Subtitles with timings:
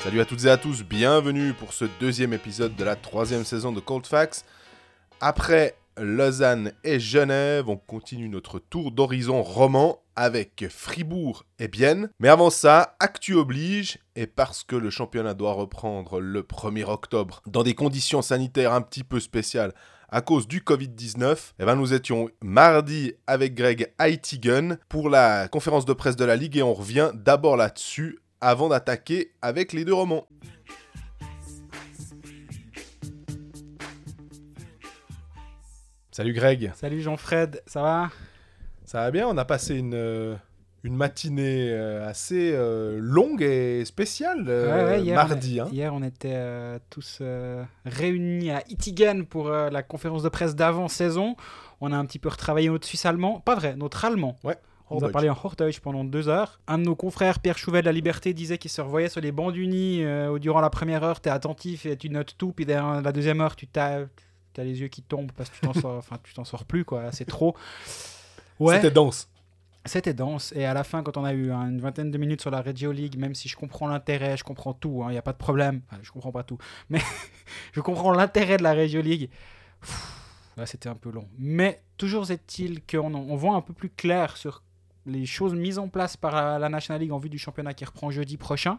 [0.00, 3.72] Salut à toutes et à tous, bienvenue pour ce deuxième épisode de la troisième saison
[3.72, 4.46] de Cold Facts.
[5.20, 12.08] Après Lausanne et Genève, on continue notre tour d'horizon roman avec Fribourg et Bienne.
[12.18, 17.42] Mais avant ça, actu oblige, et parce que le championnat doit reprendre le 1er octobre
[17.46, 19.74] dans des conditions sanitaires un petit peu spéciales
[20.08, 25.84] à cause du Covid-19, eh ben nous étions mardi avec Greg Haitigen pour la conférence
[25.84, 29.94] de presse de la Ligue et on revient d'abord là-dessus avant d'attaquer avec les deux
[29.94, 30.26] romans.
[36.12, 38.10] Salut Greg, Salut Jean-Fred, ça va?
[38.84, 39.28] Ça va bien?
[39.28, 40.34] On a passé une, euh,
[40.86, 45.58] une matinée euh, assez euh, longue et spéciale euh, Ouais, ouais, hier, mardi.
[45.60, 45.68] hein.
[45.72, 47.20] Hier, on était euh, tous
[47.84, 51.36] réunis à Itigan pour la conférence de presse d'avant-saison.
[51.80, 53.40] On a un petit peu retravaillé notre suisse allemand.
[53.40, 54.38] Pas vrai, notre allemand.
[54.88, 56.60] On a parlé en Hochdeutsch pendant deux heures.
[56.68, 59.32] Un de nos confrères, Pierre Chouvet de La Liberté, disait qu'il se revoyait sur les
[59.32, 60.04] bancs d'Uni
[60.40, 62.52] durant la première heure, tu es attentif et tu notes tout.
[62.52, 64.06] Puis derrière la deuxième heure, tu as,
[64.58, 67.10] les yeux qui tombent parce que tu t'en sors, enfin, tu t'en sors plus, quoi.
[67.10, 67.56] C'est trop.
[68.60, 68.76] Ouais.
[68.76, 69.28] C'était dense.
[69.86, 70.52] C'était dense.
[70.56, 72.60] Et à la fin, quand on a eu hein, une vingtaine de minutes sur la
[72.60, 75.38] Regio League, même si je comprends l'intérêt, je comprends tout, il n'y a pas de
[75.38, 75.82] problème.
[75.88, 76.58] Enfin, je comprends pas tout.
[76.90, 77.00] Mais
[77.72, 79.30] je comprends l'intérêt de la Regio League.
[80.56, 81.28] Là, c'était un peu long.
[81.38, 84.62] Mais toujours est-il qu'on on voit un peu plus clair sur
[85.04, 88.10] les choses mises en place par la, National League en vue du championnat qui reprend
[88.10, 88.78] jeudi prochain.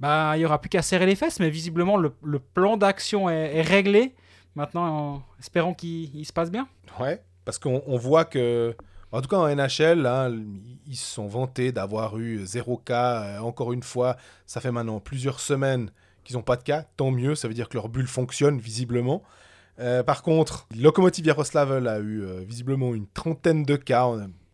[0.00, 3.56] Bah, il n'y aura plus qu'à serrer les fesses, mais visiblement, le, plan d'action est,
[3.56, 4.14] est réglé.
[4.54, 6.68] Maintenant, en- espérons qu'il il se passe bien.
[7.00, 8.76] Ouais, parce qu'on on voit que,
[9.12, 10.34] en tout cas en NHL, hein,
[10.86, 13.22] ils se sont vantés d'avoir eu zéro cas.
[13.22, 15.90] euh, encore une fois, ça fait maintenant plusieurs semaines
[16.24, 16.86] qu'ils n'ont pas de cas.
[16.96, 19.22] Tant mieux, ça veut dire que leur bulle fonctionne visiblement.
[19.80, 24.08] Euh, par contre, Lokomotiv Yaroslavl a eu euh, visiblement une trentaine de cas.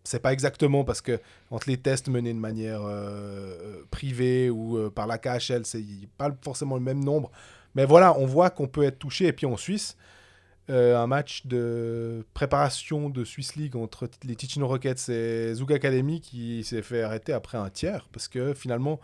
[0.04, 1.20] Sait pas exactement parce que
[1.50, 2.80] entre les tests menés de manière
[3.90, 5.84] privée ou par la KHL, c'est
[6.16, 7.30] pas forcément le même nombre.
[7.74, 9.26] Mais voilà, on voit qu'on peut être touché.
[9.26, 9.98] Et puis en Suisse,
[10.68, 16.62] un match de préparation de Swiss League entre les Ticino Rockets et Zug Academy qui
[16.64, 19.00] s'est fait arrêter après un tiers parce que finalement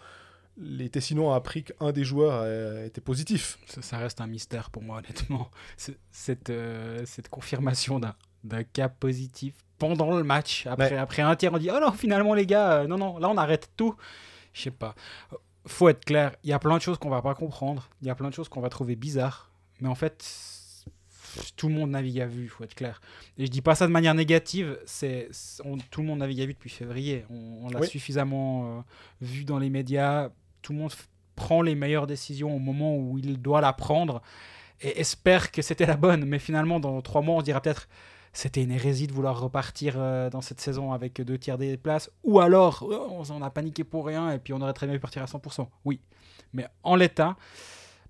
[0.57, 3.59] les Tessinois ont appris qu'un des joueurs euh, était positif.
[3.67, 5.51] Ça, ça reste un mystère pour moi, honnêtement.
[6.13, 8.15] Cette, euh, cette confirmation d'un
[8.45, 10.67] d'un cas positif pendant le match.
[10.67, 10.97] Après, Ouais.
[10.99, 13.37] après un tiers, on dit Oh non, finalement, les gars, euh, non, non, là, on
[13.39, 13.97] arrête tout.
[14.53, 14.95] Je sais pas.
[15.33, 15.37] Euh,
[15.67, 17.89] Faut être clair, il y a plein de choses qu'on va pas comprendre.
[18.03, 19.51] Il y a plein de choses qu'on va trouver bizarres.
[19.81, 20.23] Mais en fait,
[21.57, 23.01] tout le monde navigue à vue, faut être clair.
[23.39, 25.29] Et je dis pas ça de manière négative, c'est
[25.91, 27.25] tout le monde navigue à vue depuis février.
[27.31, 27.89] On, on l'a Oui.
[27.89, 28.81] suffisamment euh,
[29.21, 30.31] vu dans les médias.
[30.63, 30.93] Tout le monde
[31.37, 34.23] prend les meilleures décisions au moment où il doit la prendre
[34.81, 36.25] et espère que c'était la bonne.
[36.25, 37.89] Mais finalement, dans trois mois, on se dira peut-être
[38.33, 42.11] c'était une hérésie de vouloir repartir euh, dans cette saison avec deux tiers des places.
[42.25, 44.97] Ou alors, euh, on s'en a paniqué pour rien et puis on aurait très bien
[44.97, 45.69] pu partir à 100%.
[45.85, 46.01] Oui.
[46.53, 47.37] Mais en l'état,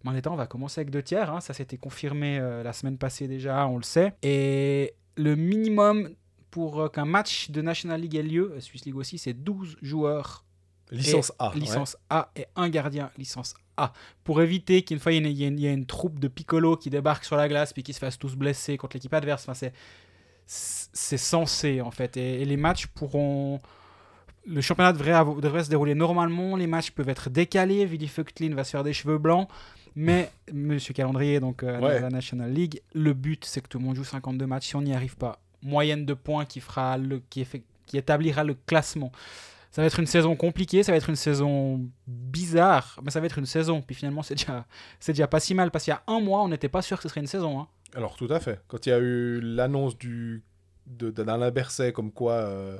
[0.04, 1.31] en l'état, on va commencer avec deux tiers.
[1.32, 1.41] hein.
[1.41, 4.12] Ça s'était confirmé euh, la semaine passée déjà, on le sait.
[4.22, 6.10] Et le minimum
[6.50, 10.44] pour euh, qu'un match de National League ait lieu, Swiss League aussi, c'est 12 joueurs
[10.91, 11.48] Licence A.
[11.50, 11.59] ouais.
[11.60, 13.92] licence A et un gardien licence A.
[14.22, 17.25] Pour éviter qu'une fois il y, ait une- y ait troupe de piccolo qui débarque
[17.25, 19.42] sur la glace puis qui se fassent tous blesser contre l'équipe adverse.
[19.44, 19.72] Enfin, c'est
[20.47, 22.16] c'est censé en fait.
[22.16, 23.60] Et, et les matchs pourront.
[24.47, 26.54] Le championnat devrait, devrait se dérouler normalement.
[26.56, 27.86] Les matchs peuvent être décalés.
[27.86, 29.48] Willy Feuchtlin va se faire des cheveux blancs.
[29.97, 31.97] Mais, monsieur Calendrier, donc euh, Ouais.
[31.99, 34.69] de la National League, le but c'est que tout le monde joue 52 matchs.
[34.69, 38.43] Si on n'y arrive pas, moyenne de points qui, fera le, qui, effect- qui établira
[38.44, 39.12] le classement.
[39.71, 43.27] Ça va être une saison compliquée, ça va être une saison bizarre, mais ça va
[43.27, 43.83] être une saison.
[43.83, 44.66] Puis finalement, c'est déjà,
[45.00, 46.97] c'est déjà pas si mal parce qu'il y a un mois, on n'était pas sûr
[46.97, 47.60] que ce serait une saison.
[47.60, 47.69] hein.
[47.97, 48.60] Alors tout à fait.
[48.69, 50.43] Quand il y a eu l'annonce du
[50.87, 52.78] d'Alain Berset comme quoi euh,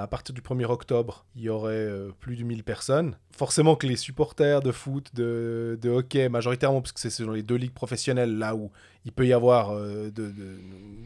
[0.00, 3.16] bah, à partir du 1er octobre, il y aurait euh, plus de 1000 personnes.
[3.36, 7.42] Forcément que les supporters de foot, de, de hockey, majoritairement, parce que c'est dans les
[7.42, 8.70] deux ligues professionnelles là où
[9.04, 10.32] il peut y avoir euh, de,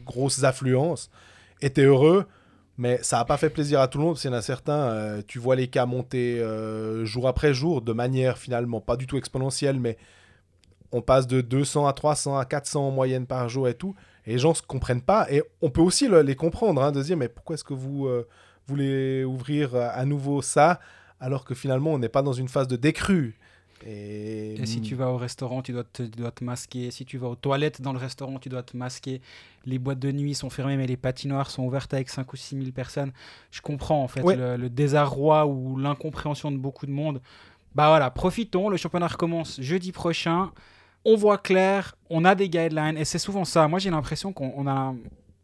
[0.05, 1.09] grosses affluences,
[1.61, 2.25] étaient heureux.
[2.77, 4.41] Mais ça n'a pas fait plaisir à tout le monde, parce qu'il y en a
[4.41, 6.41] certains, euh, tu vois les cas monter
[7.03, 9.97] jour après jour, de manière finalement pas du tout exponentielle, mais
[10.93, 13.93] on passe de 200 à 300 à 400 en moyenne par jour et tout.
[14.25, 15.27] Et les gens ne se comprennent pas.
[15.29, 17.73] Et on peut aussi le- les comprendre, hein, de se dire, mais pourquoi est-ce que
[17.73, 18.07] vous
[18.67, 20.79] voulez ouvrir euh, à nouveau ça,
[21.19, 23.35] alors que finalement, on n'est pas dans une phase de décrue
[23.85, 26.91] Et, Et si tu vas au restaurant, tu dois, te, tu dois te masquer.
[26.91, 29.21] Si tu vas aux toilettes dans le restaurant, tu dois te masquer.
[29.65, 32.55] Les boîtes de nuit sont fermées, mais les patinoires sont ouvertes avec 5 ou 6
[32.57, 33.11] 000 personnes.
[33.51, 34.35] Je comprends en fait Ouais.
[34.35, 37.21] le, le désarroi ou l'incompréhension de beaucoup de monde.
[37.75, 38.69] Bah voilà, profitons.
[38.69, 40.51] Le championnat recommence jeudi prochain.
[41.03, 43.67] On voit clair, on a des guidelines et c'est souvent ça.
[43.67, 44.95] Moi j'ai l'impression qu'on on a,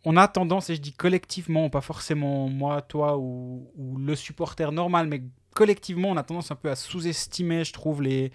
[0.06, 4.71] on a tendance, et je dis collectivement, pas forcément moi, toi ou, ou le supporter
[4.71, 5.21] normal, mais
[5.56, 8.31] collectivement, on a tendance un peu à sous-estimer, je trouve, les,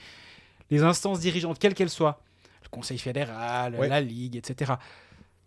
[0.70, 2.22] les instances dirigeantes, quelles qu'elles soient.
[2.62, 3.88] Le Conseil fédéral, Ouais.
[3.88, 4.74] la Ligue, etc.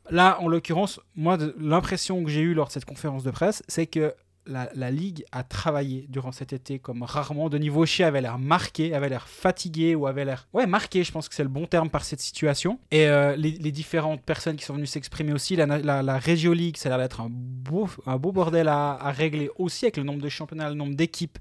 [0.10, 3.86] Là, en l'occurrence, moi, l'impression que j'ai eue lors de cette conférence de presse, c'est
[3.86, 4.16] que
[4.50, 7.50] la, Ligue a travaillé durant cet été comme rarement.
[7.50, 10.48] Denis Vaucher avait l'air marqué, avait l'air fatigué ou avait l'air...
[10.54, 12.80] Ouais, marqué, je pense que c'est le bon terme par cette situation.
[12.92, 16.90] Et euh, les, différentes personnes qui sont venues s'exprimer aussi, la, la, Regio League, ça
[16.90, 20.30] a l'air d'être un beau, un beau bordel à, régler aussi avec le nombre de
[20.30, 21.38] championnats, le nombre d'équipes,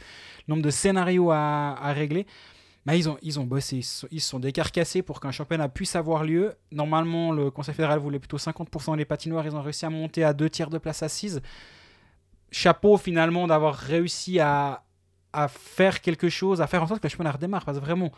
[0.47, 2.27] le nombre de scénarios à, régler.
[2.87, 5.97] Bah, ils, ont, ils ont bossé, ils se sont, sont décarcassés pour qu'un championnat puisse
[5.97, 6.55] avoir lieu.
[6.73, 9.47] Normalement, le Conseil fédéral voulait plutôt 50% des patinoires.
[9.47, 11.43] Ils ont réussi à monter à deux tiers de place assise.
[12.51, 14.83] Chapeau finalement d'avoir réussi à,
[15.33, 17.65] à faire quelque chose, à faire en sorte que le championnat redémarre.
[17.65, 18.11] Parce que vraiment,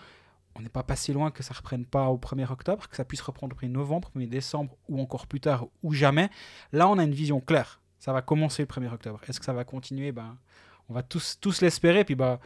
[0.56, 3.20] on n'est pas passé loin que ça reprenne pas au 1er octobre, que ça puisse
[3.20, 6.30] reprendre au 1er novembre, 1er décembre ou encore plus tard ou jamais.
[6.72, 7.80] Là, on a une vision claire.
[7.98, 9.20] Ça va commencer le 1er octobre.
[9.28, 10.12] Est-ce que ça va continuer?
[10.12, 10.36] Ben,
[10.88, 12.04] On va tous, tous l'espérer.
[12.04, 12.40] Puis bah,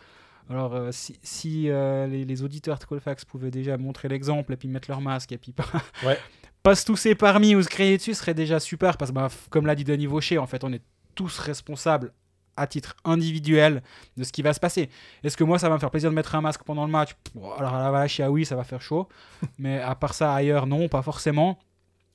[0.50, 4.56] alors, euh, si, si, euh, les, les auditeurs de Colfax pouvaient déjà montrer l'exemple et
[4.56, 5.64] puis mettre leur masque et puis pas,
[6.04, 6.18] Ouais.
[6.62, 9.28] pas se tousser parmi ou se créer dessus, ce serait déjà super parce que, bah,
[9.50, 10.82] comme l'a dit Denis Vaucher, en fait, on est
[11.14, 12.12] tous responsables
[12.56, 13.82] à titre individuel
[14.16, 14.88] de ce qui va se passer.
[15.24, 17.10] Est-ce que moi, ça va me faire plaisir de mettre un masque pendant le match?
[17.34, 19.08] Bon, Alors, à la vache, ah oui, ça va faire chaud.
[19.58, 21.58] Mais à part ça, ailleurs, non, pas forcément.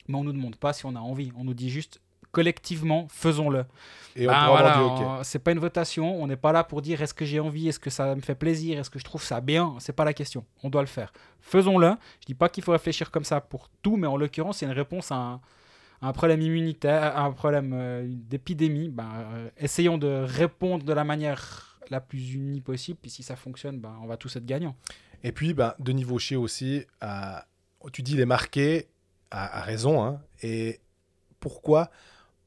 [0.07, 1.31] Mais on nous demande pas si on a envie.
[1.37, 1.99] On nous dit juste
[2.31, 3.65] collectivement, faisons-le.
[4.15, 5.09] Et on Bah, pourra voilà, avoir du hockey.
[5.19, 6.21] on- C'est pas une votation.
[6.21, 8.35] On n'est pas là pour dire est-ce que j'ai envie, est-ce que ça me fait
[8.35, 9.75] plaisir, est-ce que je trouve ça bien?
[9.79, 10.45] C'est pas la question.
[10.63, 11.11] On doit le faire.
[11.41, 11.95] Faisons-le.
[12.21, 14.71] Je dis pas qu'il faut réfléchir comme ça pour tout, mais en l'occurrence, c'est une
[14.71, 15.41] réponse à un,
[16.01, 18.89] un problème immunitaire, à un problème euh, d'épidémie.
[18.89, 22.97] Ben, euh, essayons de répondre de la manière la plus unie possible.
[23.01, 24.75] Puis si ça fonctionne, ben, on va tous être gagnants.
[25.23, 27.45] Et puis, ben, Denis Vaucher aussi, a-
[27.91, 28.87] tu dis il est marqué,
[29.31, 30.03] à, raison.
[30.03, 30.21] hein.
[30.41, 30.79] et
[31.39, 31.89] pourquoi?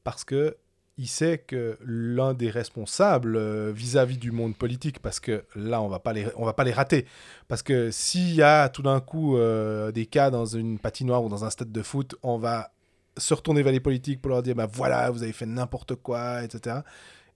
[0.04, 0.56] Parce que
[0.98, 5.88] il sait que l'un des responsables euh, vis-à-vis du monde politique, parce que là, on
[5.88, 7.06] va pas les, va pas les rater.
[7.48, 11.28] Parce que s'il y a tout d'un coup euh, des cas dans une patinoire ou
[11.30, 12.72] dans un stade de foot, on va
[13.16, 16.42] se retourner vers les politiques pour leur dire, bah voilà, vous avez fait n'importe quoi,
[16.42, 16.76] etc.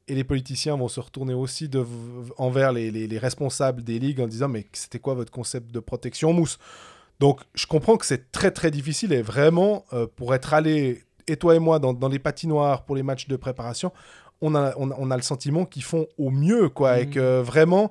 [0.08, 1.84] Et les politiciens vont se retourner aussi de,
[2.38, 5.80] envers les, les- les responsables des ligues en disant mais c'était quoi votre concept de
[5.80, 6.58] protection mousse?
[7.18, 11.36] Donc je comprends que c'est très très difficile et vraiment euh, pour être allé, et
[11.36, 13.90] toi et moi, dans, dans les patinoires pour les matchs de préparation,
[14.40, 17.40] on a, on, a- on a le sentiment qu'ils font au mieux quoi et que
[17.40, 17.90] vraiment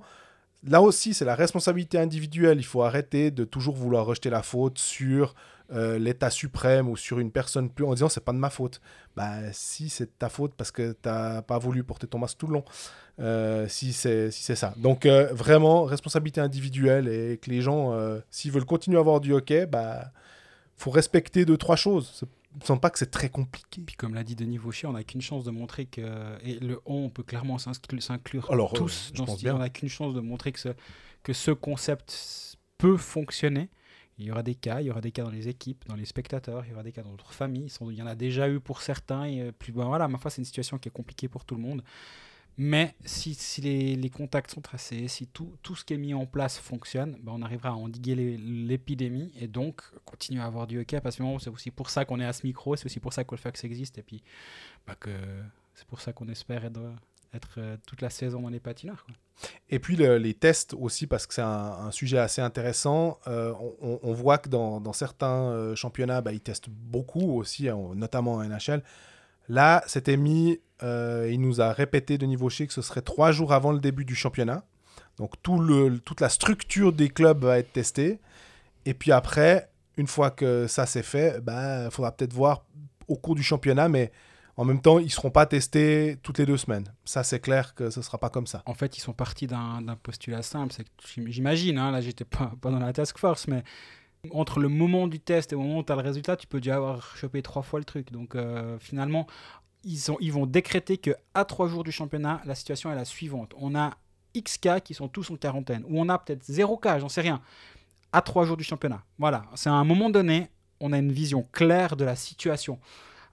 [0.68, 2.60] là aussi c'est la responsabilité individuelle.
[2.60, 5.36] Il faut arrêter de toujours vouloir rejeter la faute sur
[5.72, 8.82] euh, l'État suprême ou sur une personne plus en disant c'est pas de ma faute.
[9.16, 12.48] Bah si c'est de ta faute parce que t'as pas voulu porter ton masque tout
[12.48, 12.66] le long.
[13.20, 14.74] Euh, si c'est si c'est ça.
[14.78, 17.94] Donc euh, vraiment responsabilité individuelle et que les gens
[18.30, 20.12] s'ils veulent continuer à avoir du hockey, bah
[20.76, 22.26] faut respecter deux trois choses.
[22.62, 23.82] Me semble pas que c'est très compliqué.
[23.86, 26.02] Puis comme l'a dit Denis Vaucher, on n'a qu'une chance de montrer que
[26.44, 29.56] et le on peut clairement s'inclure tous je dans pense ce bien.
[29.56, 30.70] On n'a qu'une chance de montrer que ce,
[31.24, 33.70] que ce concept peut fonctionner.
[34.18, 36.06] Il y aura des cas, il y aura des cas dans les équipes, dans les
[36.06, 37.70] spectateurs, il y aura des cas dans notre famille.
[37.70, 39.26] Sans doute, Il y en a déjà eu pour certains.
[39.26, 41.56] Et euh, plus, ben voilà, ma foi, c'est une situation qui est compliquée pour tout
[41.56, 41.84] le monde.
[42.58, 47.18] Mais si, les, contacts sont tracés, si tout, ce qui est mis en place fonctionne,
[47.22, 51.02] ben on arrivera à endiguer l'épidémie et donc continuer à avoir du hockey.
[51.02, 53.26] Parce que c'est aussi pour ça qu'on est à ce micro, c'est aussi pour ça
[53.26, 53.98] que Colfax existe.
[53.98, 54.24] Et puis,
[55.02, 55.10] que
[55.74, 56.80] c'est pour ça qu'on espère être,
[57.36, 58.74] être euh, toute la saison dans les quoi.
[59.70, 63.20] Et puis le- les tests aussi, parce que c'est un, sujet assez intéressant.
[63.28, 68.36] Euh, on, voit que dans, certains euh, championnats, bah, ils testent beaucoup aussi, hein, notamment
[68.36, 68.82] en NHL.
[69.50, 73.72] Là, c'était mis, il nous a répété de niveau que ce serait trois jours avant
[73.72, 74.64] le début du championnat.
[75.18, 78.20] Donc toute la structure des clubs va être testée.
[78.86, 82.66] Et puis après, une fois que ça c'est fait, il faudra peut-être voir
[83.08, 84.12] au cours du championnat, mais
[84.58, 86.94] en même temps, ils ne seront pas testés toutes les deux semaines.
[87.04, 88.64] Ça, c'est clair que ce ne sera pas comme ça.
[88.66, 90.74] En fait, ils sont partis d'un postulat simple.
[90.74, 90.86] c'est
[91.28, 93.64] J'imagine, hein, là, j'étais pas, pas dans la task force, mais
[94.32, 96.60] entre le moment du test et le moment où tu as le résultat, tu peux
[96.60, 98.12] déjà avoir chopé trois fois le truc.
[98.12, 99.28] Donc euh, finalement,
[99.84, 103.54] ils, ils vont décréter que à trois jours du championnat, la situation est la suivante.
[103.58, 103.92] On a
[104.34, 107.22] X cas qui sont tous en quarantaine, ou on a peut-être zéro cas, j'en sais
[107.22, 107.42] rien,
[108.12, 109.04] à trois jours du championnat.
[109.18, 112.80] Voilà, c'est à un moment donné, on a une vision claire de la situation.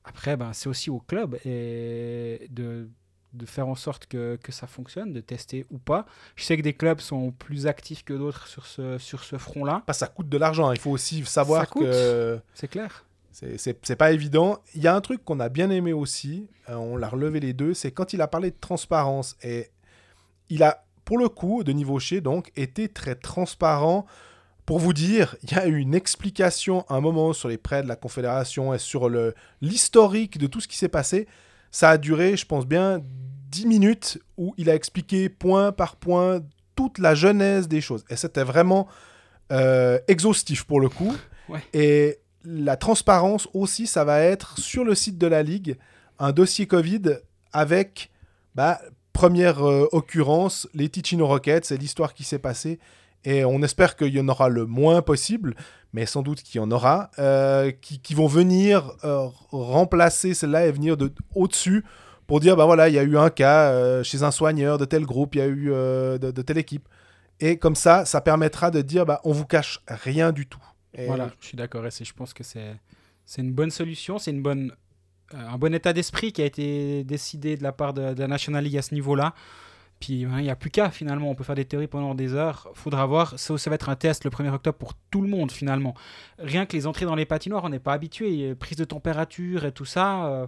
[0.05, 2.89] Après, ben, c'est aussi au club et de,
[3.35, 6.07] de faire en sorte que, que ça fonctionne, de tester ou pas.
[6.37, 9.85] Je sais que des clubs sont plus actifs que d'autres sur ce, sur ce front-là,
[9.93, 10.73] ça coûte de l'argent.
[10.73, 11.83] Il faut aussi savoir Ça coûte.
[11.85, 13.05] que c'est clair.
[13.31, 14.59] c'est- c'est c'est pas évident.
[14.75, 17.53] Il y a un truc qu'on a bien aimé aussi, euh, on l'a relevé les
[17.53, 19.37] deux, c'est quand il a parlé de transparence.
[19.45, 19.71] Et
[20.51, 24.05] il a, pour le coup, de niveau chez donc, été très transparent
[24.67, 27.83] Pour vous dire, il y a eu une explication à un moment sur les prêts
[27.83, 29.11] de la Confédération et sur
[29.61, 31.27] l'historique de tout ce qui s'est passé.
[31.71, 33.01] Ça a duré, je pense bien,
[33.51, 36.41] 10 minutes où il a expliqué point par point
[36.77, 38.05] toute la genèse des choses.
[38.09, 38.89] Et c'était vraiment
[39.51, 41.15] euh, exhaustif pour le coup.
[41.49, 41.63] Ouais.
[41.75, 45.77] Et la transparence aussi, ça va être sur le site de la Ligue,
[46.19, 47.19] un dossier Covid
[47.53, 48.11] avec,
[48.55, 48.81] bah,
[49.13, 52.79] première euh, occurrence, les Ticino Rockets, c'est l'histoire qui s'est passée.
[53.25, 55.55] Et on espère qu'il y en aura le moins possible,
[55.93, 60.73] mais sans doute qu'il y en aura, euh, qui, vont venir euh, remplacer celle-là et
[60.73, 61.85] venir de au-dessus
[62.27, 64.85] pour dire, bah voilà, il y a eu un cas euh, chez un soigneur de
[64.85, 66.89] tel groupe, il y a eu de, telle équipe.
[67.41, 70.63] Et comme ça, ça permettra de dire, bah, on vous cache rien du tout.
[71.07, 71.87] Voilà, je suis d'accord.
[71.87, 72.79] Et je pense que c'est
[73.39, 74.73] une bonne solution, c'est une bonne
[75.35, 78.77] un bon état d'esprit qui a été décidé de la part de la National League
[78.77, 79.35] à ce niveau-là.
[80.03, 82.35] Puis hein, il n'y a plus qu'à finalement, on peut faire des théories pendant des
[82.35, 82.69] heures.
[82.75, 85.53] Faudra voir, ça, ça va être un test le 1er octobre pour tout le monde
[85.53, 85.95] finalement.
[86.41, 88.53] Rien que les entrées dans les patinoires, on n'est pas habitué.
[88.57, 90.47] Prise de température et tout ça, euh,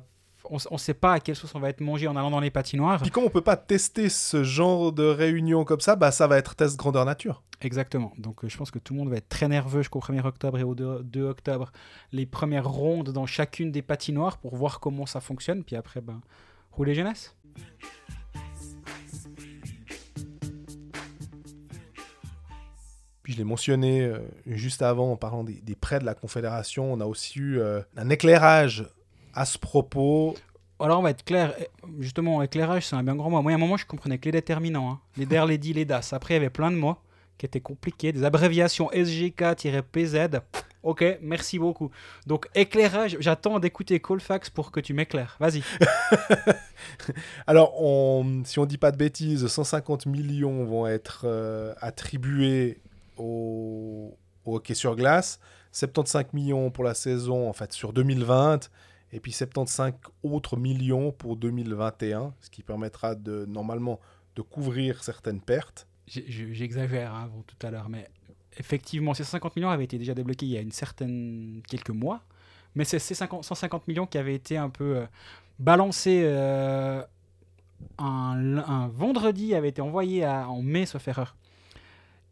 [0.51, 2.51] on ne sait pas à quelle sauce on va être mangé en allant dans les
[2.51, 3.01] patinoires.
[3.01, 6.37] Puis comme on peut pas tester ce genre de réunion comme ça, bah ça va
[6.37, 7.45] être test grandeur nature.
[7.61, 8.13] Exactement.
[8.19, 10.59] Donc euh, je pense que tout le monde va être très nerveux jusqu'au 1er octobre
[10.59, 11.71] et au 2, 2 octobre.
[12.11, 15.63] Les premières rondes dans chacune des patinoires pour voir comment ça fonctionne.
[15.63, 16.21] Puis après, ben,
[16.73, 17.37] rouler jeunesse.
[23.25, 26.93] Puis je l'ai mentionné euh, juste avant en parlant des, des prêts de la Confédération,
[26.93, 28.85] on a aussi eu euh, un éclairage
[29.33, 30.37] à ce propos.
[30.79, 31.55] Alors on va être clair.
[31.59, 31.67] Eh,
[32.01, 33.41] Justement, éclairage, c'est un bien grand mot.
[33.43, 34.91] Moi, a un moment, je comprenais que les déterminants.
[34.91, 35.01] hein.
[35.17, 36.13] Les DER, les DI, les DAS.
[36.13, 36.97] Après, il y avait plein de mots
[37.39, 38.13] qui étaient compliqués.
[38.13, 40.41] Des abréviations SGK-PZ.
[40.83, 41.91] Ok, merci beaucoup.
[42.27, 45.37] Donc éclairage, j'attends d'écouter Colfax pour que tu m'éclaires.
[45.41, 45.63] Vas-y.
[47.47, 52.81] Alors, on, si on dit pas de bêtises, 150 millions vont être euh, attribués
[53.17, 55.41] au, hockey sur glace,
[55.73, 58.71] 75 millions pour la saison en fait sur 2020,
[59.13, 59.93] et puis 75
[60.23, 64.01] autres millions pour 2021, ce qui permettra de normalement
[64.37, 65.87] de couvrir certaines pertes.
[66.07, 68.09] J'exagère hein, tout à l'heure, mais
[68.59, 72.23] effectivement, ces 50 millions avaient été déjà débloqués il y a une certaine quelques mois,
[72.75, 75.07] mais c'est ces 50 150 millions qui avaient été un peu euh,
[75.59, 77.03] balancés euh,
[77.99, 81.37] un, vendredi, avaient été envoyés à- en mai, sauf erreur.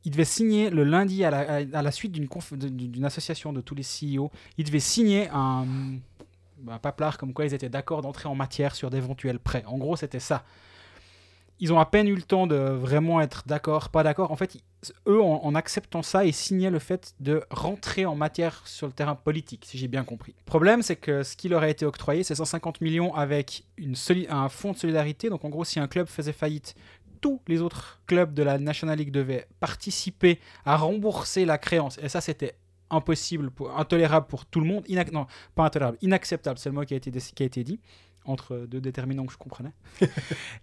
[0.04, 1.30] Il devait signer le lundi à
[1.64, 4.30] la, suite d'une association de tous les CEO.
[4.58, 5.66] Il devait signer un,
[6.68, 9.64] un paplard comme quoi ils étaient d'accord d'entrer en matière sur d'éventuels prêts.
[9.66, 10.44] En gros, c'était ça
[11.62, 14.32] ils ont à peine eu le temps de vraiment être d'accord, pas d'accord.
[14.32, 14.58] En fait,
[15.06, 19.14] eux, en, acceptant ça, ils signaient le fait de rentrer en matière sur le terrain
[19.14, 20.34] politique, si j'ai bien compris.
[20.40, 23.64] Le problème, c'est que ce qui leur a été octroyé, c'est 150 millions avec
[24.28, 25.28] un fonds de solidarité.
[25.30, 26.74] Donc, en gros, si un club faisait faillite,
[27.22, 31.98] tous les autres clubs de la National League devaient participer à rembourser la créance.
[32.02, 32.54] Et ça, c'était
[32.90, 34.84] impossible, pour, intolérable pour tout le monde.
[35.12, 37.80] Non, pas intolérable, inacceptable, c'est le mot qui a été, déc- qui a été dit,
[38.26, 39.72] entre deux déterminants que je comprenais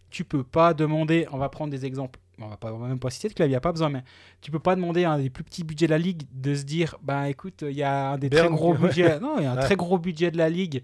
[0.10, 3.00] tu peux pas demander, on va prendre des exemples, on va, pas, on va même
[3.00, 4.04] pas citer de club, il n'y a pas besoin, mais
[4.42, 6.64] tu peux pas demander à un des plus petits budgets de la ligue de se
[6.64, 9.52] dire, bah écoute, il y a un des très gros budgets, non, il y a
[9.52, 9.62] un Ouais.
[9.62, 10.84] très gros budget de la ligue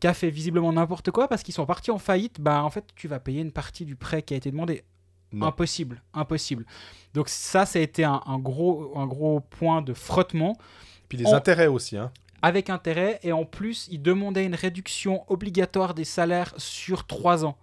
[0.00, 2.84] qui a fait visiblement n'importe quoi parce qu'ils sont partis en faillite, bah en fait
[2.94, 4.82] tu vas payer une partie du prêt qui a été demandé.
[5.34, 5.46] Non.
[5.46, 6.64] Impossible, impossible.
[7.14, 10.56] Donc ça, ça a été un, un gros, un gros point de frottement
[11.08, 11.96] Puis les On- intérêts aussi.
[11.96, 12.10] Hein.
[12.42, 17.56] avec intérêt et en plus ils demandaient une réduction obligatoire des salaires sur 3 ans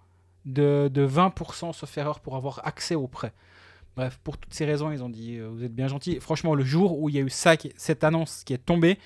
[0.44, 3.32] de, de 20% sauf erreur pour avoir accès au prêt.
[3.94, 6.18] Bref, pour toutes ces raisons, ils ont dit euh, vous êtes bien gentil.
[6.18, 8.98] Franchement, le jour où il y a eu ça, cette annonce qui est tombée,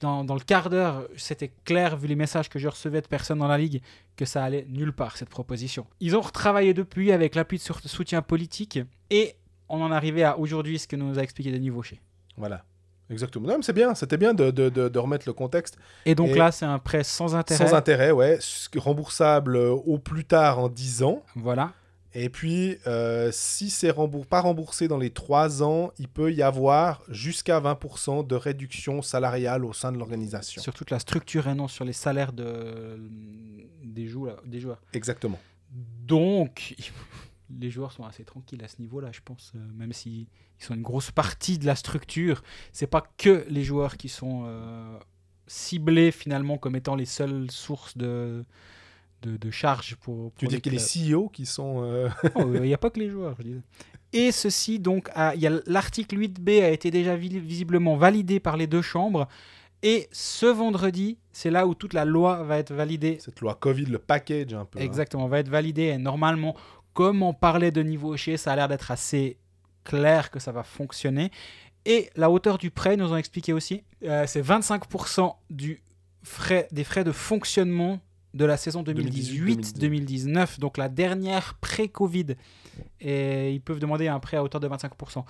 [0.00, 3.38] dans, dans le quart d'heure, c'était clair, vu les messages que je recevais de personnes
[3.38, 3.82] dans la ligue,
[4.16, 5.86] que ça allait nulle part, cette proposition.
[6.00, 8.78] Ils ont retravaillé depuis avec l'appui de soutien politique
[9.10, 9.34] et
[9.68, 12.00] on en arrivé à aujourd'hui ce que nous a expliqué Denis Vaucher.
[12.36, 12.64] Voilà.
[13.10, 13.48] Exactement.
[13.48, 13.94] Non, mais c'est bien.
[13.94, 15.78] C'était bien de, de- de- de remettre le contexte.
[16.04, 17.66] Et donc Et- là, c'est un prêt sans intérêt.
[17.66, 18.38] Sans intérêt, ouais.
[18.76, 21.22] Remboursable euh, au plus tard en 10 ans.
[21.34, 21.72] Voilà.
[22.14, 23.92] Et puis, euh, si c'est
[24.28, 29.64] pas remboursé dans les 3 ans, il peut y avoir jusqu'à 20% de réduction salariale
[29.64, 30.62] au sein de l'organisation.
[30.62, 32.98] sur toute la structure et non sur les salaires de,
[33.84, 34.80] des, joueurs, des joueurs.
[34.94, 35.38] Exactement.
[35.70, 36.76] Donc,
[37.60, 40.26] les joueurs sont assez tranquilles à ce niveau-là, je pense, euh, même s'ils
[40.60, 42.42] ils sont une grosse partie de la structure.
[42.72, 44.98] C'est pas que les joueurs qui sont euh,
[45.46, 48.44] ciblés finalement comme étant les seules sources de,
[49.22, 51.20] de, de charges pour, Tu pour veux dire les qu'il y a les clubs.
[51.22, 51.82] CEO qui sont...
[51.84, 53.60] euh, Oh, Il n'y a pas que les joueurs, je disais.
[54.12, 55.10] Et ceci, donc,
[55.66, 59.28] l'article 8b a été déjà vi- visiblement validé par les deux chambres.
[59.82, 63.18] Et ce vendredi, c'est là où toute la loi va être validée.
[63.20, 64.78] cette loi Covid, le package un peu.
[64.78, 64.82] hein.
[64.82, 65.84] Exactement, va être validée.
[65.84, 66.56] Et normalement,
[66.94, 69.36] comme on parlait de niveau chez, ça a l'air d'être assez
[69.84, 71.30] clair que ça va fonctionner.
[71.84, 75.80] Et la hauteur du prêt, nous ont expliqué aussi, euh, c'est 25% du
[76.24, 78.00] frais, des frais de fonctionnement
[78.34, 82.36] de la saison 2018-2019, donc la dernière pré-Covid.
[83.00, 85.24] Et ils peuvent demander un prêt à hauteur de 25%.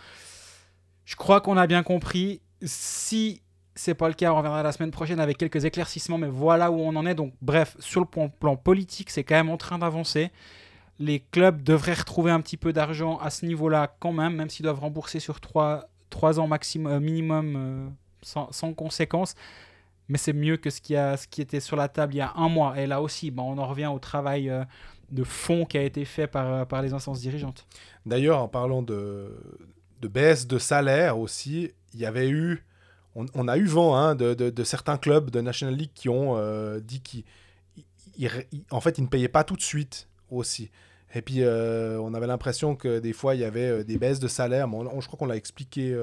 [1.04, 2.40] Je crois qu'on a bien compris.
[2.62, 3.42] Si
[3.74, 6.80] c'est pas le cas, on reviendra la semaine prochaine avec quelques éclaircissements, mais voilà où
[6.80, 7.14] on en est.
[7.14, 10.30] Donc, bref, sur le plan, politique, c'est quand même en train d'avancer.
[10.98, 14.64] Les clubs devraient retrouver un petit peu d'argent à ce niveau-là quand même, même s'ils
[14.64, 15.88] doivent rembourser sur 3,
[16.40, 17.88] ans maximum, euh, minimum euh,
[18.22, 19.36] sans, sans conséquence
[20.08, 22.20] mais c'est mieux que ce qui, a, ce qui était sur la table il y
[22.20, 22.78] a un mois.
[22.80, 24.64] Et là aussi, ben, on en revient au travail euh,
[25.10, 27.66] de fond qui a été fait par, euh, par les instances dirigeantes.
[28.06, 29.36] D'ailleurs, en parlant de,
[30.00, 32.64] de baisse de salaire aussi, il y avait eu,
[33.14, 36.80] on, a eu vent hein, de, de, certains clubs de National League qui ont euh,
[36.80, 40.70] dit qu'en en fait, ils ne payaient pas tout de suite aussi.
[41.14, 44.68] Et puis, on avait l'impression que des fois, il y avait des baisses de salaire.
[44.68, 45.96] Mais je crois qu'on l'a expliqué,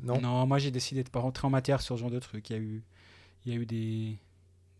[0.00, 0.20] non?
[0.20, 2.48] Non, moi, j'ai décidé de ne pas rentrer en matière sur ce genre de truc.
[2.48, 2.84] Il y a eu
[3.48, 4.18] il y a eu des,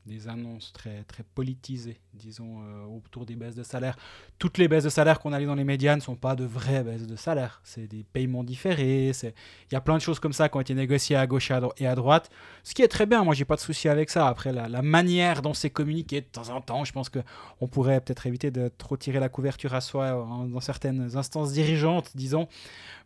[0.04, 3.96] des annonces très, très politisées, disons, euh, autour des baisses de salaire.
[4.38, 6.44] Toutes les baisses de salaire qu'on a lues dans les médias ne sont pas de
[6.44, 7.62] vraies baisses de salaire.
[7.64, 9.12] C'est des paiements différés.
[9.22, 11.86] Il y a plein de choses comme ça qui ont été négociées à gauche et
[11.86, 12.30] à droite.
[12.62, 13.24] Ce qui est très bien.
[13.24, 14.28] Moi, j'ai pas de souci avec ça.
[14.28, 18.02] Après, la, la manière dont c'est communiqué de temps en temps, je pense qu'on pourrait
[18.02, 22.48] peut-être éviter de trop tirer la couverture à soi dans certaines instances dirigeantes, disons.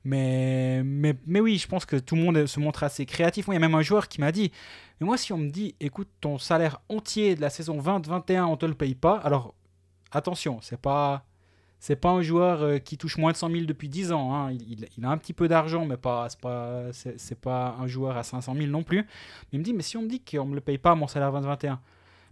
[0.04, 3.46] Mais, mais, mais oui, je pense que tout le monde se montre assez créatif.
[3.48, 4.50] il y a même un joueur qui m'a dit
[5.00, 8.56] Mais moi, si on me dit, écoute, ton salaire entier de la saison 20-21, on
[8.56, 9.54] te le paye pas, alors
[10.10, 11.24] attention, c'est pas.
[11.84, 14.32] C'est pas un joueur euh, qui touche moins de 100 000 depuis 10 ans.
[14.32, 14.52] Hein.
[14.52, 18.22] Il, a un petit peu d'argent, mais pas, c'est pas, c'est, pas un joueur à
[18.22, 19.04] 500 000 non plus.
[19.52, 21.32] Il me dit, mais si on me dit qu'on me le paye pas, mon salaire
[21.32, 21.78] 20-21,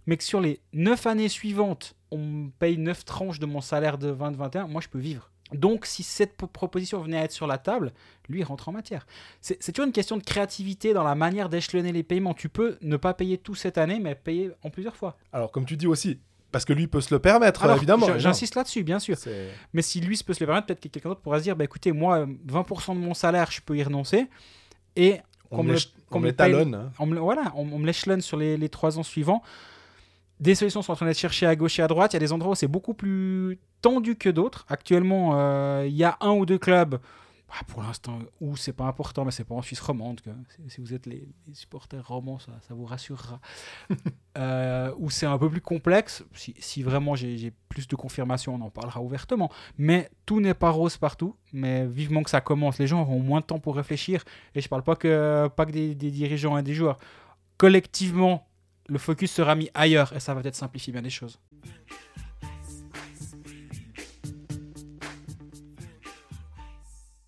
[0.07, 3.97] mais que sur les 9 années suivantes, on me paye 9 tranches de mon salaire
[3.97, 5.30] de 20-21, moi je peux vivre.
[5.53, 7.93] Donc, si cette proposition venait à être sur la table,
[8.29, 9.05] lui, il rentre en matière.
[9.41, 12.33] C'est toujours une question de créativité dans la manière d'échelonner les paiements.
[12.33, 15.17] Tu peux ne pas payer tout cette année, mais payer en plusieurs fois.
[15.33, 16.19] Alors, comme tu dis aussi,
[16.51, 18.17] parce que lui peut se le permettre, évidemment.
[18.17, 19.17] J'insiste là-dessus, bien sûr.
[19.73, 21.63] Mais si lui peut se le permettre, peut-être que quelqu'un d'autre pourra se dire bah,
[21.63, 24.27] écoutez, moi, 20% de mon salaire, je peux y renoncer.
[24.95, 25.75] Et on, me
[26.23, 26.75] l'étalonne.
[26.75, 26.91] Hein.
[26.99, 29.41] Voilà, on, me l'échelonne sur les, les trois ans suivants.
[30.41, 32.13] Des solutions sont en train d'être cherchées à gauche et à droite.
[32.13, 34.65] Il y a des endroits où c'est beaucoup plus tendu que d'autres.
[34.69, 36.99] Actuellement, euh, il y a un ou deux clubs,
[37.47, 40.19] bah, pour l'instant, où c'est pas important, mais c'est pas en Suisse romande.
[40.21, 40.31] Que,
[40.67, 43.39] si vous êtes les, supporters romans, ça, ça vous rassurera.
[44.39, 46.23] euh, où c'est un peu plus complexe.
[46.33, 49.51] Si, si vraiment j'ai plus de confirmations, on en parlera ouvertement.
[49.77, 51.35] Mais tout n'est pas rose partout.
[51.53, 52.79] Mais vivement que ça commence.
[52.79, 54.23] Les gens auront moins de temps pour réfléchir.
[54.55, 56.97] Et je parle pas que, pas que des, des dirigeants et des joueurs.
[57.57, 58.47] Collectivement,
[58.91, 61.39] le focus sera mis ailleurs et ça va peut-être simplifier bien les choses.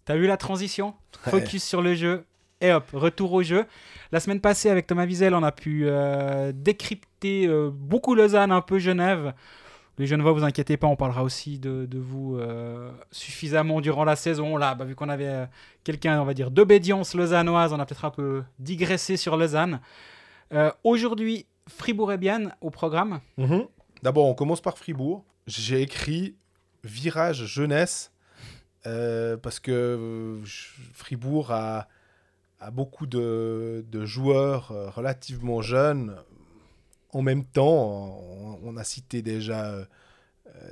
[0.03, 0.93] T'as vu la transition?
[1.21, 2.25] Focus sur le jeu
[2.59, 3.65] et hop, retour au jeu.
[4.11, 8.59] La semaine passée, avec Thomas Wiesel, on a pu euh, décrypter euh, beaucoup Lausanne, un
[8.59, 9.33] peu Genève.
[9.97, 14.57] Les Genevois, vous inquiétez pas, on parlera aussi de, vous euh, suffisamment durant la saison.
[14.57, 15.47] Là, bah, vu qu'on avait
[15.85, 19.79] quelqu'un, on va dire, d'obédience lausannoise, on a peut-être un peu digressé sur Lausanne.
[20.83, 23.19] Aujourd'hui, Fribourg et Bienne au programme.
[23.37, 23.67] Mhm.
[24.01, 25.23] D'abord, on commence par Fribourg.
[25.47, 26.35] J'ai écrit
[26.83, 28.11] virage jeunesse
[28.85, 30.41] euh, parce que euh,
[30.93, 31.87] Fribourg a,
[32.71, 36.15] beaucoup de, de, joueurs euh, relativement jeunes.
[37.11, 38.19] En même temps,
[38.63, 39.87] on, a cité déjà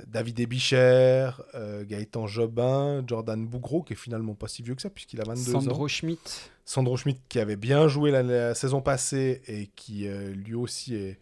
[0.06, 5.20] David Ebicher, Gaëtan Jobin, Jordan Bougro, qui est finalement pas si vieux que ça, puisqu'il
[5.20, 5.60] a 22 ans.
[5.60, 6.50] Sandro Schmidt.
[6.64, 11.18] Sandro Schmidt, qui avait bien joué la, saison passée et qui lui aussi est,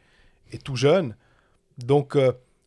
[0.53, 1.17] est, tout jeune.
[1.79, 2.19] Donc,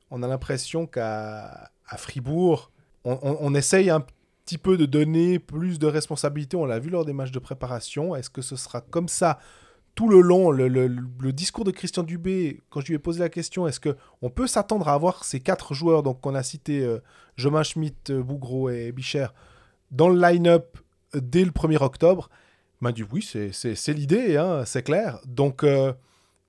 [0.10, 2.72] on a l'impression qu'à Fribourg,
[3.04, 4.06] on, on, essaye un
[4.46, 6.56] petit peu de donner plus de responsabilité.
[6.56, 8.16] On l'a vu lors des matchs de préparation.
[8.16, 9.40] Est-ce que ce sera comme ça
[9.96, 13.68] tout le long le, discours de Christian Dubé, quand je lui ai posé la question,
[13.68, 17.00] est-ce qu'on peut s'attendre à avoir ces quatre joueurs donc qu'on a cités, euh,
[17.36, 19.28] Jomain Schmidt, euh, Bougro et Bicher,
[19.92, 20.78] dans le line-up
[21.16, 22.30] euh, dès le 1er octobre?
[22.82, 25.20] Il m'a dit oui, c'est l'idée, hein, c'est clair.
[25.26, 25.66] Donc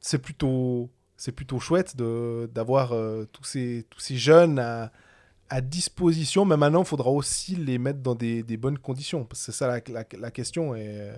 [0.00, 0.90] c'est plutôt,
[1.36, 2.92] plutôt chouette d'avoir
[3.30, 8.78] tous, ces, jeunes à, disposition, mais maintenant, il faudra aussi les mettre dans des, bonnes
[8.78, 9.28] conditions.
[9.32, 10.74] C'est ça la, question.
[10.76, 11.14] Euh,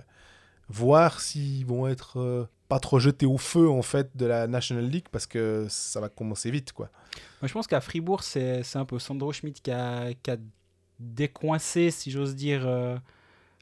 [0.69, 4.85] voir s'ils vont être euh, pas trop jetés au feu, en fait, de la National
[4.85, 6.89] League, parce que ça va commencer vite, quoi.
[7.41, 10.11] Moi, je pense qu'à Fribourg, c'est un peu Sandro Schmidt qui a,
[10.99, 12.97] décoincé, si j'ose dire, euh,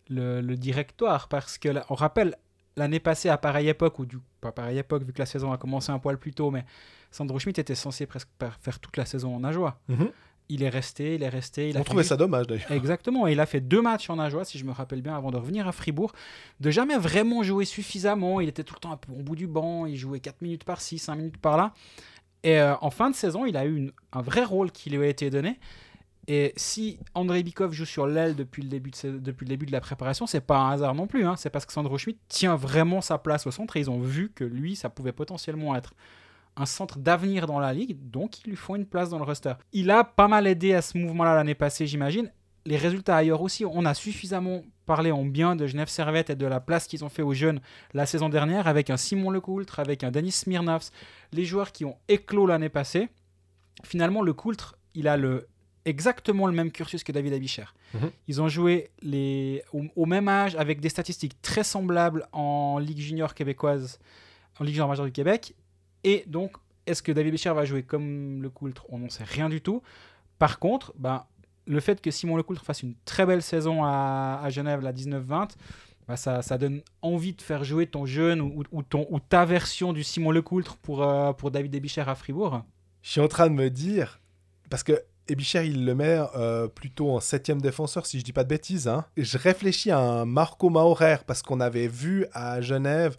[0.10, 1.28] le, directoire.
[1.28, 2.36] Parce que, on rappelle,
[2.76, 5.58] l'année passée, à pareille époque, ou du, pas pareille époque, vu que la saison a
[5.58, 6.66] commencé un poil plus tôt, mais
[7.12, 8.30] Sandro Schmidt était censé presque
[8.62, 9.40] faire toute la saison en.
[9.40, 10.06] Mm
[10.50, 11.70] il est resté, il est resté.
[11.70, 12.72] Il a On trouvait fait- ça dommage d'ailleurs.
[12.72, 15.32] Exactement, et il a fait deux matchs en Ajoie, si je me rappelle bien, avant
[15.32, 16.12] de revenir à Fribourg,
[16.60, 18.42] de jamais vraiment jouer suffisamment.
[18.42, 20.64] Il était tout le temps un peu au bout du banc, il jouait 4 minutes
[20.64, 21.74] par-ci, 5 minutes par-là.
[22.44, 25.04] Et euh, en fin de saison, il a eu une- un vrai rôle qui lui
[25.04, 25.60] a été donné.
[26.28, 29.66] Et si Andrei Bikov joue sur l'aile depuis le début de, sa- depuis le début
[29.68, 31.24] de la préparation, c'est pas un hasard non plus.
[31.26, 31.36] hein.
[31.38, 34.32] C'est parce que Sandro Schmidt tient vraiment sa place au centre et ils ont vu
[34.34, 35.94] que lui, ça pouvait potentiellement être
[36.58, 39.54] un centre d'avenir dans la ligue, donc ils lui font une place dans le roster.
[39.74, 42.32] Il a pas mal aidé à ce mouvement-là l'année passée, j'imagine.
[42.66, 46.46] Les résultats ailleurs aussi, on a suffisamment parlé en bien de Genève Servette et de
[46.46, 47.60] la place qu'ils ont fait aux jeunes
[47.94, 50.90] la saison dernière avec un Simon Lecoultre, avec un Denis Smirnovs,
[51.32, 53.10] les joueurs qui ont éclos l'année passée.
[53.84, 55.48] Finalement, Lecoultre, il a le,
[55.86, 57.66] exactement le même cursus que David Abicher.
[57.94, 58.12] Mhm.
[58.28, 63.00] Ils ont joué les, au, au même âge avec des statistiques très semblables en Ligue
[63.00, 64.00] junior québécoise,
[64.60, 65.54] en Ligue junior majeure du Québec.
[66.06, 69.50] Et donc, est-ce que David Bichard va jouer comme le Coultre On n'en sait rien
[69.50, 69.82] du tout.
[70.38, 71.26] Par contre, ben,
[71.66, 75.50] le fait que Simon Lecoultre fasse une très belle saison à, Genève, la 19-20,
[76.08, 80.78] ben, ça, donne envie de faire jouer ton jeune ou, ta version du Simon Lecoultre
[80.78, 82.62] pour, euh, pour David Ebichère à Fribourg.
[83.02, 84.22] Je suis en train de me dire,
[84.70, 88.44] parce que Ebicher, il le met euh, plutôt en septième défenseur, si je dis pas
[88.44, 88.88] de bêtises.
[88.88, 89.06] Hein.
[89.18, 93.18] Je réfléchis à un Marco Maurer, parce qu'on avait vu à Genève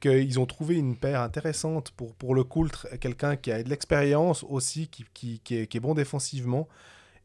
[0.00, 4.44] qu'ils ont trouvé une paire intéressante pour, pour le Coultre, quelqu'un qui a de l'expérience
[4.48, 6.68] aussi, qui, qui, qui est, qui est bon défensivement.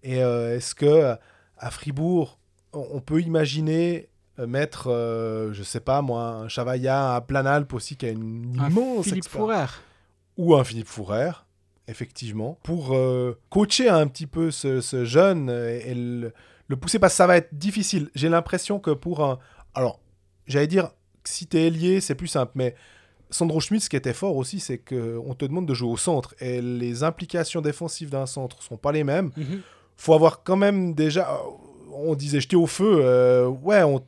[0.03, 1.17] Et euh, est-ce que
[1.57, 2.37] à Fribourg,
[2.73, 4.09] on, peut imaginer
[4.39, 8.57] euh, mettre, euh, je sais pas moi, un Chavaya, un Planalp aussi, qui a une
[8.59, 9.81] Un immense Philippe expérience Fourer.
[10.37, 11.31] ou un Philippe Fourer,
[11.87, 16.33] effectivement, pour euh, coacher un petit peu ce, ce jeune et le,
[16.67, 18.09] le pousser parce que ça va être difficile.
[18.15, 19.39] J'ai l'impression que pour un...
[19.73, 19.99] Alors,
[20.47, 20.89] j'allais dire,
[21.29, 22.75] si t'es ailier, c'est plus simple, mais
[23.29, 26.35] Sandro Schmidt, ce qui était fort aussi, c'est qu'on te demande de jouer au centre
[26.39, 29.31] et les implications défensives d'un centre sont pas les mêmes.
[29.35, 29.61] Mhm.
[29.97, 31.39] Faut avoir quand même déjà...
[31.97, 32.99] On disait jeter au feu.
[33.01, 34.03] euh, ouais, on-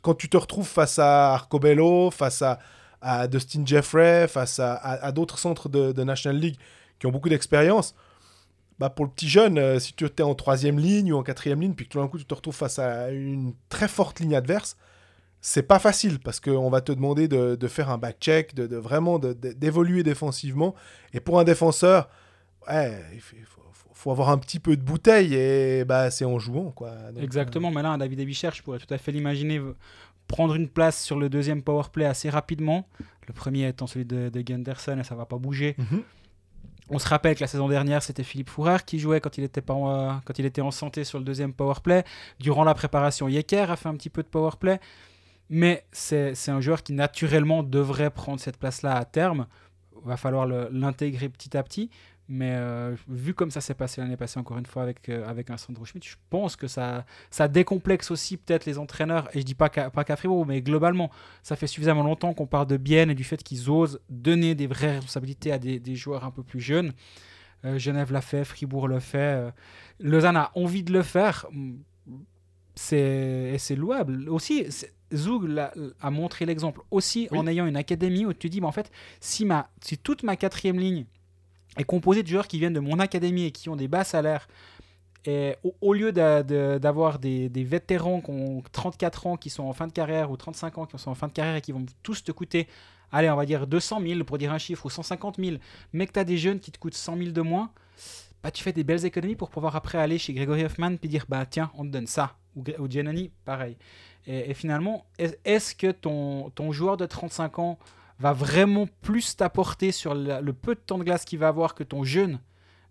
[0.00, 2.58] quand tu te retrouves face à Arcobello, face à,
[3.00, 6.56] à Dustin Jeffrey, face à, à- à d'autres centres de, de National League
[6.98, 7.94] qui ont beaucoup d'expérience,
[8.78, 11.60] bah pour le petit jeune, euh, si tu étais en troisième ligne ou en quatrième
[11.60, 14.34] ligne, puis que tout d'un coup tu te retrouves face à une très forte ligne
[14.36, 14.76] adverse,
[15.44, 18.76] c'est pas facile parce qu'on va te demander de, de faire un back-check, de, de
[18.76, 20.74] vraiment d'évoluer défensivement.
[21.12, 22.08] Et pour un défenseur,
[22.68, 23.20] ouais, il
[23.94, 26.70] faut, avoir un petit peu de bouteille et bah, c'est en jouant.
[26.70, 26.90] Quoi.
[27.12, 29.72] Donc, Exactement, mais là, un David Ebicher, je pourrais tout à fait l'imaginer v-
[30.28, 32.86] prendre une place sur le deuxième powerplay assez rapidement.
[33.26, 35.76] Le premier étant celui de, de Gunderson et ça va pas bouger.
[35.78, 36.02] euh, mhm.
[36.90, 39.60] On se rappelle que la saison dernière, c'était Philippe Fourer qui jouait quand il, était
[39.60, 42.04] pas en, euh, quand il était en santé sur le deuxième powerplay.
[42.38, 44.78] Durant la préparation, Yecker a fait un petit peu de powerplay.
[45.54, 49.46] Mais c'est un joueur qui naturellement devrait prendre cette place-là à terme.
[50.02, 51.90] Il va falloir l'intégrer petit à petit.
[52.26, 55.50] Mais euh, vu comme ça s'est passé l'année passée, encore une fois, avec, euh, avec
[55.50, 59.28] un Sandro Schmidt, je pense que ça, ça décomplexe aussi peut-être les entraîneurs.
[59.36, 61.10] Et je dis pas qu'à qu'à Fribourg, mais globalement,
[61.42, 64.66] ça fait suffisamment longtemps qu'on parle de Bienne et du fait qu'ils osent donner des
[64.66, 66.94] vraies responsabilités à des, des joueurs un peu plus jeunes.
[67.66, 69.50] Euh, Genève l'a fait, Fribourg le fait, euh,
[70.00, 71.46] Lausanne a envie de le faire.
[72.92, 74.30] Et c'est louable.
[74.30, 74.66] Aussi,
[75.12, 77.38] l'a- a montré l'exemple aussi Oui.
[77.38, 80.36] en ayant une académie où tu dis, bah, en fait, si, ma, si toute ma
[80.36, 81.04] quatrième ligne
[81.78, 84.48] est composée de joueurs qui viennent de mon académie et qui ont des bas salaires,
[85.24, 89.72] et au, au lieu d'avoir des, des vétérans qui ont 34 ans qui sont en
[89.72, 91.86] fin de carrière ou 35 ans qui sont en fin de carrière et qui vont
[92.02, 92.66] tous te coûter,
[93.12, 95.56] allez, on va dire 200 000 pour dire un chiffre ou 150 000,
[95.92, 97.70] mais que tu as des jeunes qui te coûtent 100 000 de moins,
[98.42, 101.24] bah, tu fais des belles économies pour pouvoir après aller chez Gregory Hoffman puis dire
[101.28, 102.34] bah tiens, on te donne ça.
[102.56, 103.76] Ou, ou Giannani, pareil.
[104.26, 107.78] Et, finalement, est- est-ce que ton, ton joueur de 35 ans
[108.20, 111.82] va vraiment plus t'apporter sur le peu de temps de glace qu'il va avoir que
[111.82, 112.38] ton jeune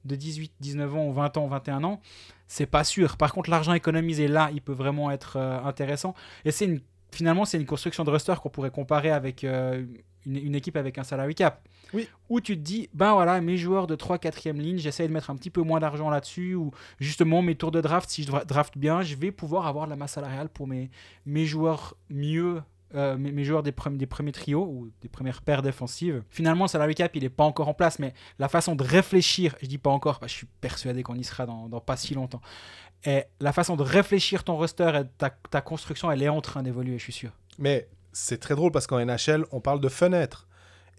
[0.04, 2.02] de 18, 19 ans ou 20 ans, 21 ans?
[2.48, 3.16] C'est pas sûr.
[3.16, 6.16] Par contre, l'argent économisé là, il peut vraiment être euh, intéressant.
[6.44, 9.86] Et c'est une, finalement, c'est une construction de roster qu'on pourrait comparer avec euh,
[10.26, 11.68] une, une équipe avec un salary cap.
[11.94, 12.08] Oui.
[12.30, 15.30] Où tu te dis, ben voilà, mes joueurs de 3 4e ligne, j'essaie de mettre
[15.30, 16.56] un petit peu moins d'argent là-dessus.
[16.56, 19.86] Ou justement, mes tours de draft, si je dra- draft bien, je vais pouvoir avoir
[19.86, 20.90] de la masse salariale pour mes,
[21.26, 22.62] mes joueurs mieux.
[22.94, 26.24] euh, mes, mes joueurs des, premi- des premiers trios ou des premières paires défensives.
[26.30, 29.56] Finalement, le salary cap, il n'est pas encore en place, mais la façon de réfléchir,
[29.62, 31.96] je dis pas encore, parce que je suis persuadé qu'on y sera dans, dans pas
[31.96, 32.42] si longtemps.
[33.06, 36.62] Et la façon de réfléchir ton roster et ta, ta construction, elle est en train
[36.64, 37.32] d'évoluer, je suis sûr.
[37.58, 40.48] Mais c'est très drôle parce qu'en NHL, on parle de fenêtre.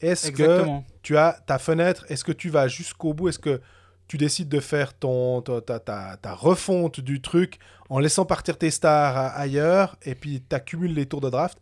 [0.01, 0.63] Est-ce que
[1.03, 2.05] tu as ta fenêtre?
[2.09, 3.29] Est-ce que tu vas jusqu'au bout?
[3.29, 3.61] Est-ce que
[4.09, 8.59] tu décides de faire ton, ta, ta, ta- ta refonte du truc en laissant partir
[8.59, 11.59] tes stars ailleurs et puis tu accumules les tours de draft?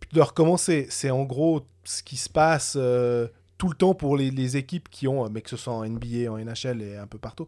[0.00, 3.28] Puis tu dois recommencer C'est en gros ce qui se passe euh,
[3.58, 6.30] tout le temps pour les, les équipes qui ont, mais que ce soit en NBA,
[6.32, 7.46] en NHL et un peu partout.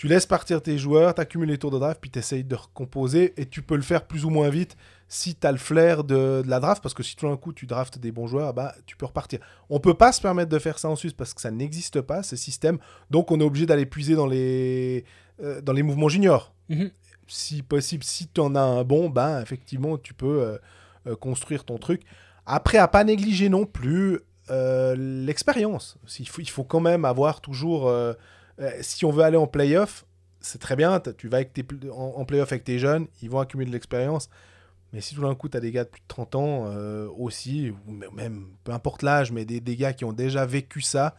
[0.00, 2.54] Tu laisses partir tes joueurs, tu accumules les tours de draft, puis tu essayes de
[2.54, 4.74] recomposer, et tu peux le faire plus ou moins vite
[5.08, 7.52] si tu as le flair de, de la draft, parce que si tout d'un coup
[7.52, 9.40] tu draftes des bons joueurs, bah, tu peux repartir.
[9.68, 12.22] On peut pas se permettre de faire ça en Suisse parce que ça n'existe pas,
[12.22, 12.78] ce système,
[13.10, 15.04] donc on est obligé d'aller puiser dans les,
[15.42, 16.54] euh, dans les mouvements juniors.
[16.70, 16.90] Mhm.
[17.26, 20.58] Si possible, si tu en as un bon, ben, effectivement, tu peux euh,
[21.08, 22.04] euh, construire ton truc.
[22.46, 25.98] Après, à pas négliger non plus l'expérience.
[26.18, 27.92] Il faut, il faut quand même avoir toujours.
[28.60, 30.04] Euh, si on veut aller en playoff,
[30.40, 31.00] c'est très bien.
[31.00, 31.40] Tu vas
[31.92, 34.28] en, playoff avec tes jeunes, ils vont accumuler de l'expérience.
[34.92, 37.08] Mais si tout d'un coup, tu as des gars de plus de 30 ans euh,
[37.16, 41.14] aussi, ou même peu importe l'âge, mais des, gars qui ont déjà vécu ça,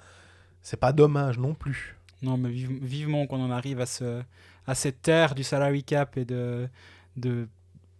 [0.62, 1.98] c'est pas dommage non plus.
[2.22, 4.22] Non, mais vive- vivement qu'on en arrive à, ce,
[4.68, 6.68] à cette ère du salary cap et de,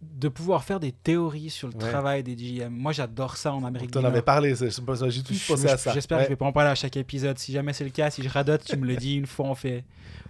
[0.02, 1.88] de pouvoir faire des théories sur le Ouais.
[1.90, 2.70] travail des GM.
[2.70, 4.24] Moi, j'adore ça en Amérique Tu en du avais Nord.
[4.24, 5.92] parlé, c'est- c'est pas ça, j'ai tout pensé à ça.
[5.92, 6.24] J'espère Ouais.
[6.24, 7.38] que je vais pas en parler à chaque épisode.
[7.38, 9.46] Si jamais c'est le cas, si je radote, tu me le dis une fois.
[9.46, 9.84] On fait,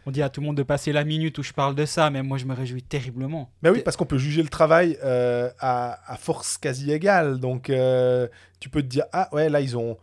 [0.04, 2.10] on dit à tout le monde de passer la minute où je parle de ça,
[2.10, 3.50] mais moi je me réjouis terriblement.
[3.62, 7.38] Mais oui, parce qu'on peut juger le travail euh, à, à force quasi égale.
[7.40, 8.28] Donc, euh,
[8.60, 9.96] tu peux te dire, ah ouais, là, ils ont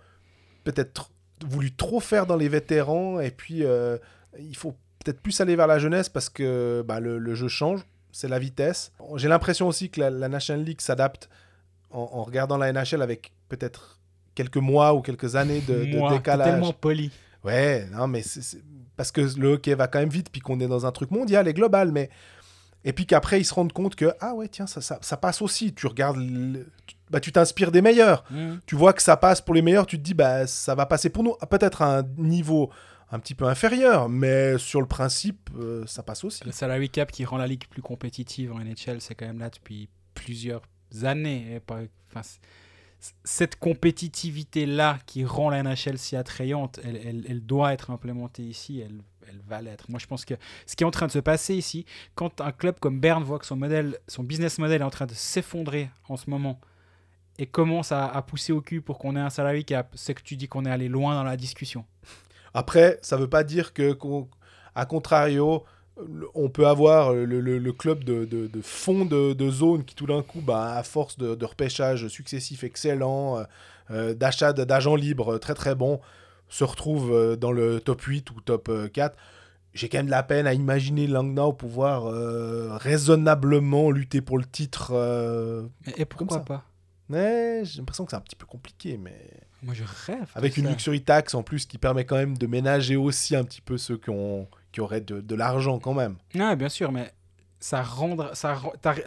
[0.64, 1.12] peut-être
[1.48, 3.98] voulu trop faire dans les vétérans, et puis euh,
[4.40, 7.82] il faut peut-être plus aller vers la jeunesse parce que bah, le, le jeu change,
[8.12, 8.92] c'est la vitesse.
[9.16, 11.30] J'ai l'impression aussi que la, la National League s'adapte
[11.92, 14.00] en, en regardant la NHL avec peut-être
[14.36, 16.48] quelques mois ou quelques années de, de moi, décalage.
[16.52, 17.12] tellement poli.
[17.44, 18.62] Ouais, non, mais c'est
[18.98, 21.48] parce que le hockey va quand même vite, puis qu'on est dans un truc mondial
[21.48, 22.10] et global, mais
[22.86, 25.42] et puis qu'après ils se rendent compte que ah ouais tiens ça, ça, ça passe
[25.42, 25.74] aussi.
[25.74, 26.68] Tu regardes, le-
[27.10, 28.24] bah tu t'inspires des meilleurs.
[28.32, 28.60] Mhm.
[28.66, 31.10] Tu vois que ça passe pour les meilleurs, tu te dis bah ça va passer
[31.10, 32.70] pour nous, peut-être à un niveau
[33.12, 36.44] un petit peu inférieur, mais sur le principe euh, ça passe aussi.
[36.46, 39.50] Le salary cap qui rend la ligue plus compétitive en NHL, c'est quand même là
[39.50, 40.62] depuis plusieurs
[41.04, 41.56] années.
[41.56, 41.62] Et
[43.24, 49.02] cette compétitivité-là qui rend la NHL si attrayante, elle, elle- doit être implémentée ici, elle,
[49.28, 49.90] elle va l'être.
[49.90, 50.34] Moi, je pense que
[50.66, 53.40] ce qui est en train de se passer ici, quand un club comme Berne voit
[53.40, 56.60] que son, modèle, son business model est en train de s'effondrer en ce moment
[57.38, 60.36] et commence à pousser au cul pour qu'on ait un salary cap, c'est que tu
[60.36, 61.86] dis qu'on est allé loin dans la discussion.
[62.54, 64.28] Après, ça veut pas dire que, qu'on-
[64.76, 65.64] à contrario,
[66.34, 69.96] on peut avoir le, le- le club de, de- de fond de, de zone qui,
[69.96, 73.44] tout d'un coup, bah, à force de, repêchage successif excellent, euh,
[73.92, 76.00] euh, d'achat d'agents libres très très bons,
[76.48, 79.16] se retrouve euh, dans le top 8 ou top euh, 4.
[79.74, 84.46] J'ai quand même de la peine à imaginer Langnau pouvoir euh, raisonnablement lutter pour le
[84.46, 84.92] titre.
[84.94, 86.64] euh, Et, et pourquoi pas?
[87.10, 89.16] Mais j'ai l'impression que c'est un petit peu compliqué, mais
[89.64, 90.30] Moi, je rêve.
[90.36, 90.70] avec une ça.
[90.72, 93.98] luxury tax en plus qui permet quand même de ménager aussi un petit peu ceux
[93.98, 96.16] qui, ont, qui auraient de, de l'argent quand même.
[96.40, 97.12] Ah, bien sûr, mais
[97.60, 98.36] ça rendra.
[98.36, 98.58] Ça,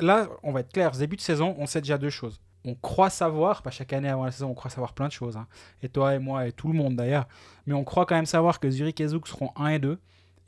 [0.00, 2.40] là, on va être clair, début de saison, on sait déjà deux choses.
[2.64, 5.36] On croit savoir, pas chaque année avant la saison, on croit savoir plein de choses.
[5.36, 5.48] hein.
[5.82, 7.26] Et toi et moi et tout le monde d'ailleurs.
[7.66, 9.98] Mais on croit quand même savoir que Zurich et Zug seront 1 et 2.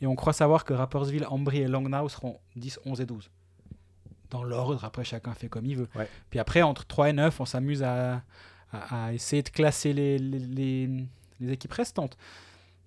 [0.01, 3.31] Et on croit savoir que Rapperswil, Ambry et Langnau seront 10, 11 et 12.
[4.31, 5.89] Dans l'ordre, après chacun fait comme il veut.
[5.97, 6.09] Ouais.
[6.31, 8.23] Puis après, entre 3 et 9, on s'amuse à,
[8.75, 11.05] à- à essayer de classer les, les, les-
[11.41, 12.17] les équipes restantes.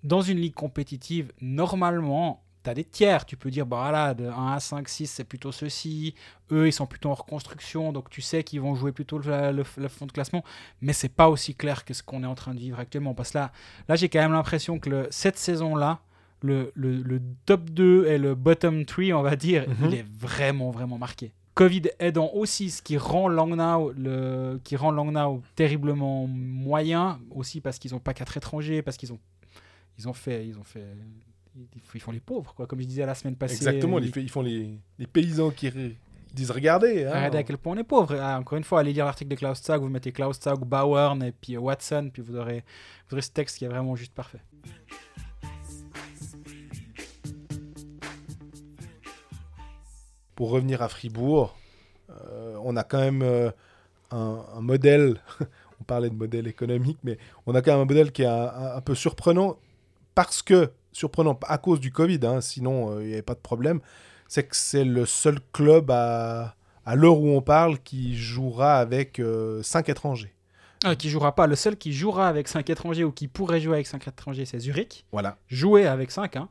[0.04, 3.24] Dans une ligue compétitive, normalement, tu as des tiers.
[3.26, 6.14] Tu peux dire, bah voilà, de 1 à 5, 6, c'est plutôt ceci.
[6.52, 9.64] Eux, ils sont plutôt en reconstruction, donc tu sais qu'ils vont jouer plutôt le, le-
[9.76, 10.44] le fond de classement.
[10.80, 13.14] Mais c'est pas aussi clair que ce qu'on est en train de vivre actuellement.
[13.14, 13.52] Parce que là,
[13.88, 16.00] là j'ai quand même l'impression que le- cette saison-là,
[16.42, 19.88] le, le- le top 2 et le bottom 3, on va dire, Mhm.
[19.88, 21.32] il est vraiment, vraiment marqué.
[21.58, 27.80] Covid aidant aussi, ce qui rend Langnau, le, qui rend Langnau terriblement moyen, aussi parce
[27.80, 29.18] qu'ils n'ont pas quatre étrangers, parce qu'ils ont,
[29.98, 30.86] ils ont fait, ils ont fait,
[31.94, 32.68] ils, font les pauvres, quoi.
[32.68, 33.56] Comme je disais la semaine passée.
[33.56, 35.68] Exactement, ils- font les, les paysans qui
[36.32, 37.04] disent regardez.
[37.04, 37.12] hein.
[37.12, 38.14] Regardez à quel point on est pauvre.
[38.20, 41.20] Ah, encore une fois, allez lire l'article de Klaus Zag, vous mettez Klaus Zag, Bauern
[41.24, 42.62] et puis Watson, puis vous aurez,
[43.08, 44.38] vous aurez ce texte qui est vraiment juste parfait.
[50.38, 51.56] Pour revenir à Fribourg,
[52.10, 53.50] euh, on a quand même euh,
[54.12, 55.20] un, un modèle,
[55.80, 58.44] on parlait de modèle économique, mais on a quand même un modèle qui est un,
[58.46, 59.56] un- un peu surprenant
[60.14, 63.40] parce que, surprenant à cause du Covid, hein, sinon euh, il n'y avait pas de
[63.40, 63.80] problème,
[64.28, 66.54] c'est que c'est le seul club à,
[66.86, 69.20] à l'heure où on parle qui jouera avec
[69.62, 70.32] 5 étrangers.
[70.84, 71.48] Ah, qui jouera pas.
[71.48, 74.60] Le seul qui jouera avec 5 étrangers ou qui pourrait jouer avec 5 étrangers, c'est
[74.60, 75.04] Zurich.
[75.10, 75.36] Voilà.
[75.48, 76.36] Jouer avec 5.
[76.36, 76.48] Hein.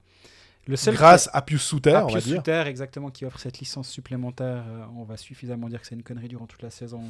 [0.67, 2.37] Le seul Grâce à Pius Souter, à on va Pius dire.
[2.37, 4.65] Suter, exactement, qui offre cette licence supplémentaire.
[4.67, 7.01] Euh, on va suffisamment dire que c'est une connerie durant toute la saison.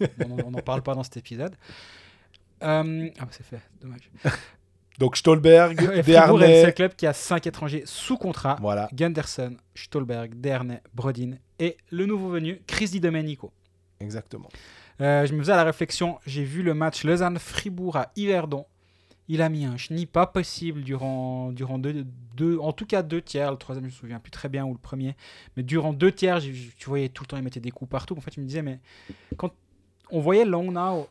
[0.00, 0.06] Euh,
[0.44, 1.54] on n'en parle pas dans cet épisode.
[2.62, 4.10] Euh, ah, bah, c'est fait, dommage.
[4.98, 6.62] Donc Stolberg, Desharnais.
[6.62, 8.56] seul club qui a 5 étrangers sous contrat.
[8.60, 8.88] Voilà.
[8.92, 13.52] Gunderson, Stolberg, Dernay, Brodin et le nouveau venu, Chris Di Domenico.
[13.98, 14.48] Exactement.
[15.00, 18.66] Euh, je me faisais la réflexion, j'ai vu le match Lausanne-Fribourg à Yverdon.
[19.28, 22.04] Il a mis un chenille pas possible durant, durant deux,
[22.36, 23.50] deux, en tout cas deux tiers.
[23.50, 25.16] Le troisième, je me souviens plus très bien, ou le premier.
[25.56, 28.14] Mais durant deux tiers, j'ai- tu voyais tout le temps, il mettait des coups partout.
[28.16, 28.80] En fait, je me disais, mais
[29.38, 29.50] quand
[30.10, 31.08] on voyait Long Now,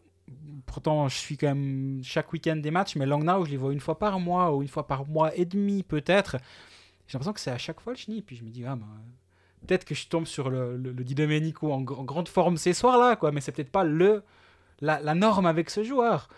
[0.67, 3.73] pourtant je suis quand même chaque week-end des matchs, mais Long Now, je les vois
[3.73, 6.38] une fois par mois ou une fois par mois et demi peut-être.
[7.08, 8.21] J'ai l'impression que c'est à chaque fois le chenille.
[8.21, 8.88] Puis je me dis, ah, ben,
[9.65, 12.58] peut-être que je tombe sur le, le, le Di Domenico en, gr- en grande forme
[12.58, 13.32] ces soirs-là, quoi.
[13.32, 14.23] Mais c'est peut-être pas le,
[14.82, 16.30] la norme avec ce joueur.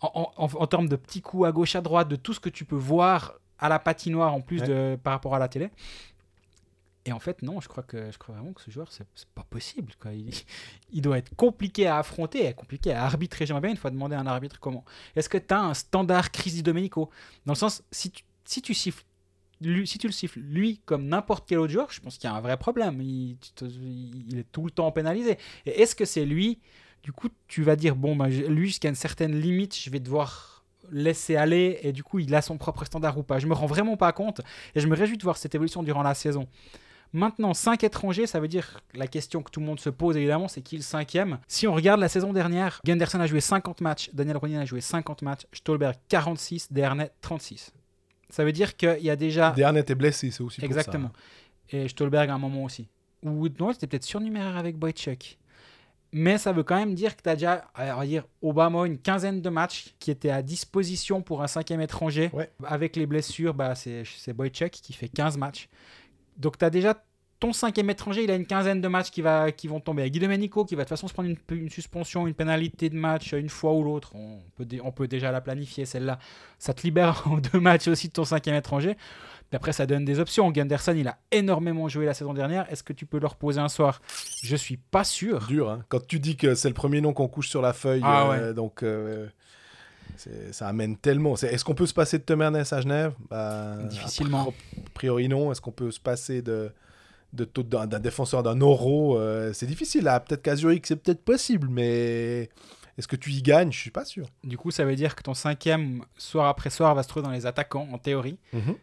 [0.00, 2.40] En, en- en- en termes de petits coups à gauche, à droite, de tout ce
[2.40, 4.68] que tu peux voir à la patinoire en plus Ouais.
[4.68, 5.70] de, par rapport à la télé.
[7.06, 9.42] Et en fait, non, je crois, que, je crois vraiment que ce joueur, c'est pas
[9.48, 9.92] possible.
[10.00, 10.12] Quoi.
[10.12, 10.30] Il,
[10.92, 13.46] il doit être compliqué à affronter, et compliqué à arbitrer.
[13.46, 14.84] J'aimerais bien une fois demander à un arbitre comment.
[15.16, 17.10] Est-ce que tu as un standard Chris Di Domenico?
[17.46, 19.04] Dans le sens, si tu, si tu siffles
[19.62, 22.32] lui, si tu le siffles lui comme n'importe quel autre joueur, je pense qu'il y
[22.32, 23.00] a un vrai problème.
[23.02, 23.36] Il,
[24.28, 25.36] il est tout le temps pénalisé.
[25.66, 26.58] Et est-ce que c'est lui
[27.02, 30.64] Du coup, tu vas dire bon, bah, lui jusqu'à une certaine limite, je vais devoir
[30.90, 33.38] laisser aller et du coup, il a son propre standard ou pas.
[33.38, 34.40] Je me rends vraiment pas compte
[34.74, 36.46] et je me réjouis de voir cette évolution durant la saison.
[37.12, 40.46] Maintenant, 5 étrangers, ça veut dire la question que tout le monde se pose évidemment,
[40.46, 41.38] c'est qui le cinquième?
[41.48, 44.80] Si on regarde la saison dernière, Gunderson a joué 50 matchs, Daniel Ronin a joué
[44.80, 47.72] 50 matchs, Stolberg 46, Dernay 36.
[48.28, 50.78] Ça veut dire qu'il y a déjà Dernier était blessé, c'est aussi pour ça.
[50.80, 51.10] Exactement.
[51.70, 52.86] Et Stolberg à un moment aussi.
[53.24, 55.36] Ou non, c'était peut-être surnuméraire avec Boychuk.
[56.12, 58.98] Mais ça veut quand même dire que tu as déjà, on va dire, Obama, une
[58.98, 62.30] quinzaine de matchs qui étaient à disposition pour un cinquième étranger.
[62.32, 62.50] Ouais.
[62.64, 65.68] Avec les blessures, bah, c'est Boychuk qui fait 15 matchs.
[66.36, 66.94] Donc tu as déjà
[67.40, 70.08] ton cinquième étranger, il a une quinzaine de matchs qui, va, qui vont tomber.
[70.10, 72.96] Guy Domenico qui va de toute façon se prendre une, une suspension, une pénalité de
[72.96, 74.12] match une fois ou l'autre.
[74.14, 76.18] On peut, on peut déjà la planifier celle-là.
[76.58, 78.96] Ça te libère en deux matchs aussi de ton cinquième étranger.
[79.50, 80.48] Puis après, ça donne des options.
[80.52, 82.70] Gunderson, il a énormément joué la saison dernière.
[82.72, 84.00] Est-ce que tu peux le reposer un soir?
[84.44, 85.46] Je suis pas sûr.
[85.48, 85.84] Dur, hein.
[85.88, 88.52] Quand tu dis que c'est le premier nom qu'on couche sur la feuille, Ah euh,
[88.52, 89.26] donc euh,
[90.52, 91.34] ça amène tellement.
[91.34, 93.12] Est-ce qu'on peut se passer de Temernes à Genève?
[93.28, 94.54] Bah, Difficilement.
[94.86, 95.50] A priori, non.
[95.50, 96.70] Est-ce qu'on peut se passer de
[97.32, 100.04] d'un défenseur d'un euro Euh, C'est difficile.
[100.04, 102.50] Là, peut-être qu'à Zurich, c'est peut-être possible, mais
[102.98, 103.70] est-ce que tu y gagnes?
[103.72, 104.26] Je suis pas sûr.
[104.44, 107.30] Du coup, ça veut dire que ton cinquième, soir après soir, va se trouver dans
[107.32, 108.38] les attaquants, en théorie.
[108.52, 108.74] Mhm.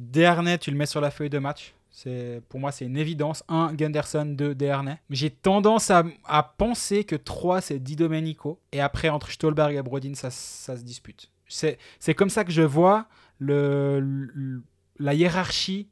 [0.00, 1.74] Dernay, tu le mets sur la feuille de match.
[1.90, 3.44] C'est Pour moi, c'est une évidence.
[3.48, 4.98] 1, Gunderson, 2, Dernay.
[5.10, 6.04] J'ai tendance à,
[6.56, 8.60] penser que 3, c'est Di Domenico.
[8.72, 11.30] Et après, entre Stolberg et Brodin, ça, ça se dispute.
[11.48, 13.06] C'est comme ça que je vois
[13.38, 14.62] le,
[14.98, 15.88] la hiérarchie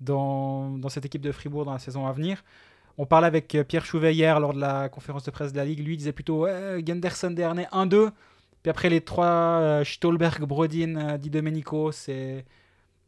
[0.00, 2.42] dans, dans cette équipe de Fribourg dans la saison à venir.
[2.98, 5.80] On parlait avec Pierre Chouvet hier lors de la conférence de presse de la Ligue.
[5.80, 6.46] Lui il disait plutôt
[6.78, 8.10] Gunderson, Dernay, 1-2.
[8.62, 12.44] Puis après les trois, euh, Stolberg, Brodin, euh, Di Domenico, c'est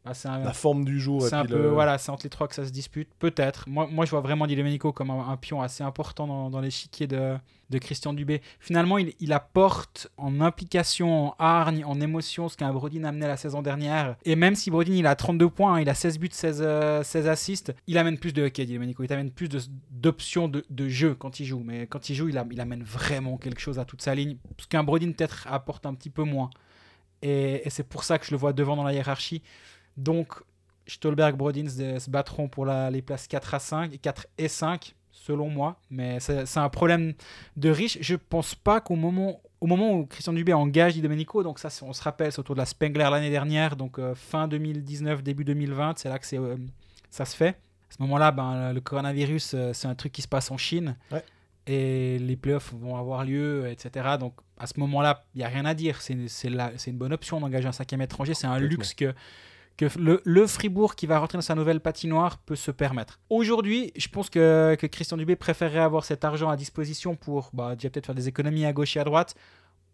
[0.05, 1.21] un, La forme du jour.
[1.21, 3.67] c'est un puis peu, le- voilà, c'est entre les trois que ça se dispute, peut-être.
[3.69, 6.61] Moi, moi, je vois vraiment Di Domenico comme un, un pion assez important dans, dans
[6.61, 7.35] l'échiquier de,
[7.69, 8.41] de Christian Dubé.
[8.59, 13.37] Finalement, il, il apporte en implication, en hargne, en émotion ce qu'un Brodin amenait la
[13.37, 14.15] saison dernière.
[14.23, 17.03] Et même si Brodin, il a 32 points, hein, il a 16 buts, 16, euh,
[17.03, 19.03] 16 assists, il amène plus de hockey, Di Domenico.
[19.03, 19.59] Il amène plus de-
[19.91, 21.61] d'options de, de jeu quand il joue.
[21.63, 24.37] Mais quand il joue, il, a- il amène vraiment quelque chose à toute sa ligne.
[24.57, 26.49] Ce qu'un Brodin, peut-être, apporte un petit peu moins.
[27.21, 29.41] Et, et c'est pour ça que je le vois devant dans la hiérarchie.
[29.99, 30.33] Donc,
[30.87, 35.49] Stolberg, Brodin se, battront pour la- les places 4 à 5, 4 et 5, selon
[35.49, 35.79] moi.
[35.89, 37.13] Mais c'est un problème
[37.57, 37.97] de riche.
[38.01, 41.69] Je pense pas qu'au moment, au moment où Christian Dubé engage Di Domenico, donc ça,
[41.83, 45.43] on se rappelle, c'est autour de la Spengler l'année dernière, donc euh, fin 2019, début
[45.43, 46.55] 2020, c'est là que euh,
[47.09, 47.49] ça se fait.
[47.89, 50.95] À ce moment-là, ben, le coronavirus, euh, c'est un truc qui se passe en Chine.
[51.11, 51.23] Ouais.
[51.67, 54.15] Et les playoffs vont avoir lieu, etc.
[54.19, 56.01] Donc à ce moment-là, il n'y a rien à dire.
[56.01, 56.47] C'est c'est
[56.89, 58.33] une bonne option d'engager un cinquième étranger.
[58.33, 59.13] C'est un luxe que,
[59.79, 63.17] que le, Fribourg qui va rentrer dans sa nouvelle patinoire peut se permettre.
[63.29, 67.89] Aujourd'hui, je pense que, Christian Dubé préférerait avoir cet argent à disposition pour bah, déjà
[67.89, 69.35] peut-être faire des économies à gauche et à droite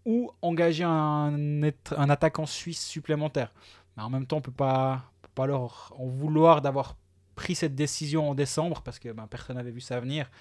[0.03, 1.61] ou engager un,
[2.09, 3.53] attaquant suisse supplémentaire.
[3.95, 6.95] Mais en même temps, on peut pas, peut pas leur en vouloir d'avoir
[7.35, 10.31] pris cette décision en décembre parce que ben, personne n'avait vu ça venir.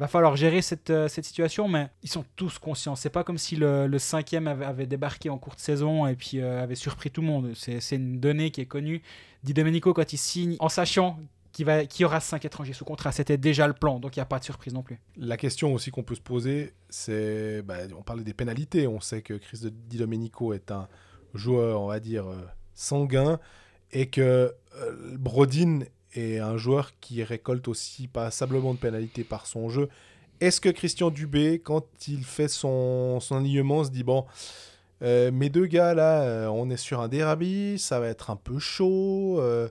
[0.00, 2.96] Va falloir gérer cette, euh, cette situation, mais ils sont tous conscients.
[2.96, 6.74] C'est pas comme si le, cinquième avait, débarqué en courte saison et puis euh, avait
[6.74, 7.52] surpris tout le monde.
[7.54, 9.02] C'est une donnée qui est connue.
[9.44, 11.18] Di Domenico, quand il signe, en sachant
[11.52, 14.22] qu'il qu'il y aura cinq étrangers sous contrat, c'était déjà le plan, donc il n'y
[14.22, 14.98] a pas de surprise non plus.
[15.18, 17.60] La question aussi qu'on peut se poser, c'est.
[17.60, 18.86] bah, on parlait des pénalités.
[18.86, 20.88] On sait que Chris de- Di Domenico est un
[21.34, 22.40] joueur, on va dire, euh,
[22.72, 23.38] sanguin.
[23.92, 25.80] Et que euh, Brodin
[26.14, 29.88] est un joueur qui récolte aussi passablement de pénalités par son jeu.
[30.40, 34.24] Est-ce que Christian Dubé, quand il fait son, son alignement, se dit bon.
[35.02, 38.36] euh, mes deux gars là, euh, on est sur un dérabi, ça va être un
[38.36, 39.36] peu chaud.
[39.40, 39.68] euh,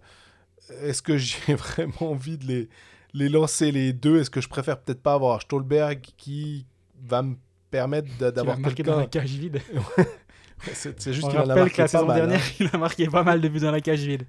[0.83, 2.69] Est-ce que j'ai vraiment envie de les,
[3.13, 4.19] les lancer les deux?
[4.21, 6.65] Est-ce que je préfère peut-être pas avoir Stolberg qui
[7.01, 7.35] va me
[7.71, 9.61] permettre d'avoir marquer dans la cage vide.
[10.73, 12.15] C'est juste qu'il en a marqué que la saison hein.
[12.15, 14.25] dernière, il a marqué pas mal de buts dans la cage vide.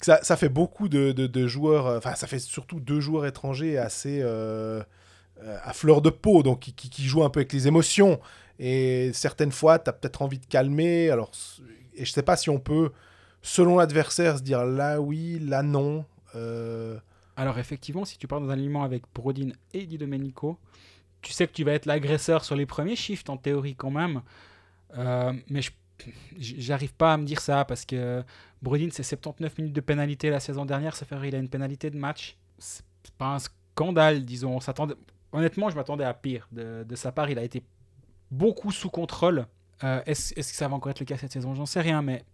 [0.00, 3.78] Ça, ça fait beaucoup de, de- joueurs, euh, enfin ça fait surtout deux joueurs étrangers
[3.78, 4.82] assez euh,
[5.42, 8.20] euh, à fleur de peau, donc qui, qui- qui jouent un peu avec les émotions.
[8.58, 11.10] Et certaines fois, tu as peut-être envie de calmer.
[11.10, 11.30] Alors,
[11.94, 12.90] et je sais pas si on peut,
[13.42, 16.04] selon l'adversaire, se dire là oui, là non.
[17.36, 20.58] Alors effectivement, si tu pars dans un alignement avec Brodin et Di Domenico,
[21.22, 24.22] tu sais que tu vas être l'agresseur sur les premiers shifts en théorie quand même.
[25.48, 25.70] Mais je
[26.38, 28.22] j'arrive pas à me dire ça parce que
[28.64, 31.90] Brodin c'est 79 minutes de pénalité la saison dernière, ça fait il a une pénalité
[31.90, 32.36] de match.
[32.58, 32.82] C'est
[33.18, 34.56] pas un scandale, disons.
[34.56, 34.94] On s'attendait
[35.34, 37.28] honnêtement, je m'attendais à pire de, sa part.
[37.28, 37.62] Il a été
[38.30, 39.46] beaucoup sous contrôle.
[39.82, 41.54] Euh, Est-ce que ça va encore être le cas cette saison?
[41.54, 42.24] J'en sais rien, mais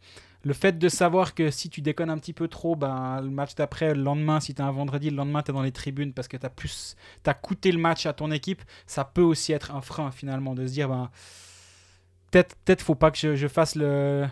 [0.42, 3.54] le fait de savoir que si tu déconnes un petit peu trop, ben, le match
[3.54, 6.28] d'après, le lendemain, si tu un vendredi, le lendemain, tu es dans les tribunes parce
[6.28, 6.96] que tu as, plus,
[7.42, 10.72] coûté le match à ton équipe, ça peut aussi être un frein finalement de se
[10.72, 11.10] dire, ben,
[12.30, 14.26] peut-être peut faut pas que je fasse le,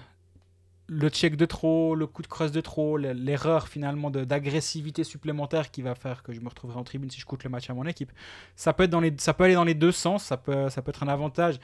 [0.89, 5.71] le check de trop, le coup de crosse de trop, le- l'erreur finalement d'agressivité supplémentaire
[5.71, 7.75] qui va faire que je me retrouverai en tribune si je coûte le match à
[7.75, 8.11] mon équipe.
[8.57, 10.83] Ça peut, être dans les, ça peut aller dans les deux sens, ça peut, ça
[10.83, 11.61] peut être un avantage.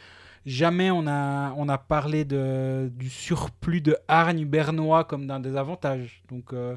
[0.47, 6.23] Jamais on a, on a parlé de, du surplus de hargne bernois comme d'un désavantage.
[6.29, 6.77] Donc, euh,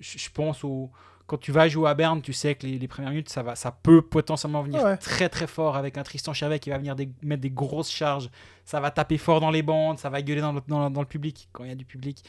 [0.00, 0.90] je pense au.
[1.28, 3.54] Quand tu vas jouer à Berne, tu sais que les, les premières minutes, ça, va,
[3.54, 4.96] ça peut potentiellement venir Ouais.
[4.96, 8.30] très très fort avec un Tristan Chervet qui va venir des- mettre des grosses charges.
[8.64, 11.06] Ça va taper fort dans les bandes, ça va gueuler dans le, dans, dans le
[11.06, 12.24] public quand il y a du public.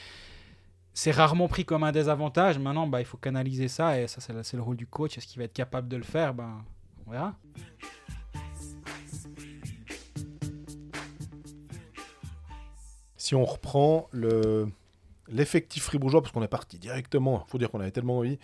[0.93, 2.59] C'est rarement pris comme un désavantage.
[2.59, 5.17] Maintenant, bah, il faut canaliser ça et ça, c'est le, c'est le rôle du coach.
[5.17, 6.33] Est-ce qu'il va être capable de le faire?
[6.33, 6.61] Ben,
[7.07, 7.35] On verra.
[13.17, 14.67] si on reprend le
[15.31, 18.39] l'effectif fribourgeois, parce qu'on est parti directement, il faut dire qu'on avait tellement envie,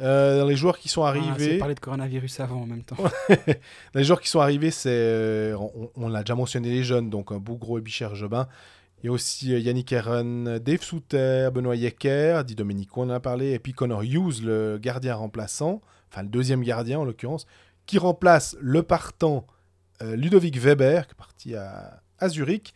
[0.00, 2.96] euh, dans les joueurs qui sont Ah, arrivés, parler de coronavirus avant en même temps.
[3.94, 7.32] les joueurs qui sont arrivés, c'est, euh, on, on l'a déjà mentionné les jeunes, donc
[7.32, 8.48] un Bougro et Bicher Jobin.
[9.02, 13.10] Il y a aussi euh, Yannick Herren, Dave Souter, Benoît Yecker, Di Domenico, on en
[13.10, 15.80] a parlé, et puis Connor Hughes, le gardien remplaçant,
[16.10, 17.46] enfin le deuxième gardien en l'occurrence,
[17.86, 19.46] qui remplace le partant
[20.02, 22.74] euh, Ludovic Weber, qui est parti à, à Zurich.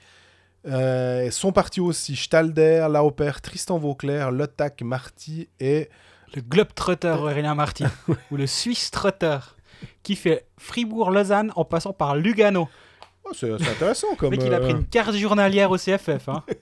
[0.67, 5.89] Euh, sont partis aussi Stalder, Lauper, Tristan Vauclair, Lottac, Marty et
[6.35, 7.85] Le Globetrotter Aurélien Marty,
[8.31, 9.39] ou le Swiss Trotter,
[10.03, 12.69] qui fait Fribourg-Lausanne en passant par Lugano.
[13.25, 14.31] Oh, c'est intéressant comme.
[14.33, 16.29] Le mec, il a pris euh, une carte journalière au CFF.
[16.29, 16.43] hein.
[16.49, 16.55] Tu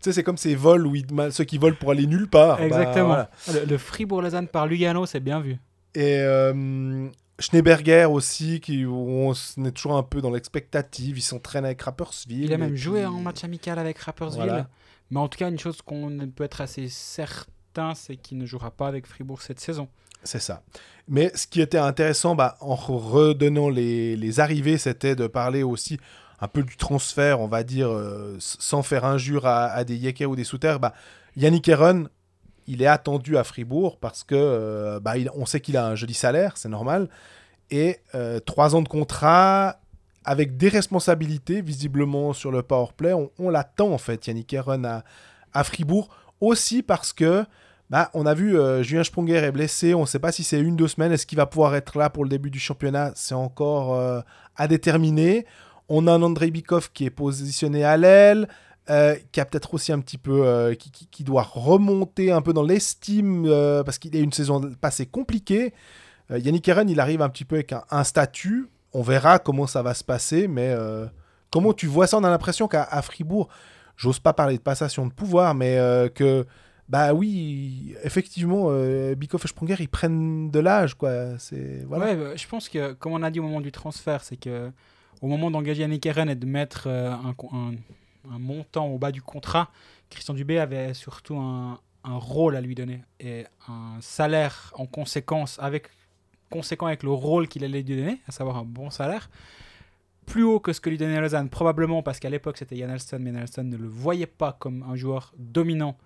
[0.00, 2.56] sais, c'est comme ces vols où ils ceux qui volent pour aller nulle part.
[2.58, 3.06] Bah, Exactement.
[3.06, 3.30] voilà.
[3.52, 5.58] le, le Fribourg-Lausanne par Lugano, c'est bien vu.
[5.94, 7.06] Et euh,
[7.38, 9.32] Schneeberger aussi, qui, où on
[9.64, 11.18] est toujours un peu dans l'expectative.
[11.18, 12.44] Ils s'entraînent avec Rapperswil.
[12.44, 14.44] Il a même puis- joué en match amical avec Rapperswil.
[14.46, 14.68] Voilà.
[15.10, 17.50] Mais en tout cas, une chose qu'on peut être assez certain,
[17.94, 19.88] c'est qu'il ne jouera pas avec Fribourg cette saison.
[20.24, 20.62] C'est ça.
[21.06, 25.98] Mais ce qui était intéressant, bah, en redonnant les, arrivées, c'était de parler aussi
[26.40, 30.34] un peu du transfert, on va dire, euh, sans faire injure à, des Yecker ou
[30.34, 30.76] des Souter.
[30.80, 30.94] Bah,
[31.36, 32.08] Yannick Heron,
[32.66, 36.14] il est attendu à Fribourg parce que euh, bah, on sait qu'il a un joli
[36.14, 37.08] salaire, c'est normal.
[37.70, 39.80] Et euh, trois ans de contrat
[40.24, 43.12] avec des responsabilités, visiblement sur le powerplay.
[43.12, 45.02] On, on l'attend en fait, Yannick Heron
[45.52, 46.08] à Fribourg.
[46.40, 47.44] Aussi parce que
[47.90, 49.94] bah, on a vu euh, Julien Sprunger est blessé.
[49.94, 51.12] On ne sait pas si c'est une, deux semaines.
[51.12, 53.12] Est-ce qu'il va pouvoir être là pour le début du championnat?
[53.14, 54.20] C'est encore euh,
[54.56, 55.46] à déterminer.
[55.88, 58.48] On a un Andrei Bikov qui est positionné à l'aile,
[58.88, 60.74] euh, qui a peut-être aussi un petit peu.
[61.10, 63.46] qui, doit remonter un peu dans l'estime
[63.84, 65.74] parce qu'il a une saison passée compliquée.
[66.30, 68.70] Yannick Eren, il arrive un petit peu avec un, un statut.
[68.94, 70.74] On verra comment ça va se passer, mais
[71.50, 72.16] comment tu vois ça?
[72.16, 73.48] On a l'impression qu'à Fribourg,
[73.94, 75.76] j'ose pas parler de passation de pouvoir, mais
[76.14, 76.46] que
[76.88, 81.38] bah oui, effectivement, euh, Bikoff et Sprunger, ils prennent de l'âge, quoi.
[81.38, 82.04] C'est voilà.
[82.06, 84.70] Ouais, bah, je pense que, comme on a dit au moment du transfert, c'est que
[85.22, 89.70] au moment d'engager Yannick Eren et de mettre euh, un montant au bas du contrat,
[90.10, 95.58] Christian Dubé avait surtout un, un rôle à lui donner et un salaire en conséquence
[95.60, 95.88] avec
[96.50, 99.30] conséquent avec le rôle qu'il allait lui donner, à savoir un bon salaire,
[100.26, 103.18] plus haut que ce que lui donnait Lausanne, probablement parce qu'à l'époque c'était Yann Alston,
[103.20, 105.96] mais Yann Alston ne le voyait pas comme un joueur dominant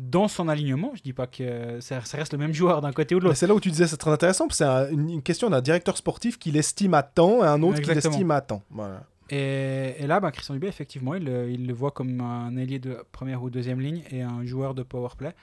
[0.00, 0.92] dans son alignement.
[0.96, 3.36] Je dis pas que ça, ça reste le même joueur d'un côté ou de l'autre.
[3.36, 5.60] c'est là où tu disais c'est très intéressant, parce que c'est un- une, question d'un
[5.60, 8.62] directeur sportif qui l'estime à temps et un autre qui l'estime à temps.
[8.70, 9.04] Voilà.
[9.28, 12.78] Et, et là, ben, Christian Dubé, effectivement, il, le- il le voit comme un ailier
[12.80, 15.34] de première ou deuxième ligne et un joueur de power play.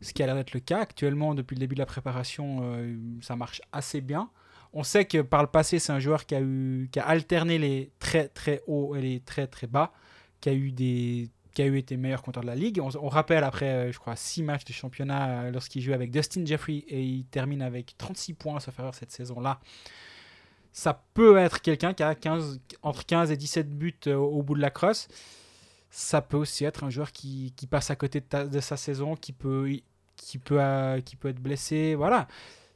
[0.00, 0.80] Ce qui a l'air d'être le cas.
[0.80, 4.30] Actuellement, depuis le début de la préparation, euh, ça marche assez bien.
[4.72, 7.58] On sait que par le passé, c'est un joueur qui a, eu, qui a alterné
[7.58, 9.92] les très très hauts et les très très bas,
[10.40, 11.30] qui a eu des
[11.62, 12.80] a eu été meilleur compteur de la ligue.
[12.80, 16.44] On, rappelle après, euh, je crois, 6 matchs de championnat euh, lorsqu'il joue avec Dustin
[16.44, 19.60] Jeffrey et il termine avec 36 points, sauf erreur, cette saison-là.
[20.72, 24.54] Ça peut être quelqu'un qui a 15, entre 15 et 17 buts euh, au bout
[24.54, 25.08] de la crosse.
[25.90, 29.70] ça peut aussi être un joueur qui, passe à côté de, sa saison, qui peut,
[30.16, 30.60] qui, peut,
[31.04, 31.94] qui peut être blessé.
[31.94, 32.28] Voilà.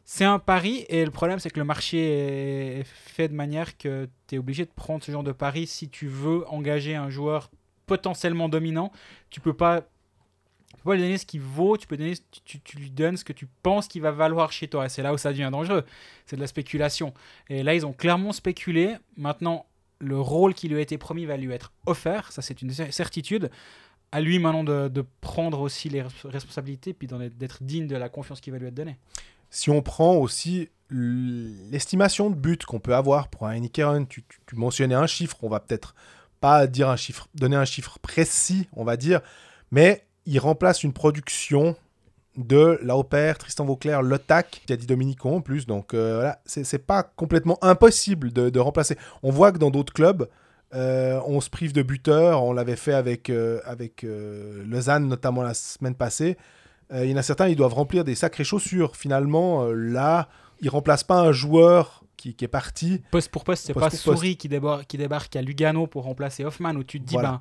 [0.04, 4.08] C'est un pari et le problème c'est que le marché est fait de manière que
[4.26, 7.50] tu es obligé de prendre ce genre de pari si tu veux engager un joueur
[7.92, 8.90] potentiellement dominant.
[9.28, 12.14] Tu peux pas, tu peux pas lui donner ce qu'il vaut, tu peux donner,
[12.44, 14.86] tu, lui donnes ce que tu penses qu'il va valoir chez toi.
[14.86, 15.84] Et c'est là où ça devient dangereux.
[16.24, 17.12] C'est de la spéculation.
[17.50, 18.96] Et là ils ont clairement spéculé.
[19.18, 19.66] Maintenant,
[19.98, 22.32] le rôle qui lui a été promis va lui être offert.
[22.32, 23.50] Ça c'est une cer- certitude.
[24.10, 28.40] À lui maintenant de, prendre aussi les res- responsabilités puis d'être digne de la confiance
[28.40, 28.96] qui va lui être donnée.
[29.50, 34.94] Si on prend aussi l'estimation de but qu'on peut avoir pour un tu, tu mentionnais
[34.94, 35.94] un chiffre, on va peut-être
[36.42, 39.20] pas dire un chiffre, donner un chiffre précis, on va dire,
[39.70, 41.76] mais il remplace une production
[42.36, 46.86] de Lauper, Tristan Vauclair, Lotac, qui a dit Dominico en plus, donc euh, voilà, c'est
[46.86, 48.98] pas complètement impossible de, de remplacer.
[49.22, 50.28] On voit que dans d'autres clubs,
[50.74, 55.42] euh, on se prive de buteurs, on l'avait fait avec, euh, avec euh, Lausanne notamment
[55.42, 56.36] la semaine passée.
[56.94, 58.96] Il y en a certains, ils doivent remplir des sacrées chaussures.
[58.96, 60.28] Finalement, là,
[60.60, 63.02] ils remplacent pas un joueur qui, qui est parti.
[63.10, 63.96] Poste pour poste, c'est Poste pas.
[63.96, 67.30] Souris qui, débar- qui débarque à Lugano pour remplacer Hoffman, où tu te dis, Voilà.
[67.32, 67.40] ben,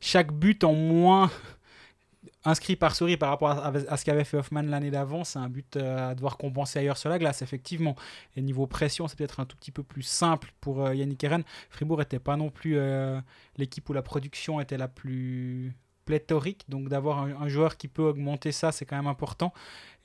[0.00, 1.30] chaque but en moins
[2.44, 5.48] inscrit par Souris par rapport à, à ce qu'avait fait Hoffman l'année d'avant, c'est un
[5.48, 7.96] but euh, à devoir compenser ailleurs sur la glace, effectivement.
[8.36, 11.42] Et niveau pression, c'est peut-être un tout petit peu plus simple pour euh, Yannick Eren.
[11.70, 13.18] Fribourg n'était pas non plus euh,
[13.56, 15.74] l'équipe où la production était la plus
[16.04, 19.52] pléthorique, donc d'avoir un, un joueur qui peut augmenter ça, c'est quand même important.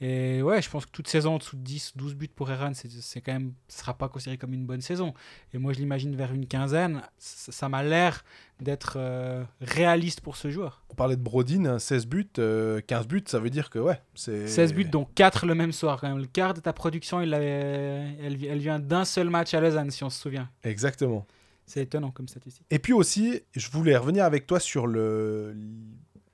[0.02, 2.74] Et ouais, je pense que toute saison en dessous de 10, 12 buts pour Eren,
[2.74, 5.14] c'est quand même, ce sera pas considéré comme une bonne saison.
[5.54, 7.02] Et moi, je l'imagine vers une quinzaine.
[7.18, 8.24] Ça ça m'a l'air
[8.62, 10.82] d'être euh, réaliste pour ce joueur.
[10.89, 14.02] On parlait de Brodin, hein, 16 buts, euh, 15 buts, ça veut dire que ouais,
[14.16, 16.00] c'est 16 buts, dont 4 le même soir.
[16.00, 16.18] Quand même.
[16.20, 20.06] Le quart de ta production, il elle, elle vient d'un seul match à Lausanne, si
[20.06, 20.50] on se souvient.
[20.64, 21.28] Exactement.
[21.70, 22.65] C'est étonnant comme statistique.
[22.72, 25.55] Et puis aussi, je voulais revenir avec toi sur le,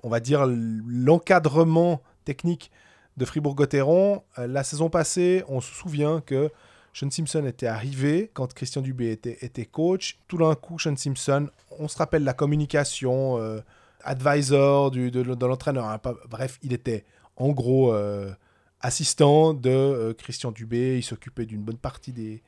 [0.01, 2.71] on va dire l'encadrement technique
[3.17, 4.23] de Fribourg-Gotteron.
[4.39, 6.49] Euh, la saison passée, on se souvient que
[6.93, 10.19] Sean Simpson était arrivé quand Christian Dubé était, coach.
[10.29, 13.59] Tout d'un coup, Sean Simpson, on se rappelle la communication, euh,
[14.05, 15.83] advisor du, de, l'entraîneur.
[15.83, 17.03] hein, bref, il était
[17.35, 18.31] en gros euh,
[18.79, 20.97] assistant de Christian Dubé.
[20.97, 22.41] Il s'occupait d'une bonne partie des,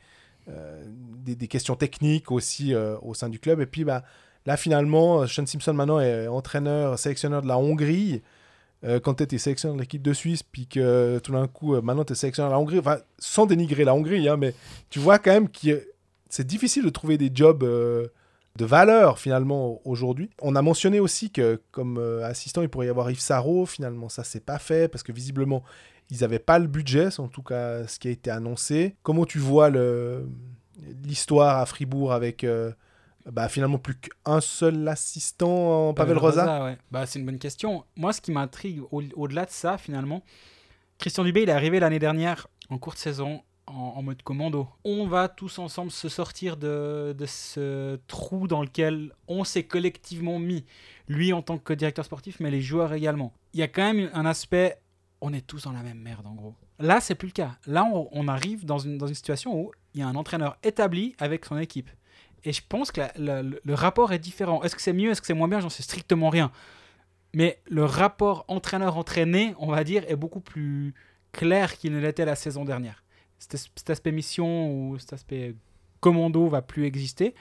[0.48, 3.60] des, des questions techniques aussi euh, au sein du club.
[3.62, 4.04] Et puis bah,
[4.46, 8.22] là, finalement, Sean Simpson maintenant est entraîneur, sélectionneur de la Hongrie.
[8.84, 11.82] Euh, quand tu étais sélectionneur de l'équipe de Suisse, puis que tout d'un coup, euh,
[11.82, 14.54] maintenant tu es sélectionneur de la Hongrie, enfin, sans dénigrer la Hongrie, hein, mais
[14.90, 15.84] tu vois quand même que
[16.30, 18.08] c'est difficile de trouver des jobs euh,
[18.56, 20.30] de valeur finalement aujourd'hui.
[20.42, 23.66] On a mentionné aussi que comme euh, assistant, il pourrait y avoir Yves Sarro.
[23.66, 25.64] Finalement, ça c'est pas fait parce que visiblement,
[26.10, 28.96] ils n'avaient pas le budget, c'est en tout cas ce qui a été annoncé.
[29.04, 29.70] Comment tu vois
[31.04, 32.72] l'histoire à Fribourg avec euh,
[33.32, 36.78] bah, finalement plus qu'un seul assistant, Pavel, Rosa, ouais.
[36.92, 37.84] bah, C'est une bonne question.
[37.96, 40.24] Moi, ce qui m'intrigue au- au-delà de ça, finalement,
[40.98, 44.68] Christian Dubé, il est arrivé l'année dernière en courte saison en, en mode commando.
[44.86, 50.40] On va tous ensemble se sortir de, de ce trou dans lequel on s'est collectivement
[50.40, 50.64] mis.
[51.10, 53.34] Lui en tant que directeur sportif, mais les joueurs également.
[53.54, 54.78] Il y a quand même un aspect,
[55.22, 56.56] on est tous dans la même merde en gros.
[56.80, 57.58] Là, c'est plus le cas.
[57.66, 61.16] Là, on, arrive dans une, dans une situation où il y a un entraîneur établi
[61.18, 61.90] avec son équipe.
[62.44, 64.62] Et je pense que le, rapport est différent.
[64.64, 65.60] Est-ce que c'est mieux, est-ce que c'est moins bien?
[65.60, 66.52] J'en sais strictement rien.
[67.34, 70.94] Mais le rapport entraîneur-entraîné, on va dire, est beaucoup plus
[71.32, 73.04] clair qu'il ne l'était la saison dernière.
[73.40, 75.56] Cet aspect mission ou cet aspect
[76.00, 77.36] commando va plus exister.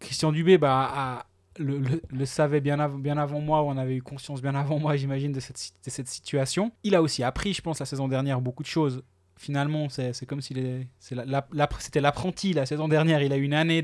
[0.00, 1.26] Christian Dubé bah, a-
[1.58, 4.96] le, savait bien, av- bien avant moi, ou on avait eu conscience bien avant moi,
[4.96, 6.72] j'imagine, de cette, de cette situation.
[6.84, 9.02] Il a aussi appris, je pense, la saison dernière, beaucoup de choses.
[9.38, 13.22] Finalement, c'est comme s'il c'était l'apprenti la saison dernière.
[13.22, 13.82] Il a eu une année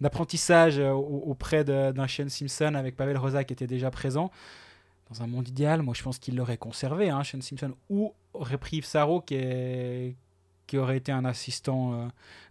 [0.00, 4.30] d'apprentissage euh, au- auprès d'un Shane Simpson avec Pavel Rosa qui était déjà présent.
[5.10, 8.12] Dans un monde idéal, moi je pense qu'il l'aurait conservé, hein, Shane Simpson, ou
[8.72, 10.14] Yves Sarro qui, est-
[10.68, 12.06] qui aurait été un assistant euh,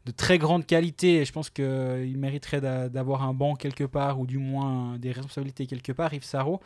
[0.06, 1.22] de très grande qualité.
[1.22, 5.14] Et je pense qu'il mériterait d'a- d'avoir un banc quelque part, ou du moins des
[5.14, 6.60] responsabilités quelque part, Yves Sarro.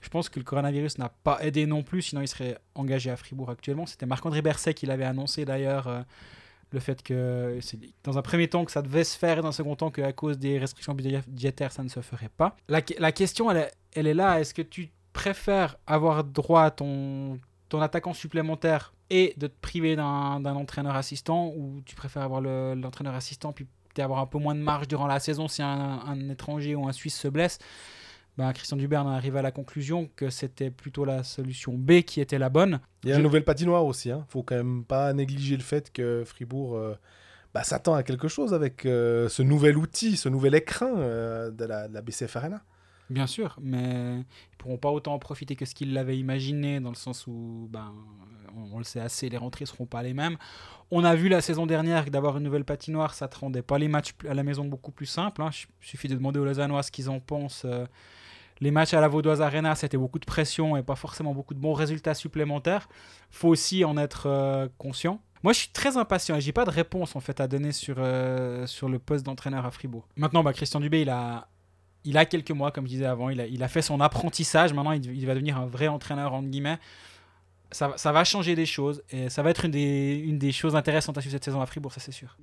[0.00, 3.16] Je pense que le coronavirus n'a pas aidé non plus, sinon il serait engagé à
[3.16, 3.86] Fribourg actuellement.
[3.86, 5.88] C'était Marc-André Berset qui l'avait annoncé d'ailleurs.
[5.88, 6.02] euh,
[6.70, 9.48] le fait que c'est dans un premier temps que ça devait se faire et dans
[9.48, 12.56] un second temps qu'à cause des restrictions budgétaires ça ne se ferait pas.
[12.68, 17.38] La, question elle est, elle est là, est-ce que tu préfères avoir droit à ton,
[17.68, 22.74] ton attaquant supplémentaire et de te priver d'un entraîneur assistant ou tu préfères avoir le-
[22.74, 23.66] l'entraîneur assistant puis
[23.98, 25.68] avoir un peu moins de marge durant la saison si un,
[26.06, 27.58] un étranger ou un Suisse se blesse?
[28.36, 32.20] Ben, Christian Dubert en arrive à la conclusion que c'était plutôt la solution B qui
[32.20, 32.78] était la bonne.
[33.02, 34.12] Il y a Je- une nouvelle patinoire aussi.
[34.12, 34.24] Hein.
[34.28, 36.94] Faut quand même pas négliger le fait que Fribourg euh,
[37.52, 41.64] bah, s'attend à quelque chose avec euh, ce nouvel outil, ce nouvel écrin euh, de,
[41.64, 42.62] la, de la BCF Arena.
[43.10, 44.20] Bien sûr, mais
[44.52, 47.68] ils pourront pas autant en profiter que ce qu'ils l'avaient imaginé, dans le sens où,
[47.70, 47.94] ben,
[48.72, 50.36] on, le sait assez, les rentrées seront pas les mêmes.
[50.90, 53.78] On a vu la saison dernière que d'avoir une nouvelle patinoire, ça te rendait pas
[53.78, 55.42] les matchs à la maison beaucoup plus simples.
[55.42, 55.50] hein.
[55.52, 57.64] Il suffit de demander aux Lausannois ce qu'ils en pensent.
[57.64, 57.86] euh,
[58.60, 61.60] les matchs à la Vaudoise Arena, c'était beaucoup de pression et pas forcément beaucoup de
[61.60, 62.88] bons résultats supplémentaires.
[63.30, 65.20] faut aussi en être euh, conscient.
[65.44, 67.96] Moi, je suis très impatient et j'ai pas de réponse en fait à donner sur,
[67.98, 70.08] euh, sur le poste d'entraîneur à Fribourg.
[70.16, 71.46] Maintenant, bah, Christian Dubé, il a,
[72.04, 74.72] il a quelques mois, comme je disais avant, il a, fait son apprentissage.
[74.72, 76.78] Maintenant, il, va devenir un vrai entraîneur, entre guillemets.
[77.70, 81.34] Ça, va- changer des choses et ça va être une des, choses intéressantes à suivre
[81.34, 82.36] cette saison à Fribourg, ça c'est sûr.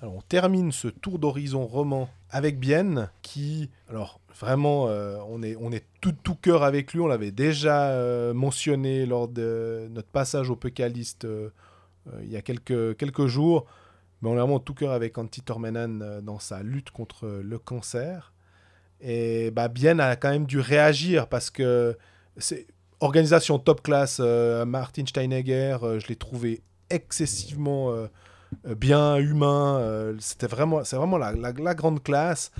[0.00, 5.56] Alors, on termine ce tour d'horizon roman avec Bienne, qui, alors vraiment, euh, on est,
[5.60, 7.00] on est tout, cœur avec lui.
[7.00, 11.50] On l'avait déjà euh, mentionné lors de notre passage au Pécaliste euh,
[12.22, 13.66] il y a quelques, quelques jours.
[14.20, 17.58] Mais on est vraiment tout cœur avec Antti Tormenan euh, dans sa lutte contre le
[17.58, 18.32] cancer.
[19.00, 21.96] Et bah, Bienne a quand même dû réagir parce que
[22.36, 22.66] c'est
[23.00, 24.18] organisation top class.
[24.20, 28.06] euh, Martin Steinegger, euh, je l'ai trouvé excessivement euh,
[28.66, 29.78] euh, bien humain.
[29.80, 32.52] euh, C'était vraiment, c'est vraiment la, la- la grande classe.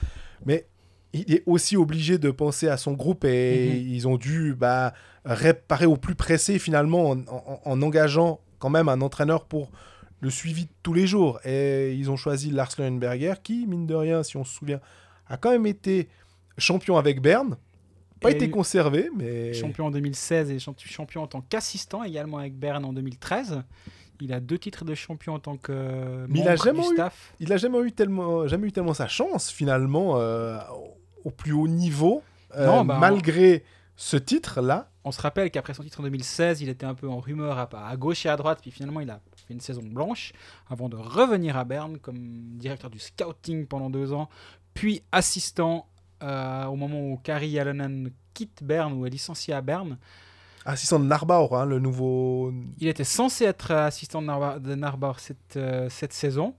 [0.45, 0.67] Mais
[1.13, 3.89] il est aussi obligé de penser à son groupe et Mhm.
[3.95, 8.89] ils ont dû bah, réparer au plus pressé finalement en, en- en engageant quand même
[8.89, 9.73] un entraîneur pour
[10.21, 11.41] le suivi de tous les jours.
[11.45, 14.79] Et ils ont choisi Lars Leuenberger qui, mine de rien, si on se souvient,
[15.27, 16.09] a quand même été
[16.59, 17.57] champion avec Berne.
[18.21, 19.53] Pas Et été conservé, mais...
[19.53, 23.63] Champion en 2016 et champ- champion en tant qu'assistant également avec Berne en 2013.
[24.21, 26.93] Il a deux titres de champion en tant que Mais il a jamais du eu-
[26.95, 27.35] staff.
[27.41, 30.57] il a jamais eu tellement, jamais eu tellement sa chance finalement euh,
[31.25, 32.23] au- plus haut niveau,
[32.57, 33.65] euh, Non, bah, malgré
[33.97, 34.89] ce titre-là.
[35.05, 37.69] On se rappelle qu'après son titre en 2016, il était un peu en rumeur à,
[37.89, 40.33] à gauche et à droite, puis finalement il a fait une saison blanche
[40.71, 42.19] avant de revenir à Berne comme
[42.59, 44.29] directeur du scouting pendant deux ans,
[44.75, 45.87] puis assistant
[46.23, 49.99] euh, au moment où Kari Alonen quitte Berne ou est licencié à Berne.
[50.65, 52.55] Assistant de Narbauer, hein, le nouveau.
[52.79, 56.55] Il était censé être assistant de Narba- de cette, euh, cette saison.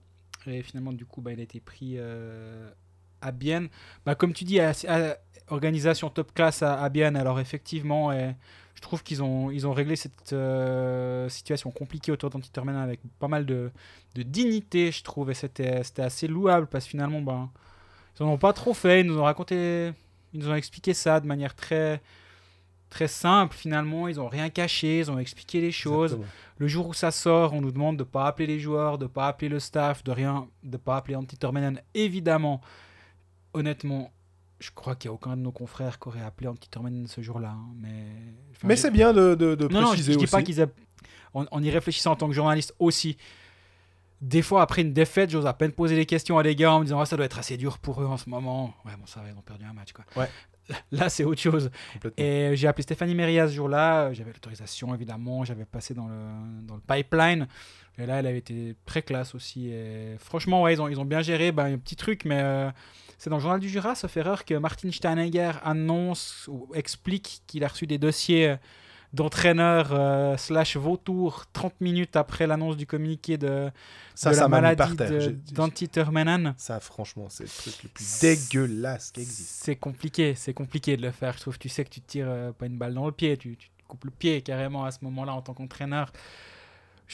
[0.46, 2.70] Et finalement, du coup, bah, il a été pris euh,
[3.22, 3.70] à Bienne.
[4.04, 5.16] Bah, comme tu dis, à- à-
[5.48, 7.16] organisation top class à, à Bienne.
[7.16, 8.34] Alors, effectivement, et
[8.74, 13.28] je trouve qu'ils ont, ils ont réglé cette euh, situation compliquée autour d'Antitermen avec pas
[13.28, 13.70] mal de,
[14.14, 15.30] de dignité, je trouve.
[15.30, 17.48] Et c'était c'était assez louable parce que finalement, bah,
[18.18, 19.00] ils n'en ont pas trop fait.
[19.00, 19.92] Ils nous ont raconté,
[20.32, 22.00] ils nous ont expliqué ça de manière très
[22.94, 26.12] très simple finalement, ils ont rien caché, ils ont expliqué les choses.
[26.12, 26.32] Exactement.
[26.58, 29.26] Le jour où ça sort, on nous demande de pas appeler les joueurs, de pas
[29.26, 31.80] appeler le staff, de rien, de pas appeler Antti Tormenan.
[31.94, 32.60] Évidemment,
[33.52, 34.12] honnêtement,
[34.60, 37.20] je crois qu'il n'y a aucun de nos confrères qui aurait appelé Antti Tormenan ce
[37.20, 37.50] jour-là.
[37.50, 38.06] hein, mais
[38.52, 40.68] enfin, Mais c'est bien de, de, de non, non, je, je dis pas qu'ils aient...
[41.34, 43.16] En, en y réfléchissant en tant que journaliste aussi,
[44.20, 46.78] des fois après une défaite, j'ose à peine poser des questions à des gars en
[46.78, 48.72] me disant Ah, ça doit être assez dur pour eux en ce moment.
[48.84, 49.92] Ouais, bon, ça va, ils ont perdu un match.
[49.92, 50.04] Quoi.
[50.16, 50.28] Ouais.
[50.92, 51.70] Là, c'est autre chose.
[52.16, 54.12] Et j'ai appelé Stéphanie Méria ce jour-là.
[54.12, 55.44] J'avais l'autorisation, évidemment.
[55.44, 56.16] J'avais passé dans le,
[56.62, 57.48] dans le pipeline.
[57.98, 59.68] Et là, elle avait été très classe aussi.
[59.68, 61.50] Et franchement, ouais, ils ont, ils ont bien géré.
[61.52, 62.70] Ben, un petit truc, mais euh,
[63.18, 67.64] c'est dans le journal du Jura, sauf erreur, que Martin Steinegger annonce ou explique qu'il
[67.64, 68.56] a reçu des dossiers euh,
[69.14, 73.70] d'entraîneur euh, slash vautour 30 minutes après l'annonce du communiqué de,
[74.14, 76.54] Ça, de ça la maladie Termenan.
[76.56, 79.62] Ça, franchement, c'est le truc le plus dégueulasse qui existe.
[79.64, 81.34] C'est compliqué, c'est compliqué de le faire.
[81.34, 83.36] Je trouve, tu sais que tu te tires euh, pas une balle dans le pied,
[83.36, 86.12] tu, tu te coupes le pied carrément à ce moment-là en tant qu'entraîneur.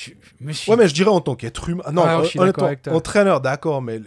[0.03, 1.85] Je, je me suis Ouais, mais je dirais en tant qu'être humain.
[1.93, 2.93] Non, Ah, avec toi.
[2.95, 4.01] entraîneur, d'accord, mais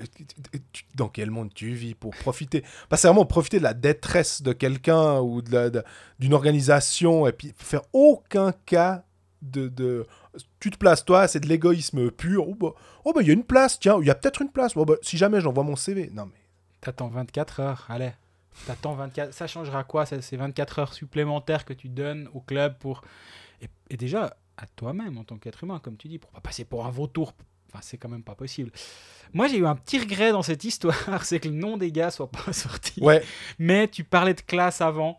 [0.96, 2.64] dans quel monde tu vis pour profiter?
[2.96, 8.54] C'est vraiment profiter de la détresse de quelqu'un ou d'une organisation et puis faire aucun
[8.66, 9.04] cas
[9.42, 9.68] de.
[9.68, 10.08] de-
[10.60, 12.48] Tu te places, toi, c'est de l'égoïsme pur.
[12.48, 12.70] Oh, bah,
[13.06, 14.74] oh, bah, il y a une place, tiens, il y a peut-être une place.
[14.74, 16.10] Bon, bah, si jamais j'envoie mon CV.
[16.14, 16.40] Non, mais.
[16.82, 18.12] T'attends 24 heures, allez.
[18.68, 22.78] T'attends 24 Ça changera quoi ça, C'est 24 heures supplémentaires que tu donnes au club
[22.80, 23.02] pour.
[23.62, 26.66] Et, et déjà, à toi-même en tant qu'être humain, comme tu dis, pour pas passer
[26.66, 27.34] pour un vautour.
[27.70, 28.72] Enfin, c'est quand même pas possible.
[29.34, 32.12] Moi, j'ai eu un petit regret dans cette histoire, c'est que le nom des gars
[32.12, 33.02] soit pas sorti.
[33.02, 33.24] Ouais,
[33.58, 35.18] Mais tu parlais de classe avant,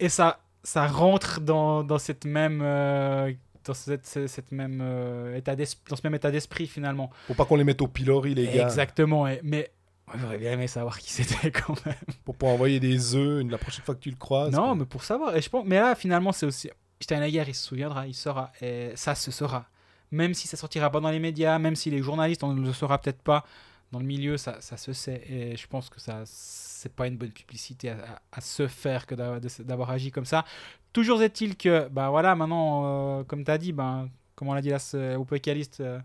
[0.00, 2.60] et ça, ça rentre dans, dans cette même.
[2.62, 3.32] euh,
[3.64, 5.64] dans cette, cette- même, euh, état dans
[5.96, 7.10] ce même état d'esprit finalement.
[7.28, 8.64] faut pas qu'on les mette au pilori, les gars.
[8.64, 9.28] Exactement.
[9.44, 9.70] mais
[10.18, 11.94] j'aurais bien aimé savoir qui c'était quand même.
[12.24, 14.50] Pour pouvoir envoyer des œufs la prochaine fois que tu le croises.
[14.52, 14.74] Non, quoi.
[14.74, 15.36] mais pour savoir.
[15.36, 16.70] Et je pense, mais là, finalement, c'est aussi.
[17.02, 18.52] Steinegger, il se souviendra, il saura.
[18.60, 19.66] Et ça se saura.
[20.10, 22.72] Même si ça sortira pas dans les médias, même si les journalistes, on ne le
[22.72, 23.44] saura peut-être pas.
[23.92, 25.22] Dans le milieu, ça, ça se sait.
[25.28, 27.94] Et je pense que ça, c'est pas une bonne publicité
[28.32, 30.44] à, se faire que d'avoir, agi comme ça.
[30.92, 34.62] Toujours est-il que, bah voilà, maintenant, euh, comme tu as dit, ben, comme on l'a
[34.62, 36.00] dit là c'est- au Pécaliste, euh,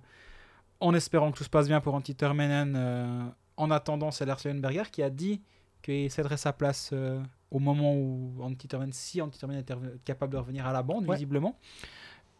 [0.80, 2.76] en espérant que tout se passe bien pour Antti Termenen.
[2.78, 3.26] euh,
[3.58, 5.42] en attendant, c'est Lars Berger qui a dit
[5.82, 7.20] qu'il céderait sa place euh,
[7.52, 11.16] au moment où Antti Termenen, si était rev- capable de revenir à la bande, Ouais.
[11.16, 11.56] visiblement.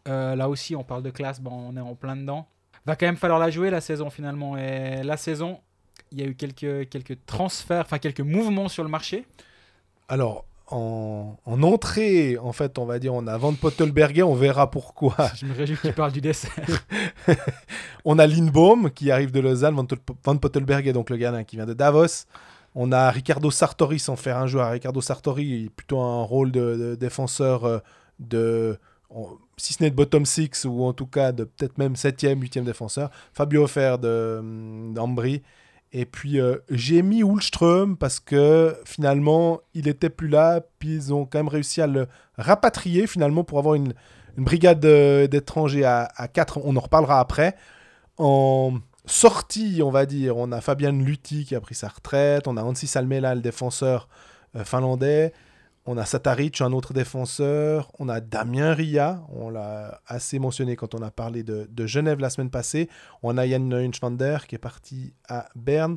[0.06, 2.46] Euh, là aussi, on parle de classe, bon, on est en plein dedans.
[2.86, 4.56] Va quand même falloir la jouer la saison finalement.
[4.56, 5.60] Et la saison,
[6.12, 9.26] il y a eu quelques, quelques transferts, enfin quelques mouvements sur le marché.
[10.08, 14.70] Alors, en, en entrée, en fait, on va dire, on a Van Pottelberger, on verra
[14.70, 15.14] pourquoi.
[15.34, 16.52] Je me réjouis que tu parles du dessert.
[18.04, 19.86] On a Lindbaum qui arrive de Lausanne, Van,
[20.24, 22.24] Van Pottelberger, donc le gardien qui vient de Davos.
[22.80, 24.70] On a Ricardo Sartori sans faire un joueur.
[24.70, 27.78] Ricardo Sartori est plutôt un rôle de, défenseur euh,
[28.20, 28.78] de,
[29.56, 32.62] si ce n'est de bottom 6 ou en tout cas de peut-être même 7e, 8e
[32.62, 33.10] défenseur.
[33.32, 35.42] Fabio Offer hum, d'Ambry.
[35.90, 37.24] Et puis euh, j'ai mis
[37.98, 40.60] parce que finalement il était plus là.
[40.78, 42.06] Puis ils ont quand même réussi à le
[42.36, 43.92] rapatrier finalement pour avoir une,
[44.36, 46.60] une brigade euh, d'étrangers à, à 4.
[46.62, 47.56] On en reparlera après.
[48.18, 48.78] En
[49.08, 52.46] sortie, on va dire, on a Fabian Lutti qui a pris sa retraite.
[52.46, 54.08] On a Ansi Salmela, le défenseur
[54.56, 55.32] euh, finlandais.
[55.86, 57.90] On a Sataric, un autre défenseur.
[57.98, 62.30] On a Damien Ria, on l'a assez mentionné quand on a parlé de, Genève la
[62.30, 62.88] semaine passée.
[63.22, 65.96] On a Jan Neuenschwander qui est parti à Berne.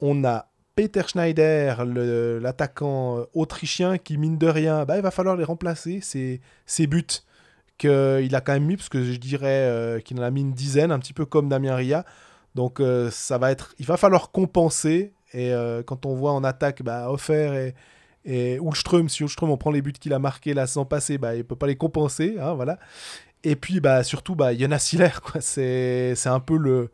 [0.00, 5.36] On a Peter Schneider, l'attaquant euh, autrichien, qui mine de rien, bah, il va falloir
[5.36, 6.00] les remplacer.
[6.00, 7.04] Ses, ses buts
[7.76, 10.52] qu'il a quand même mis, parce que je dirais euh, qu'il en a mis une
[10.52, 12.04] dizaine, un petit peu comme Damien Ria.
[12.54, 15.12] Donc euh, ça va être, il va falloir compenser.
[15.32, 17.74] Et euh, quand on voit en attaque, bah, Offer
[18.24, 21.18] et, et Ulström, si Ulström on prend les buts qu'il a marqués là sans passer,
[21.18, 22.78] bah, il peut pas les compenser, hein, voilà.
[23.42, 25.40] Et puis bah surtout bah Jonas Hiller, quoi.
[25.40, 26.90] C'est c'est un peu le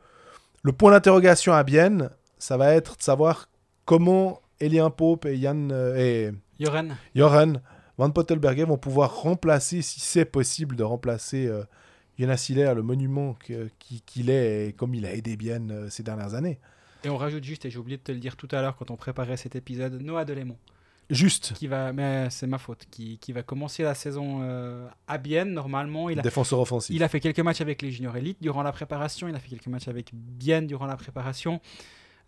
[0.63, 2.11] le point d'interrogation à Bienne.
[2.39, 3.49] Ça va être de savoir
[3.85, 7.55] comment Elien Pope et Jan euh, et Joren, Joran
[7.99, 11.51] Van Pottelberger vont pouvoir remplacer, si c'est possible, de remplacer
[12.19, 13.37] Jonas Hiller, le monument
[14.07, 16.59] qu'il est et comme il a aidé Bienne euh, ces dernières années.
[17.05, 18.91] Et on rajoute juste, et j'ai oublié de te le dire tout à l'heure quand
[18.91, 20.59] on préparait cet épisode, Noah Delémont,
[21.09, 25.19] Juste, qui va, mais c'est ma faute, qui, qui va commencer la saison euh, à
[25.19, 26.11] Bienne normalement.
[26.11, 26.95] Il a, défenseur offensif.
[26.95, 29.51] il a fait quelques matchs avec les juniors élites durant la préparation, il a fait
[29.51, 31.61] quelques matchs avec Bienne durant la préparation.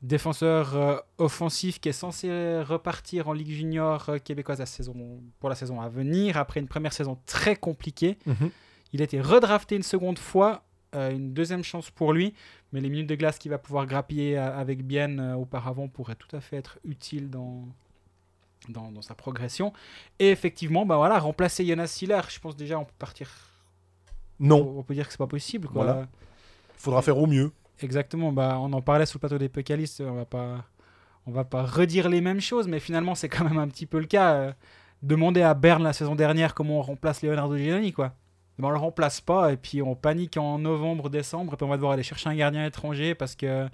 [0.01, 4.95] Défenseur euh, offensif qui est censé repartir en Ligue junior québécoise la saison,
[5.41, 8.16] pour la saison à venir, après une première saison très compliquée.
[8.26, 8.51] Mhm.
[8.93, 10.62] Il a été redrafté une seconde fois,
[10.95, 12.34] euh, une deuxième chance pour lui,
[12.72, 16.14] mais les minutes de glace qu'il va pouvoir grappiller euh, avec Bienne euh, auparavant pourraient
[16.14, 17.66] tout à fait être utiles dans,
[18.68, 19.72] dans, dans sa progression.
[20.18, 23.30] Et effectivement, bah voilà, remplacer Jonas Siller, je pense déjà on peut partir.
[24.41, 25.68] Non, On peut dire que c'est pas possible.
[25.68, 25.84] Quoi.
[25.84, 26.09] Voilà.
[26.76, 27.53] il faudra faire au mieux.
[27.80, 30.64] Exactement, bah, on en parlait sur le plateau des Pécalistes, on va pas,
[31.26, 33.99] on va pas redire les mêmes choses, mais finalement c'est quand même un petit peu
[33.99, 34.32] le cas.
[34.34, 34.53] euh,
[35.03, 38.14] demander à Berne la saison dernière comment on remplace Leonardo Giannini, quoi.
[38.59, 41.68] Ben, on le remplace pas et puis on panique en novembre, décembre et puis on
[41.68, 43.68] va devoir aller chercher un gardien étranger parce que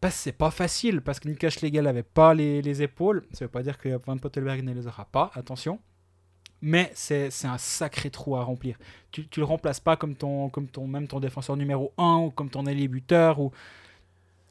[0.00, 3.22] parce c'est pas facile, parce que Nicolas Schlegel avait pas les, les épaules.
[3.32, 5.78] Ça veut pas dire que Van Pottelberg ne les aura pas, attention.
[6.62, 8.76] Mais c'est un sacré trou à remplir.
[9.10, 12.30] Tu, tu le remplaces pas comme ton, comme ton, même ton défenseur numéro 1 ou
[12.30, 13.40] comme ton ailier buteur.
[13.40, 13.50] Ou...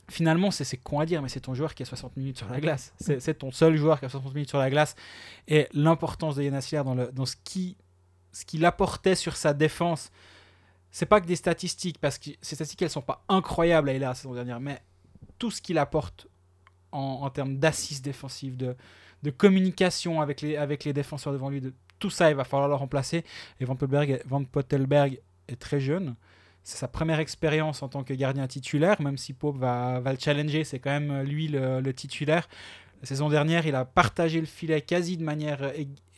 [0.08, 2.60] Finalement, c'est con à dire, mais c'est ton joueur qui a 60 minutes sur la
[2.60, 2.94] glace.
[3.00, 4.96] C'est ton seul joueur qui a 60 minutes sur la glace.
[5.48, 7.78] Et l'importance de Hiller dans, le, dans ce qui
[8.32, 10.12] ce qu'il apportait sur sa défense,
[10.92, 14.08] c'est pas que des statistiques, parce que ces statistiques, elles sont pas incroyables à Hiller
[14.08, 14.82] la saison dernière, mais
[15.38, 16.28] tout ce qu'il apporte
[16.92, 18.76] en, termes d'assises défensives, de,
[19.38, 21.62] communication avec les, défenseurs devant lui,
[22.00, 23.24] tout ça, il va falloir le remplacer.
[23.60, 26.16] Et Van Pottelberg, Van Pottelberg est très jeune.
[26.64, 30.64] C'est sa première expérience en tant que gardien titulaire, même si Pope va, le challenger,
[30.64, 32.48] c'est quand même euh, lui le titulaire.
[33.02, 35.72] La saison dernière, il a partagé le filet quasi de manière euh,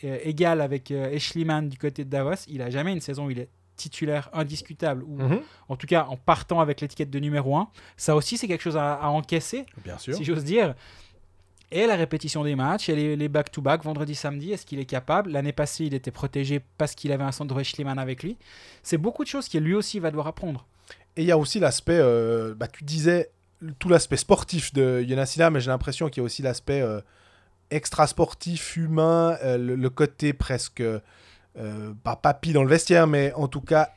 [0.04, 2.46] euh, égale avec euh, Eschliman du côté de Davos.
[2.48, 5.42] Il a jamais une saison où il est titulaire indiscutable, ou Mhm.
[5.70, 7.70] en tout cas en partant avec l'étiquette de numéro 1.
[7.98, 10.14] Ça aussi, c'est quelque chose à, à encaisser, Bien sûr.
[10.16, 10.76] si j'ose dire.
[11.72, 15.32] Et la répétition des matchs, et les back-to-back, vendredi, samedi, est-ce qu'il est capable?
[15.32, 18.38] L'année passée, il était protégé parce qu'il avait un centre Eschliman avec lui.
[18.84, 20.66] C'est beaucoup de choses qu'il lui aussi va devoir apprendre.
[21.16, 23.30] Et il y a aussi l'aspect, euh, bah, tu disais
[23.80, 27.02] tout l'aspect sportif de Hiller, mais j'ai l'impression qu'il y a aussi l'aspect euh,
[27.70, 33.62] extra-sportif, humain, euh, le, côté presque, euh, pas papy dans le vestiaire, mais en tout
[33.62, 33.94] cas,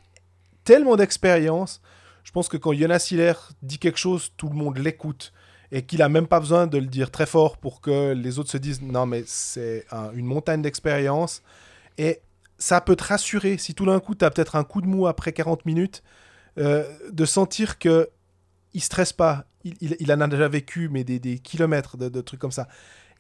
[0.65, 1.81] tellement d'expérience.
[2.23, 5.33] Je pense que quand Jonas Hiller dit quelque chose, tout le monde l'écoute.
[5.73, 8.51] Et qu'il a même pas besoin de le dire très fort pour que les autres
[8.51, 11.43] se disent non, mais c'est un- une montagne d'expérience.
[11.99, 12.21] Et
[12.59, 15.09] ça peut te rassurer si tout d'un coup, tu as peut-être un coup de mou
[15.09, 16.05] après 40 minutes,
[16.59, 18.09] euh, de sentir que
[18.75, 19.47] il stresse pas.
[19.65, 22.69] Il, il- en a déjà vécu, mais des, des kilomètres de, de trucs comme ça.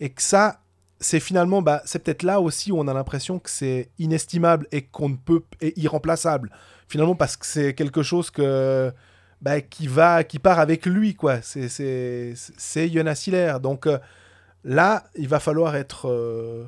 [0.00, 0.60] Et que ça,
[1.00, 4.82] c'est finalement, bah, c'est peut-être là aussi où on a l'impression que c'est inestimable et
[4.82, 6.50] qu'on ne peut, et irremplaçable.
[6.88, 8.92] Finalement, parce que c'est quelque chose que
[9.40, 11.40] bah, qui va, qui part avec lui, quoi.
[11.42, 13.54] C'est, c'est, c'est Jonas Hiller.
[13.62, 13.98] Donc euh,
[14.64, 16.64] là, il va falloir être, euh,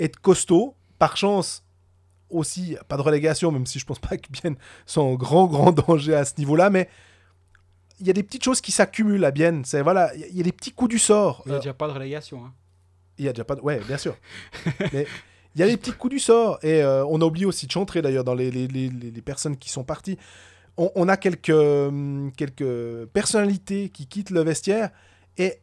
[0.00, 0.74] être costaud.
[0.98, 1.64] Par chance,
[2.30, 4.56] aussi, pas de relégation, même si je pense pas que Bienne
[4.86, 6.88] soit en grand, grand danger à ce niveau-là, mais
[8.00, 9.64] il y a des petites choses qui s'accumulent à Bienne.
[9.64, 11.42] C'est, voilà, il y a des petits coups du sort.
[11.46, 12.44] Il n'y a déjà pas de relégation.
[12.44, 12.52] hein.
[13.18, 13.60] il y a déjà pas de...
[13.60, 14.16] Ouais, bien sûr.
[14.92, 15.06] Mais
[15.54, 16.58] il y a des petits coups du sort.
[16.62, 19.70] Et euh, on a oublié aussi de chanter d'ailleurs dans les, les, les- personnes qui
[19.70, 20.18] sont parties.
[20.76, 24.90] On, on a quelques, hum, quelques personnalités qui quittent le vestiaire.
[25.38, 25.60] Et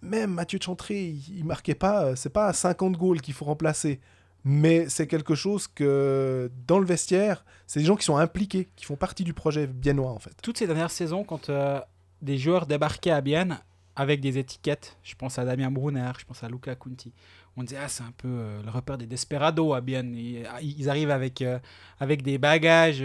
[0.00, 2.06] même Mathieu Chantré, il, il marquait pas.
[2.06, 4.00] euh, C'est pas à 50 goals qu'il faut remplacer.
[4.44, 8.84] Mais c'est quelque chose que dans le vestiaire, c'est des gens qui sont impliqués, qui
[8.84, 10.34] font partie du projet biennois en fait.
[10.42, 11.80] Toutes ces dernières saisons, quand euh,
[12.22, 13.60] des joueurs débarquaient à Bienne
[13.94, 17.12] avec des étiquettes, je pense à Damien Brunner, je pense à Luca Conti,
[17.56, 20.14] on disait ah c'est un peu euh, le repère des desperados à Bienne.
[20.16, 21.60] Ils, ils arrivent avec, euh,
[22.00, 23.04] avec des bagages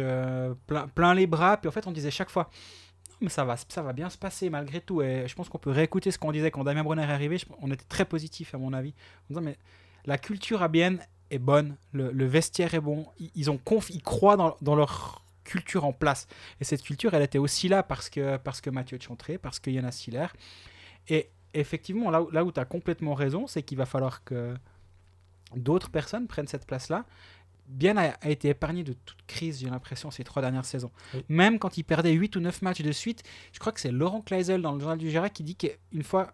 [0.65, 2.49] plein, plein les bras, puis en fait on disait chaque fois
[3.21, 5.01] mais ça va, ça va bien se passer malgré tout.
[5.01, 7.37] Et je pense qu'on peut réécouter ce qu'on disait quand Damien Brunner est arrivé.
[7.61, 8.93] On était très positif à mon avis.
[9.23, 9.57] En disant, mais
[10.05, 11.01] la culture à Bienne
[11.31, 14.75] est bonne, le, le vestiaire est bon, ils, ils ont conf- ils croient dans, dans
[14.75, 16.27] leur culture en place.
[16.59, 19.69] Et cette culture, elle était aussi là parce que, parce que Mathieu Chantré, parce que
[19.71, 20.27] Yana Siller.
[21.07, 24.55] Et effectivement, là, où- là où tu as complètement raison, c'est qu'il va falloir que
[25.55, 27.05] d'autres personnes prennent cette place-là.
[27.67, 30.91] Bien a, a été épargné de toute crise, j'ai l'impression, ces trois dernières saisons.
[31.13, 31.23] Oui.
[31.29, 34.21] Même quand il perdait 8 ou 9 matchs de suite, je crois que c'est Laurent
[34.21, 36.31] Kleisel dans le journal du Gérard qui dit qu'une fois,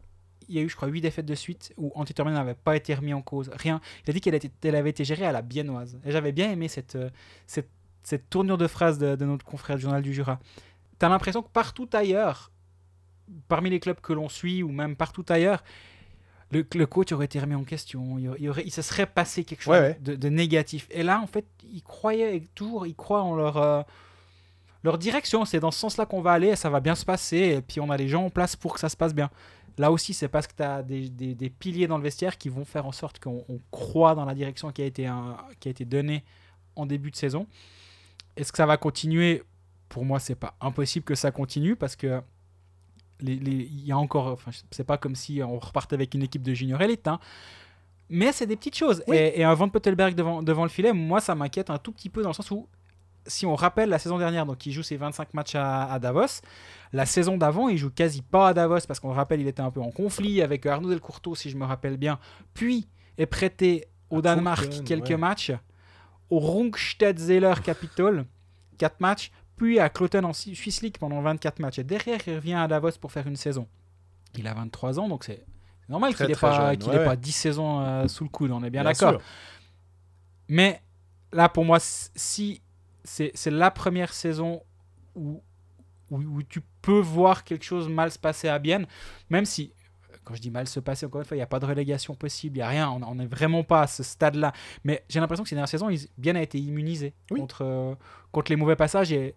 [0.50, 2.94] il y a eu, je crois, 8 défaites de suite où Antitermin n'avait pas été
[2.94, 3.82] remis en cause, rien.
[4.06, 6.00] Il a dit qu'elle avait été gérée à la biennoise.
[6.06, 7.10] Et j'avais bien aimé cette, euh,
[7.48, 7.70] cette,
[8.04, 10.40] cette tournure de phrase de, de notre confrère du journal du Jura.
[11.00, 12.52] T'as l'impression que partout ailleurs,
[13.48, 15.64] parmi les clubs que l'on suit ou même partout ailleurs,
[16.52, 19.44] le, le coach aurait été remis en question, il, il, aurait- il se serait passé
[19.44, 19.98] quelque chose Ouais, ouais.
[20.02, 20.88] De, de négatif.
[20.92, 23.82] Et là, en fait, ils croyaient, et toujours, ils croient en leur, euh,
[24.84, 25.46] leur direction.
[25.46, 27.80] C'est dans ce sens-là qu'on va aller, et ça va bien se passer, et puis
[27.82, 29.32] on a les gens en place pour que ça se passe bien.
[29.78, 32.50] Là aussi, c'est parce que tu as des, des- des piliers dans le vestiaire qui
[32.50, 35.68] vont faire en sorte qu'on on croit dans la direction qui a été, un- qui
[35.68, 36.24] a été donnée
[36.76, 37.48] en début de saison.
[38.36, 39.44] Est-ce que ça va continuer?
[39.90, 42.22] Pour moi, c'est pas impossible que ça continue parce que
[43.22, 44.28] il y a encore.
[44.28, 47.08] Enfin, c'est pas comme si on repartait avec une équipe de junior élite.
[47.08, 47.20] hein.
[48.10, 49.04] Mais c'est des petites choses.
[49.08, 49.16] Oui.
[49.16, 52.10] Et, et un Van Pottelberg devant, devant le filet, moi, ça m'inquiète un tout petit
[52.10, 52.68] peu dans le sens où,
[53.26, 56.42] si on rappelle la saison dernière, donc il joue ses 25 matchs à, à Davos.
[56.92, 59.62] La saison d'avant, il joue quasi pas à Davos parce qu'on le rappelle, il était
[59.62, 62.20] un peu en conflit avec Arnaud Delcourteau, si je me rappelle bien.
[62.54, 65.18] Puis est prêté au À Danemark quelques ouais.
[65.18, 65.52] matchs,
[66.30, 68.26] au Rungstedt Zeller Capitol,
[68.78, 71.80] 4 matchs, puis à Cloten en Swiss League pendant 24 matchs.
[71.80, 73.68] Et derrière, il revient à Davos pour faire une saison.
[74.36, 75.46] Il a 23 ans, donc c'est
[75.90, 77.18] normal qu'il n'ait pas, ouais, ouais.
[77.18, 79.22] 10 saisons euh, sous le coude, on est bien, Bien d'accord.
[80.50, 80.82] Mais
[81.32, 82.62] là, pour moi, si
[83.04, 84.62] c'est c'est la première saison
[85.16, 85.42] où,
[86.12, 88.86] où, où tu peux voir quelque chose mal se passer à Bienne,
[89.30, 89.72] même si,
[90.24, 92.16] quand je dis mal se passer, encore une fois, il n'y a pas de relégation
[92.16, 94.54] possible, il n'y a rien, on n'est vraiment pas à ce stade-là.
[94.84, 97.40] Mais j'ai l'impression que ces dernières saisons, ils- Bienne a été immunisé Oui.
[97.40, 97.96] contre, euh,
[98.32, 99.36] contre les mauvais passages et,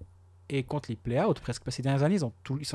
[0.49, 1.63] et contre les play-outs presque.
[1.65, 2.19] Parce que ces dernières années,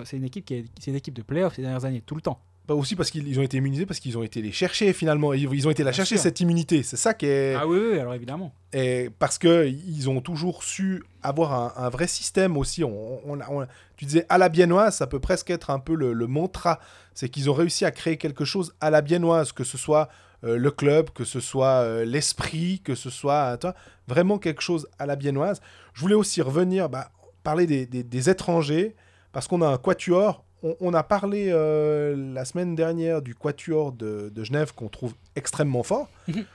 [0.03, 2.21] c'est une équipe qui est, c'est une équipe de play-off ces dernières années, tout le
[2.21, 2.41] temps.
[2.67, 5.33] Bah, aussi parce qu'ils ils ont été immunisés, parce qu'ils ont été les chercher finalement.
[5.33, 6.23] Ils, ils ont été la Bien chercher sûr.
[6.23, 6.83] cette immunité.
[6.83, 7.55] C'est ça qui est.
[7.55, 8.53] Ah oui, oui, alors évidemment.
[8.71, 12.83] Et parce que ils ont toujours su avoir un, un vrai système aussi.
[12.83, 13.65] On, on a- on-
[13.97, 16.79] tu disais à la biennoise, ça peut presque être un peu le, le mantra.
[17.15, 20.07] C'est qu'ils ont réussi à créer quelque chose à la biennoise, que ce soit
[20.43, 23.73] euh, le club, que ce soit euh, l'esprit, que ce soit toi,
[24.07, 25.61] vraiment quelque chose à la biennoise.
[25.93, 27.11] Je voulais aussi revenir, bah,
[27.43, 28.95] parler des, des- des étrangers,
[29.33, 30.45] parce qu'on a un quatuor.
[30.63, 35.15] On, on a parlé euh, la semaine dernière du quatuor de, de Genève qu'on trouve
[35.35, 36.09] extrêmement fort.
[36.27, 36.45] Mhm.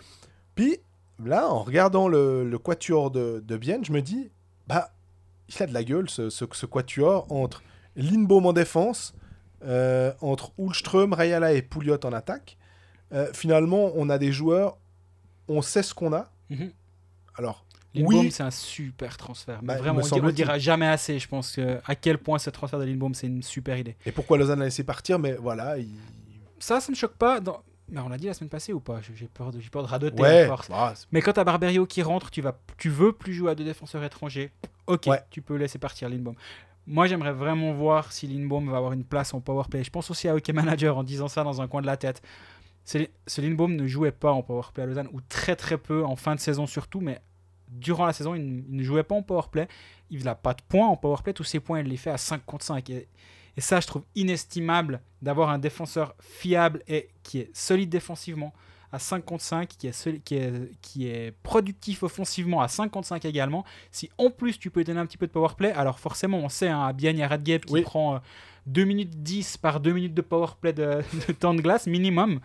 [0.54, 0.78] Puis
[1.24, 4.30] là, en regardant le, le quatuor de, de Bienne, je me dis,
[4.66, 4.92] bah,
[5.48, 7.62] il a de la gueule ce, ce, ce quatuor entre
[7.96, 9.14] Lindbaum en défense,
[9.64, 12.56] euh, entre Ulström, Rayala et Pouliot en attaque.
[13.12, 14.78] Euh, finalement, on a des joueurs,
[15.48, 16.30] on sait ce qu'on a.
[16.50, 16.70] Mhm.
[17.36, 17.65] Alors,
[17.96, 19.60] Lindbaum, oui, c'est un super transfert.
[19.62, 20.34] Mais Bah, vraiment, me on on semble-t-il.
[20.34, 23.42] dira jamais assez, je pense, que, à quel point ce transfert de Lindbaum, c'est une
[23.42, 23.96] super idée.
[24.06, 25.78] et pourquoi Lausanne l'a laissé partir, mais voilà.
[25.78, 25.88] il-
[26.58, 27.40] Ça, ça me choque pas.
[27.40, 27.62] Dans...
[27.88, 29.00] Mais on l'a dit la semaine passée ou pas?
[29.14, 30.68] J'ai peur de, j'ai peur de radoter Ouais, force.
[30.68, 33.62] bah, Mais quand t'as Barberio qui rentre, tu, vas, tu veux plus jouer à deux
[33.64, 34.50] défenseurs étrangers.
[34.88, 35.20] Ok, Ouais.
[35.30, 36.34] tu peux laisser partir Lindbaum.
[36.88, 39.82] Moi, j'aimerais vraiment voir si Lindbaum va avoir une place en powerplay.
[39.84, 42.22] Je pense aussi à Hockey Manager en disant ça dans un coin de la tête.
[42.84, 46.34] Ce Lindbaum ne jouait pas en powerplay à Lausanne, ou très très peu, en fin
[46.36, 47.20] de saison surtout, mais
[47.68, 49.68] durant la saison, il, ne- il ne jouait pas en powerplay.
[50.10, 51.32] Il n'a pas de points en powerplay.
[51.32, 52.88] Tous ses points, il les fait à 5 contre 5.
[52.90, 53.08] Et,
[53.56, 58.52] et ça, je trouve inestimable d'avoir un défenseur fiable et qui est solide défensivement,
[58.92, 62.90] à 5 contre 5, qui est, seul- qui, est, qui est productif offensivement à 5
[62.90, 63.64] contre 5 également.
[63.90, 66.68] Si en plus tu peux donner un petit peu de powerplay, alors forcément on sait,
[66.68, 67.82] hein, à Bienne, il y a Radgate qui Oui.
[67.82, 68.18] prend euh,
[68.66, 72.40] 2 minutes 10 par 2 minutes de powerplay de, de temps de glace minimum.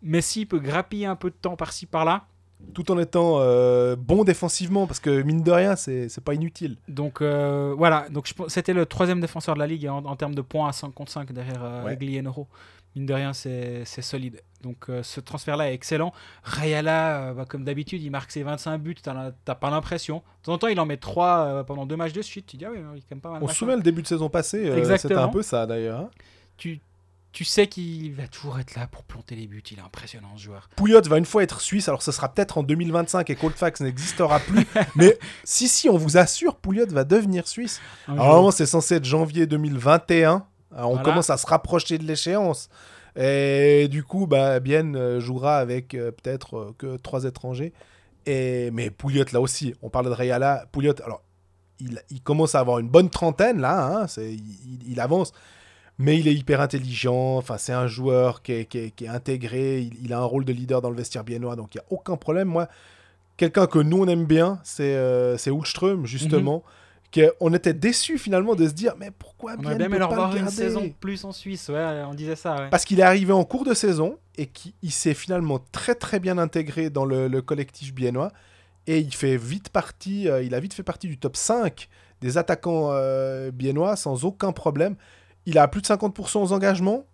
[0.00, 2.26] Mais s'il peut grappiller un peu de temps par-ci par-là,
[2.74, 6.76] Tout en étant euh, bon défensivement, parce que mine de rien, c'est pas inutile.
[6.88, 10.40] Donc euh, voilà, donc c'était le troisième défenseur de la ligue en, en termes de
[10.42, 11.96] points à 5 contre 5 derrière euh, Ouais.
[12.94, 14.42] Mine de rien, c'est solide.
[14.62, 16.12] Donc euh, ce transfert-là est excellent.
[16.44, 20.18] Rayala, bah, comme d'habitude, il marque ses 25 buts, t'as pas l'impression.
[20.40, 22.46] De temps en temps, il en met 3 pendant deux matchs de suite.
[22.46, 23.42] Tu dis, ah oui, il est quand même pas mal.
[23.42, 26.00] On se souvient le début de saison passée, c'était un peu ça d'ailleurs.
[26.00, 26.10] hein.
[26.56, 26.80] tu,
[27.32, 29.62] tu sais qu'il va toujours être là pour planter les buts.
[29.70, 30.68] Il est impressionnant, ce joueur.
[30.76, 34.38] Pouliot va une fois être suisse, alors ce sera peut-être en 2025 et Colfax n'existera
[34.40, 34.66] plus.
[34.96, 37.80] mais si, si, on vous assure, Pouliot va devenir suisse.
[38.06, 40.44] Alors, c'est censé être janvier 2021.
[40.74, 41.02] Alors, on Voilà.
[41.04, 42.68] commence à se rapprocher de l'échéance.
[43.16, 47.72] Et du coup, bah, Bien euh, jouera avec euh, peut-être euh, que trois étrangers.
[48.24, 50.66] Et, mais Pouliot, là aussi, on parle de Rayala.
[50.72, 51.22] Pouliot, alors,
[51.78, 54.02] il, il commence à avoir une bonne trentaine, là.
[54.02, 54.06] hein,
[54.86, 55.32] il avance.
[56.02, 57.36] Mais il est hyper intelligent.
[57.36, 59.80] Enfin, c'est un joueur qui est, qui est- qui est intégré.
[59.80, 61.56] Il, il a un rôle de leader dans le vestiaire biennois.
[61.56, 62.48] Donc, il n'y a aucun problème.
[62.48, 62.68] Moi,
[63.36, 65.36] quelqu'un que nous, on aime bien, c'est euh,
[66.04, 66.62] justement.
[67.12, 70.08] que on était déçus finalement de se dire mais pourquoi On bien bien peut leur
[70.08, 71.68] pas voir le une saison plus en Suisse.
[71.68, 72.56] Ouais, on disait ça.
[72.56, 72.70] Ouais.
[72.70, 76.20] parce qu'il est arrivé en cours de saison et qu'il il s'est finalement très très
[76.20, 78.32] bien intégré dans le, le collectif biennois
[78.86, 81.88] et il fait vite partie, euh, il a vite fait partie du top 5
[82.22, 84.96] des attaquants euh, biennois sans aucun problème.
[85.46, 87.04] Il a plus de 50% aux engagements,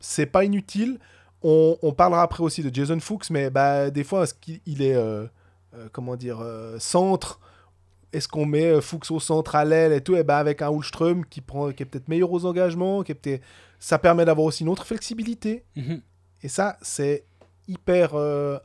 [0.00, 0.98] c'est pas inutile.
[1.42, 4.82] On, on parlera après aussi de Jason Fuchs, mais bah, des fois, est-ce qu'il il
[4.82, 5.26] est, euh,
[5.74, 7.40] euh, comment dire, euh, centre?
[8.12, 10.16] Est-ce qu'on met Fuchs au centre à l'aile et tout?
[10.16, 13.14] Et ben avec un Hulström qui, prend, qui est peut-être meilleur aux engagements, qui est
[13.14, 13.42] peut-être-
[13.78, 15.64] ça permet d'avoir aussi une autre flexibilité.
[15.76, 16.00] Mhm.
[16.42, 17.24] Et ça, c'est
[17.68, 18.14] hyper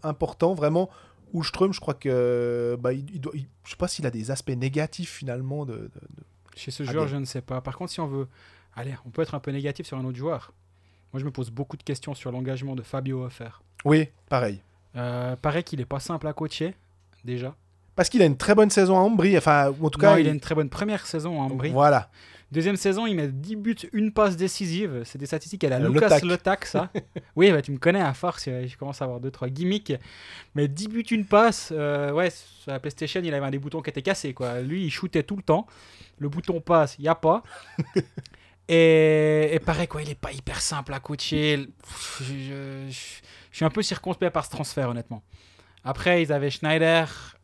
[0.03, 0.89] important, vraiment.
[1.33, 4.31] Hulström, je crois que bah, il, il doit, il- je sais pas s'il a des
[4.31, 6.23] aspects négatifs finalement de, de- de-
[6.55, 7.61] Chez ce Ah, joueur, je ne sais pas.
[7.61, 8.27] Par contre, si on veut.
[8.75, 10.51] Allez, on peut être un peu négatif sur un autre joueur.
[11.13, 13.61] Moi, je me pose beaucoup de questions sur l'engagement de Fabio Hoffer.
[13.85, 14.61] Oui, pareil.
[14.95, 16.75] Euh, paraît qu'il est pas simple à coacher,
[17.23, 17.55] déjà.
[17.95, 20.27] Parce qu'il a une très bonne saison à Ambry, enfin, en tout cas, non, il
[20.27, 21.69] a une très bonne première saison en Ambry.
[21.69, 22.09] Voilà.
[22.51, 25.01] Deuxième saison, il met 10 buts, une passe décisive.
[25.05, 26.19] C'est des statistiques à la Le Lucas.
[26.23, 26.89] Letak, ça.
[27.35, 29.93] oui, bah, tu me connais à force, euh, je commence à avoir 2-3 gimmicks.
[30.53, 31.69] Mais 10 buts, une passe.
[31.71, 34.33] euh, ouais, sur la PlayStation, il avait un des boutons qui était cassé.
[34.33, 34.61] Quoi.
[34.61, 35.65] Lui, il shootait tout le temps.
[36.19, 37.41] Le bouton passe, il n'y a pas.
[38.67, 41.67] et, et pareil, quoi, il est pas hyper simple à coacher.
[42.19, 42.33] Je, je-
[42.89, 45.21] je- je suis un peu circonspect par ce transfert, honnêtement.
[45.83, 47.35] Après, ils avaient Schneider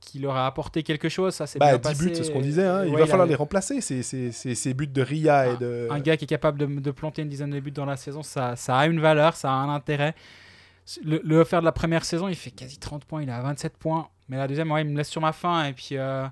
[0.00, 1.34] qui leur a apporté quelque chose.
[1.34, 2.04] Ça, c'est Bah, bien 10 passé.
[2.04, 2.64] buts, c'est ce qu'on disait.
[2.66, 2.84] hein.
[2.84, 5.56] Il Ouais, va falloir avait- les remplacer, ces, ces, ces- ces buts de Ria et
[5.56, 5.88] de.
[5.90, 8.22] un gars qui est capable de, de planter une dizaine de buts dans la saison,
[8.22, 10.14] ça, ça a une valeur, ça a un intérêt.
[11.02, 13.76] Le, le offert de la première saison, il fait quasi 30 points, il à 27
[13.78, 14.08] points.
[14.28, 15.64] Mais la deuxième, ouais, il me laisse sur ma faim.
[15.66, 16.26] Et puis, euh,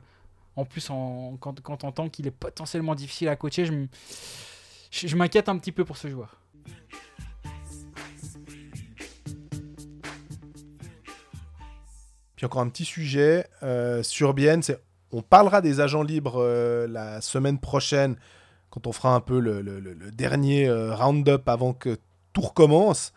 [0.56, 3.64] en plus, en- quand, on entend qu'il est potentiellement difficile à coacher,
[4.90, 6.36] je, m'inquiète un petit peu pour ce joueur.
[12.36, 14.62] Puis encore un petit sujet euh, sur Bienne,
[15.12, 18.16] on parlera des agents libres euh, la semaine prochaine
[18.70, 19.62] quand on fera un peu le
[20.12, 21.98] dernier euh, round-up avant que
[22.32, 23.12] tout recommence.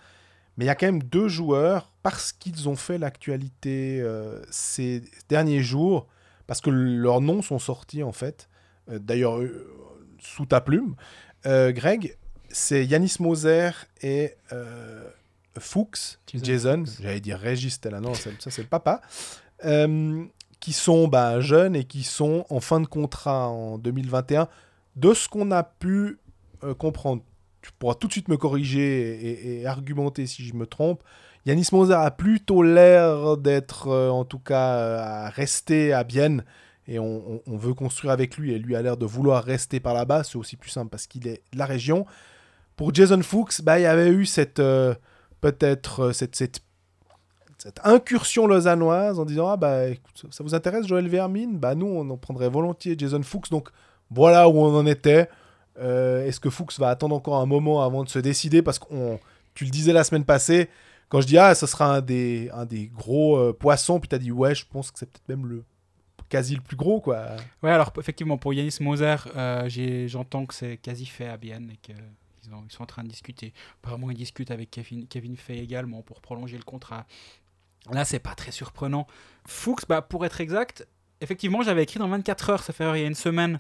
[0.58, 5.04] Mais il y a quand même deux joueurs parce qu'ils ont fait l'actualité euh, ces
[5.28, 6.08] derniers jours,
[6.48, 8.50] parce que leurs noms sont sortis en fait.
[8.90, 9.68] Euh, D'ailleurs euh,
[10.20, 10.96] sous ta plume,
[11.46, 12.18] Euh, Greg,
[12.50, 13.70] c'est Yanis Moser
[14.02, 14.34] et
[15.60, 19.02] Fuchs, Jason j'allais dire Régis, non, c'est- ça c'est le papa,
[20.60, 24.48] qui sont bah, jeunes et qui sont en fin de contrat en 2021.
[24.96, 26.18] De ce qu'on a pu
[26.80, 27.22] comprendre,
[27.62, 31.04] tu pourras tout de suite me corriger et, et argumenter si je me trompe.
[31.46, 36.44] Yanis Moser a plutôt l'air d'être, euh, en tout cas, euh, à rester à Bienne
[36.88, 40.24] et on, veut construire avec lui et lui a l'air de vouloir rester par là-bas.
[40.24, 42.06] C'est aussi plus simple parce qu'il est de la région.
[42.76, 44.94] Pour Jason Fuchs, bah, il y avait eu cette euh,
[45.42, 46.62] peut-être cette,
[47.84, 49.88] incursion lausannoise en disant ah bah
[50.30, 53.50] ça vous intéresse Joël Vermine Bah nous on en prendrait volontiers Jason Fuchs.
[53.50, 53.70] Donc
[54.12, 55.28] voilà où on en était.
[55.80, 58.62] Est-ce que Fuchs va attendre encore un moment avant de se décider?
[58.62, 59.20] Parce qu'on,
[59.56, 60.70] tu le disais la semaine passée,
[61.10, 64.16] quand je dis ah ce sera un des, un des gros euh, poissons, puis tu
[64.16, 65.64] as dit ouais je pense que c'est peut-être même le
[66.30, 67.28] quasi le plus gros quoi.
[67.62, 71.78] Ouais, alors effectivement, pour Yanis Moser, euh, j'entends que c'est quasi fait à Bienne et
[71.78, 71.96] qu'ils
[72.44, 73.54] ils sont en train de discuter.
[73.82, 77.06] Apparemment, ils discutent avec Kevin, Kevin Fay également pour prolonger le contrat.
[77.92, 79.08] Là, c'est pas très surprenant.
[79.48, 80.88] Fuchs, bah, pour être exact,
[81.22, 83.60] effectivement, j'avais écrit dans 24 heures, ça fait il y a une semaine,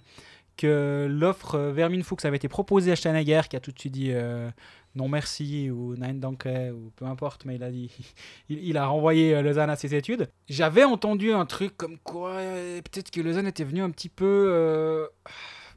[0.55, 4.11] que l'offre Vermin Fuchs avait été proposée à Steinegger, qui a tout de suite dit
[4.11, 4.49] euh,
[4.95, 7.91] non merci ou nein danke ou peu importe, mais il a dit
[8.49, 10.29] il, a renvoyé euh, Lausanne à ses études.
[10.47, 15.09] J'avais entendu un truc comme quoi euh, peut-être que Lausanne était venu un petit peu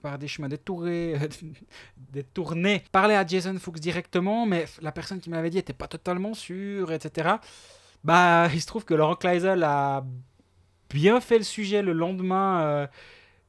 [0.02, 1.16] par des chemins détournés,
[2.12, 5.88] détournés, parler à Jason Fuchs directement, mais la personne qui me l'avait dit était pas
[5.88, 7.30] totalement sûre, etc.
[8.04, 10.04] Bah, il se trouve que Laurent Kleisel a
[10.90, 12.88] bien fait le sujet le lendemain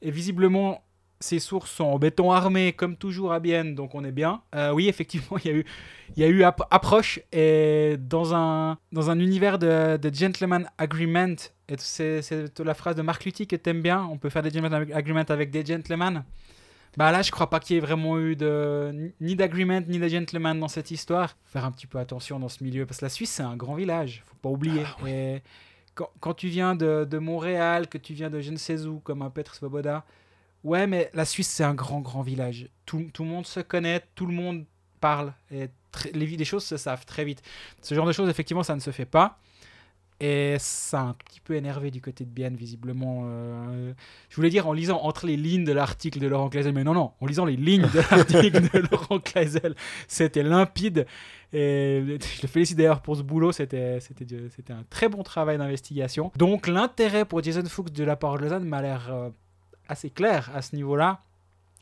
[0.02, 0.82] et visiblement
[1.20, 4.42] ses sources sont en béton armé comme toujours à Bienne, donc on est bien.
[4.54, 5.64] Euh, oui, effectivement, il y a eu,
[6.16, 10.68] il y a eu app- approche et dans un, dans un univers de, de gentleman
[10.78, 11.36] agreement,
[11.76, 12.22] c'est
[12.58, 15.50] la phrase de Marc Lutti que t'aimes bien, on peut faire des gentleman agreement avec
[15.50, 16.24] des gentlemen.
[16.96, 20.08] Bah là, je crois pas qu'il y ait vraiment eu de, ni d'agreement ni de
[20.08, 21.36] gentleman dans cette histoire.
[21.44, 23.76] Faire un petit peu attention dans ce milieu, parce que la Suisse, c'est un grand
[23.76, 24.82] village, faut pas oublier.
[25.06, 25.40] Et
[25.94, 28.98] quand, quand tu viens de, de Montréal, que tu viens de je ne sais où,
[28.98, 30.04] comme un Petr Svoboda,
[30.64, 32.68] ouais, mais la Suisse, c'est un grand, grand village.
[32.86, 34.64] Tout, tout le monde se connaît, tout le monde
[35.00, 35.68] parle, et
[36.14, 37.42] les, les choses se savent très vite.
[37.82, 39.38] Ce genre de choses, effectivement, ça ne se fait pas.
[40.22, 43.22] Et ça a un petit peu énervé du côté de Bienne, visiblement.
[43.24, 43.94] euh,
[44.28, 46.92] je voulais dire en lisant entre les lignes de l'article de Laurent Kleisel, mais non,
[46.92, 49.74] non, en lisant les lignes de l'article de Laurent Kleisel,
[50.08, 51.06] c'était limpide.
[51.54, 55.22] Et je le félicite d'ailleurs pour ce boulot, c'était c'était du- c'était un très bon
[55.22, 56.30] travail d'investigation.
[56.36, 59.30] Donc l'intérêt pour Jason Fuchs de la part de Lausanne m'a l'air euh,
[59.90, 61.20] assez clair à ce niveau-là.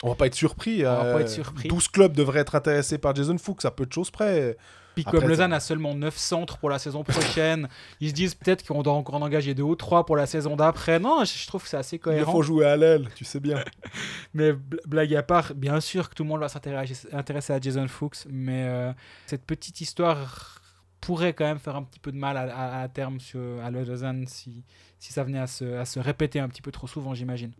[0.02, 0.80] On va pas être surpris.
[0.86, 1.68] On va euh, pas être surpris.
[1.68, 4.56] 12 clubs devraient être intéressés par Jason Fuchs, à peu de choses près.
[4.94, 7.68] Puis Après, comme Lausanne a seulement 9 centres pour la saison prochaine,
[8.00, 10.56] ils se disent peut-être qu'on doit encore en engager deux ou trois pour la saison
[10.56, 10.98] d'après.
[10.98, 12.32] Non, je trouve que c'est assez Il cohérent.
[12.32, 13.62] faut jouer à l'aile, tu sais bien.
[14.34, 17.60] Mais bl- blague à part, bien sûr que tout le monde va s'intéresser intéresser à
[17.60, 18.92] Jason Fuchs, mais euh,
[19.26, 20.60] cette petite histoire
[21.00, 23.70] pourrait quand même faire un petit peu de mal à, à- à terme sur, à
[23.70, 24.64] Lausanne si,
[24.98, 27.52] si ça venait à se, répéter un petit peu trop souvent, j'imagine.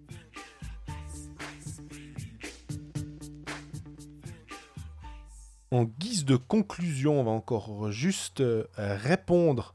[5.70, 9.74] En guise de conclusion, on va encore juste euh, répondre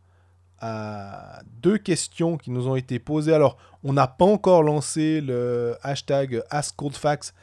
[0.59, 3.33] à deux questions qui nous ont été posées.
[3.33, 7.33] Alors, on n'a pas encore lancé le hashtag AskColdFacts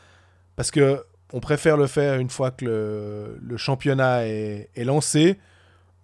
[0.57, 5.39] parce que on préfère le faire une fois que le, championnat est lancé.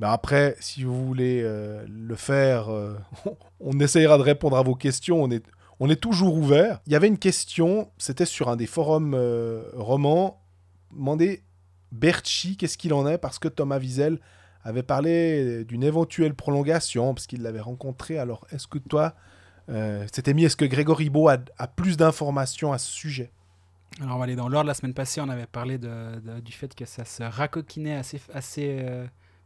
[0.00, 2.96] Mais après, si vous voulez euh, le faire, euh,
[3.60, 5.22] on essayera de répondre à vos questions.
[5.22, 5.44] On est,
[5.80, 6.80] on est toujours ouvert.
[6.86, 10.42] Il y avait une question, c'était sur un des forums euh, romans,
[10.92, 11.42] demandé
[11.92, 13.16] Berchi, qu'est-ce qu'il en est?
[13.16, 14.20] Parce que Thomas Wiesel
[14.64, 18.18] avait parlé d'une éventuelle prolongation, parce qu'il l'avait rencontré.
[18.18, 19.14] Alors, est-ce que toi,
[20.12, 21.38] c'était mis, est-ce que Grégory Beau a,
[21.68, 23.30] plus d'informations à ce sujet?
[24.00, 24.66] Alors on va aller dans l'ordre.
[24.66, 28.84] La semaine passée, on avait parlé de- du fait que ça se racoquinait assez, assez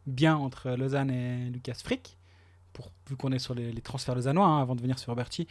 [0.07, 2.17] bien entre Lausanne et Lucas Frick,
[3.09, 5.47] vu qu'on est sur les, transferts lausannois, hein, avant de venir sur Berti.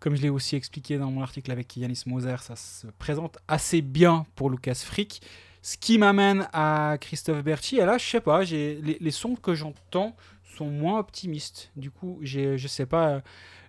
[0.00, 3.80] Comme je l'ai aussi expliqué dans mon article avec Yanis Moser, ça se présente assez
[3.82, 5.22] bien pour Lucas Frick.
[5.62, 7.76] Ce qui m'amène à Christophe Berti.
[7.76, 10.14] Et là, je sais pas, les, les sons que j'entends
[10.56, 11.70] sont moins optimistes.
[11.74, 13.22] Du coup, je sais pas,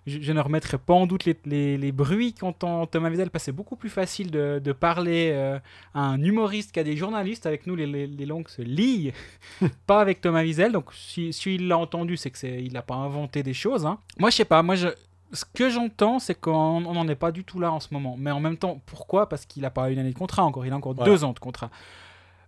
[0.06, 3.42] je, je ne remettrai pas en doute les, les- les bruits qu'entend Thomas Wiesel, parce
[3.42, 5.58] que c'est beaucoup plus facile de, de parler euh,
[5.94, 7.46] à un humoriste qu'à des journalistes.
[7.46, 9.12] Avec nous, les, les- langues se lient,
[9.86, 10.72] pas avec Thomas Wiesel.
[10.72, 13.84] Donc, si, si il l'a entendu, c'est qu'il n'a pas inventé des choses.
[13.86, 13.98] hein.
[14.18, 14.88] Moi, je sais pas, moi, je,
[15.32, 18.16] ce que j'entends, c'est qu'on n'en est pas du tout là en ce moment.
[18.18, 19.28] Mais en même temps, pourquoi?
[19.28, 21.10] Parce qu'il n'a pas une année de contrat encore, il a encore Voilà.
[21.10, 21.70] deux ans de contrat.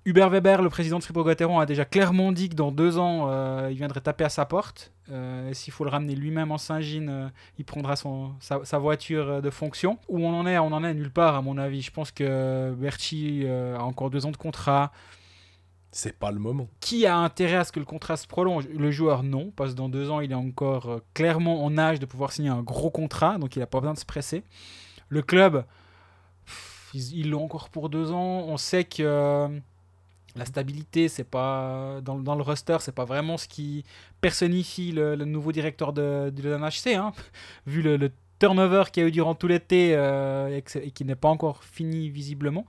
[0.09, 3.69] Hubert Weber, le président de Fribourg-Gotteron, a déjà clairement dit que dans deux ans, euh,
[3.71, 4.91] il viendrait taper à sa porte.
[5.11, 7.29] Euh, S'il faut le ramener lui-même en Saint-Gine, euh,
[7.59, 9.99] il prendra son, sa, sa voiture euh, de fonction.
[10.09, 11.83] Où on en est, on en est nulle part, à mon avis.
[11.83, 14.93] Je pense que Berchi a encore deux ans de contrat.
[15.93, 16.69] C'est pas le moment.
[16.81, 18.67] Qui a intérêt à ce que le contrat se prolonge?
[18.69, 22.07] Le joueur, non, parce que dans deux ans, il est encore clairement en âge de
[22.07, 24.43] pouvoir signer un gros contrat, donc il n'a pas besoin de se presser.
[25.11, 25.67] Le club,
[26.47, 28.45] pff, ils l'ont encore pour deux ans.
[28.49, 29.51] On sait que
[30.39, 33.85] la stabilité, c'est pas dans, dans le roster, c'est pas vraiment ce qui
[34.21, 37.13] personnifie le, le nouveau directeur de, de l'NHC, hein.
[37.67, 41.17] vu le, le turnover qu'il y a eu durant tout l'été euh, et, qui n'est
[41.17, 42.65] pas encore fini visiblement.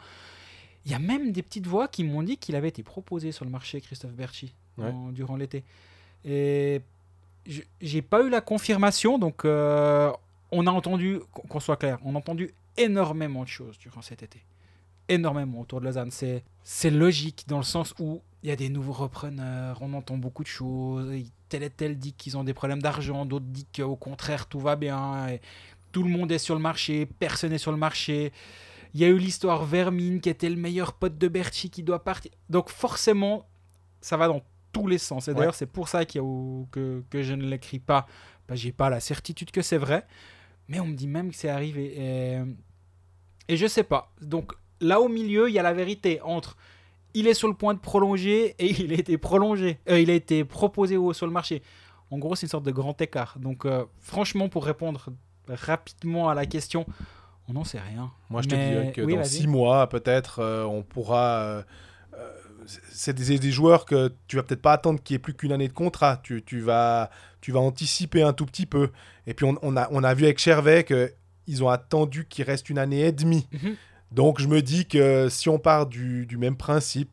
[0.86, 3.46] Il y a même des petites voix qui m'ont dit qu'il avait été proposé sur
[3.46, 4.88] le marché, Christophe Berchi, Ouais.
[4.90, 5.64] en- durant l'été.
[6.26, 6.82] Et
[7.46, 10.12] je- j'ai pas eu la confirmation, donc euh,
[10.52, 14.24] on a entendu, qu'on qu'on soit clair, on a entendu énormément de choses durant cet
[14.24, 14.40] été.
[15.10, 16.12] Énormément autour de Lausanne.
[16.12, 20.18] C'est, c'est logique dans le sens où il y a des nouveaux repreneurs, on entend
[20.18, 21.12] beaucoup de choses.
[21.50, 24.76] Tel et tel dit qu'ils ont des problèmes d'argent, d'autres disent qu'au contraire tout va
[24.76, 25.28] bien.
[25.30, 25.42] Et
[25.92, 28.32] tout le monde est sur le marché, personne n'est sur le marché.
[28.94, 32.04] Il y a eu l'histoire Vermine qui était le meilleur pote de Berchi qui doit
[32.04, 32.32] partir.
[32.50, 33.46] Donc forcément,
[34.02, 34.42] ça va dans
[34.72, 35.28] tous les sens.
[35.28, 38.06] Et d'ailleurs, c'est pour ça qu'il y a- que, que je ne l'écris pas.
[38.48, 40.06] Bah, J'ai pas la certitude que c'est vrai.
[40.68, 41.94] Mais on me dit même que c'est arrivé.
[42.00, 42.40] Et
[43.48, 44.14] Et je sais pas.
[44.22, 46.58] Donc là au milieu, il y a la vérité entre
[47.16, 49.80] il est sur le point de prolonger et il a été prolongé.
[49.90, 51.64] Euh, il a été proposé au- sur le marché.
[52.12, 53.38] En gros, c'est une sorte de grand écart.
[53.40, 55.10] Donc euh, franchement, pour répondre
[55.48, 56.86] rapidement à la question,
[57.48, 58.12] on n'en sait rien.
[58.30, 61.64] Moi, je te dirais que oui, dans six mois, peut-être, euh, on pourra.
[62.92, 65.52] c'est des, des joueurs que tu vas peut-être pas attendre qu'il y ait plus qu'une
[65.52, 66.18] année de contrat.
[66.22, 67.10] Tu, tu vas,
[67.42, 68.90] tu vas anticiper un tout petit peu.
[69.26, 72.70] Et puis, on, on a, on a vu avec Chervet qu'ils ont attendu qu'il reste
[72.70, 73.48] une année et demie.
[73.52, 73.76] Mhm.
[74.12, 77.10] Donc, je me dis que si on part du, du même principe,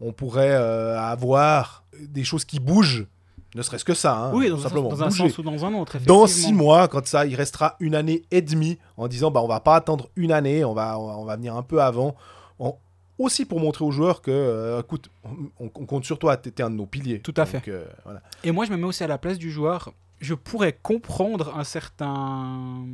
[0.00, 3.06] on pourrait euh, avoir des choses qui bougent.
[3.54, 5.28] Ne serait-ce que ça, hein, oui, dans, un, sens, dans un bouger.
[5.28, 5.98] sens ou dans un autre.
[6.06, 9.46] Dans six mois, quand ça, il restera une année et demie en disant bah on
[9.46, 12.16] va pas attendre une année, on va, on va, on va venir un peu avant.
[12.58, 12.74] On-
[13.18, 16.70] aussi pour montrer aux joueurs que, euh, écoute, on, on compte sur toi, t'étais un
[16.70, 17.20] de nos piliers.
[17.20, 18.22] Tout à Donc, euh, voilà.
[18.42, 19.92] Et moi, je me mets aussi à la place du joueur.
[20.20, 22.84] Je pourrais comprendre un certain...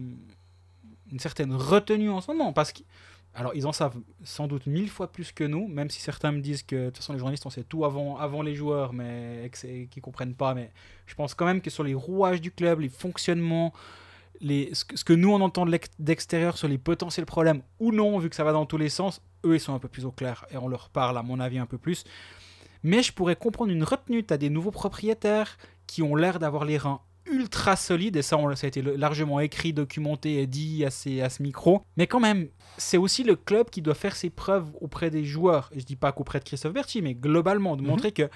[1.12, 2.52] une certaine retenue en ce moment.
[2.52, 2.80] Parce que...
[3.34, 6.40] Alors, ils en savent sans doute mille fois plus que nous, même si certains me
[6.40, 9.50] disent que, de toute façon, les journalistes, on sait tout avant, avant les joueurs, mais
[9.52, 10.54] qu'ils comprennent pas.
[10.54, 10.72] Mais
[11.06, 13.72] je pense quand même que sur les rouages du club, les fonctionnements,
[14.40, 15.66] les, ce, que, nous, on entend
[15.98, 19.22] d'extérieur sur les potentiels problèmes, ou non, vu que ça va dans tous les sens,
[19.44, 20.44] eux, ils sont un peu plus au clair.
[20.50, 22.04] Et on leur parle, à mon avis, un peu plus.
[22.82, 24.24] Mais je pourrais comprendre une retenue.
[24.24, 27.00] Tu as des nouveaux propriétaires qui ont l'air d'avoir les reins
[27.32, 31.20] ultra solides, et ça, on, ça a été largement écrit, documenté et dit à, ces-
[31.20, 31.82] à ce micro.
[31.96, 35.70] Mais quand même, c'est aussi le club qui doit faire ses preuves auprès des joueurs.
[35.74, 37.88] Et je dis pas qu'auprès de Christophe Berti, mais globalement, de Mhm.
[37.88, 38.28] montrer que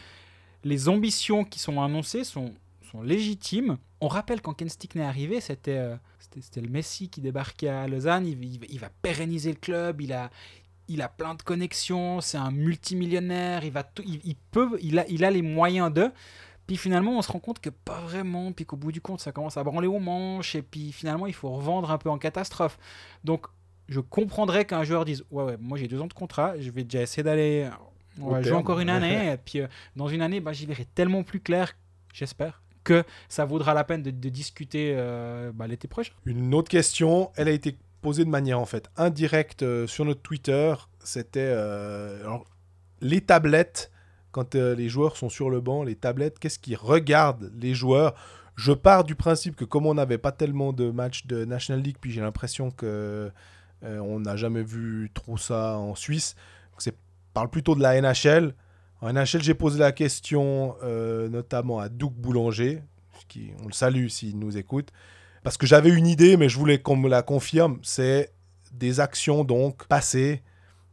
[0.65, 2.53] les ambitions qui sont annoncées sont,
[2.91, 3.79] sont légitimes.
[4.01, 7.69] On rappelle quand Ken Stickney est arrivé, c'était euh, c'était- c'était le Messi qui débarquait
[7.69, 10.31] à Lausanne, il, il- il va pérenniser le club, il a,
[10.89, 14.99] il a plein de connexions, c'est un multimillionnaire, il, va tout- il, il peut, il,
[14.99, 16.11] a, il a les moyens de.
[16.73, 19.31] Puis finalement, on se rend compte que pas vraiment, puis qu'au bout du compte, ça
[19.31, 22.79] commence à branler aux manches, et puis finalement, il faut revendre un peu en catastrophe.
[23.25, 23.47] Donc,
[23.91, 26.85] je comprendrais qu'un joueur dise Ouais, ouais, moi j'ai deux ans de contrat, je vais
[26.85, 27.69] déjà essayer d'aller.
[28.19, 29.67] On va jouer encore une année, et puis euh,
[29.97, 31.75] dans une année, bah, j'y verrai tellement plus clair,
[32.15, 36.15] j'espère, que ça vaudra la peine de, de discuter euh, bah, l'été prochain.
[36.25, 40.23] Une autre question, elle a été posée de manière en fait indirecte euh, sur notre
[40.23, 40.75] Twitter.
[41.05, 41.55] C'était
[43.03, 43.93] les tablettes
[44.33, 48.15] quand euh, les joueurs sont sur le banc, les tablettes, qu'est-ce qu'ils regardent les joueurs?
[48.57, 51.97] Je pars du principe que comme on n'avait pas tellement de matchs de National League,
[52.01, 53.31] puis j'ai l'impression que
[53.85, 56.35] euh, on n'a jamais vu trop ça en Suisse.
[56.79, 56.97] C'est
[57.33, 58.55] parle plutôt de la NHL.
[59.01, 62.83] En NHL, j'ai posé la question euh, notamment à Doug Boulanger,
[63.29, 64.91] qui, on le salue s'il nous écoute,
[65.43, 67.79] parce que j'avais une idée, mais je voulais qu'on me la confirme.
[67.83, 68.33] C'est
[68.73, 70.43] des actions donc passées,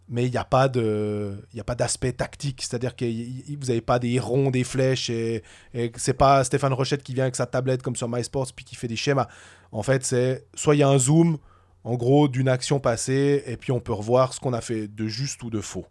[0.09, 3.55] mais il n'y a pas de, il y a pas d'aspect tactique, c'est-à-dire que y-
[3.55, 7.25] vous n'avez pas des ronds, des flèches, et, et c'est pas Stéphane Rochette qui vient
[7.25, 9.27] avec sa tablette comme sur MySports puis qui fait des schémas.
[9.71, 11.37] En fait, c'est soit il y a un zoom,
[11.83, 15.07] en gros, d'une action passée, et puis on peut revoir ce qu'on a fait de
[15.07, 15.85] juste ou de faux.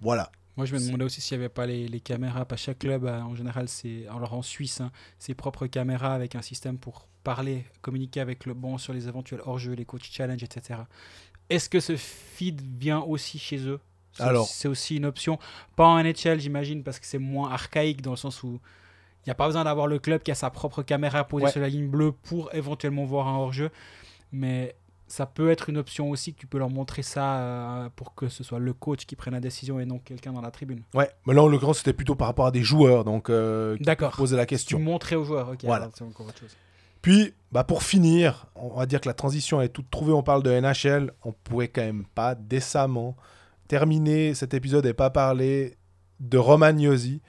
[0.00, 0.30] Voilà.
[0.56, 2.44] Moi, je me demandais aussi s'il n'y avait pas les, les caméras.
[2.46, 6.34] Pas chaque club, a, en général, c'est alors en Suisse, hein, ses propres caméras avec
[6.34, 10.42] un système pour parler, communiquer avec le banc sur les éventuels hors-jeu, les coach challenge,
[10.44, 10.80] etc.
[11.50, 13.80] Est-ce que ce feed vient aussi chez eux?
[14.12, 15.38] C'est Alors- aussi- c'est aussi une option.
[15.76, 18.60] Pas en NHL, j'imagine, parce que c'est moins archaïque dans le sens où
[19.24, 21.50] il n'y a pas besoin d'avoir le club qui a sa propre caméra posée Ouais.
[21.52, 23.70] sur la ligne bleue pour éventuellement voir un hors-jeu.
[24.32, 24.74] Mais
[25.08, 28.28] ça peut être une option aussi que tu peux leur montrer ça euh, pour que
[28.28, 30.82] ce soit le coach qui prenne la décision et non quelqu'un dans la tribune.
[30.94, 34.12] Ouais, mais là, en l'occurrence, c'était plutôt par rapport à des joueurs, donc euh, D'accord.
[34.16, 34.78] posaient la Tu question.
[34.80, 35.60] montrer aux joueurs, ok.
[35.64, 35.84] Voilà.
[35.84, 36.56] alors C'est encore autre chose.
[37.06, 40.12] Puis, bah pour finir, on va dire que la transition est toute trouvée.
[40.12, 41.12] On parle de NHL.
[41.22, 43.14] On pouvait quand même pas décemment
[43.68, 45.76] terminer cet épisode et pas parler
[46.18, 47.22] de Romagnosi,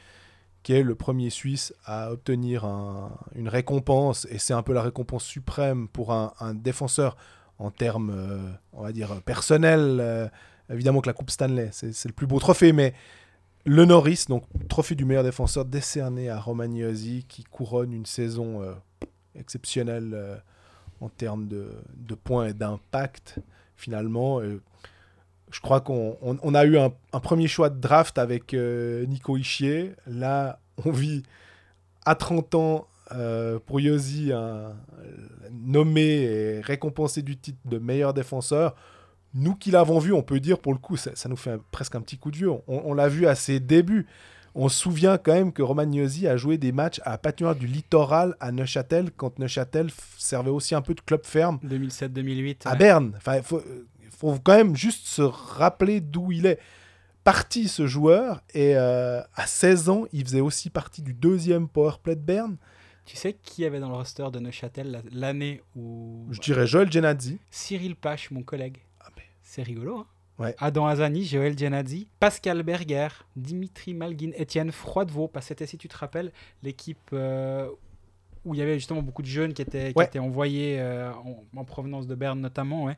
[0.64, 4.26] qui est le premier Suisse à obtenir un- une récompense.
[4.32, 7.16] Et c'est un peu la récompense suprême pour un, défenseur
[7.60, 10.00] en termes, euh, on va dire, personnels.
[10.02, 10.28] Euh,
[10.72, 12.96] évidemment que la Coupe Stanley, c'est c'est le plus beau trophée, mais
[13.64, 18.74] le Norris, donc trophée du meilleur défenseur décerné à Romagnosi, qui couronne une saison euh,
[19.38, 20.36] exceptionnelle euh,
[21.02, 21.70] en termes de,
[22.16, 23.40] points et d'impact,
[23.76, 24.40] finalement.
[24.42, 24.62] Euh,
[25.52, 26.92] je crois qu'on on- on a eu un,
[27.22, 29.94] premier choix de draft avec euh, Nico Ischier.
[30.08, 31.24] Là, on vit
[32.06, 32.88] à 30 ans
[33.66, 34.74] pour Yossi, un-
[35.52, 38.76] nommé et récompensé du titre de meilleur défenseur.
[39.34, 42.02] Nous qui l'avons vu, on peut dire pour le coup, ça, nous fait presque un
[42.02, 42.52] petit coup de vieux.
[42.68, 44.08] On l'a vu à ses débuts.
[44.60, 48.36] On se souvient quand même que Romagnosi a joué des matchs à patinoire du littoral
[48.40, 52.62] à Neuchâtel, quand Neuchâtel servait aussi un peu de club ferme 2007-2008.
[52.66, 52.78] à ouais.
[52.78, 53.14] Berne.
[53.18, 53.62] Enfin, il faut,
[54.18, 56.60] faut quand même juste se rappeler d'où il est
[57.24, 58.42] parti, ce joueur.
[58.56, 62.58] Et euh, à 16 ans, il faisait aussi partie du deuxième powerplay de Berne.
[63.06, 66.92] Tu sais qui avait dans le roster de Neuchâtel la- l'année où Je dirais Joel
[66.92, 67.38] Genadzi.
[67.52, 68.80] Cyril Pache, mon collègue.
[69.00, 69.10] Ah,
[69.44, 70.00] C'est rigolo.
[70.00, 70.06] Hein
[70.40, 70.56] Ouais.
[70.60, 75.28] Adam Azani, Joël Gianazzi, Pascal Berger, Dimitri Malguin, Étienne Froidevaux.
[75.28, 76.32] Parce que c'était, si tu te rappelles,
[76.64, 77.70] l'équipe euh,
[78.46, 80.06] où il y avait justement beaucoup de jeunes qui étaient, qui Ouais.
[80.06, 82.84] étaient envoyés euh, en, en provenance de Berne notamment.
[82.86, 82.98] ouais.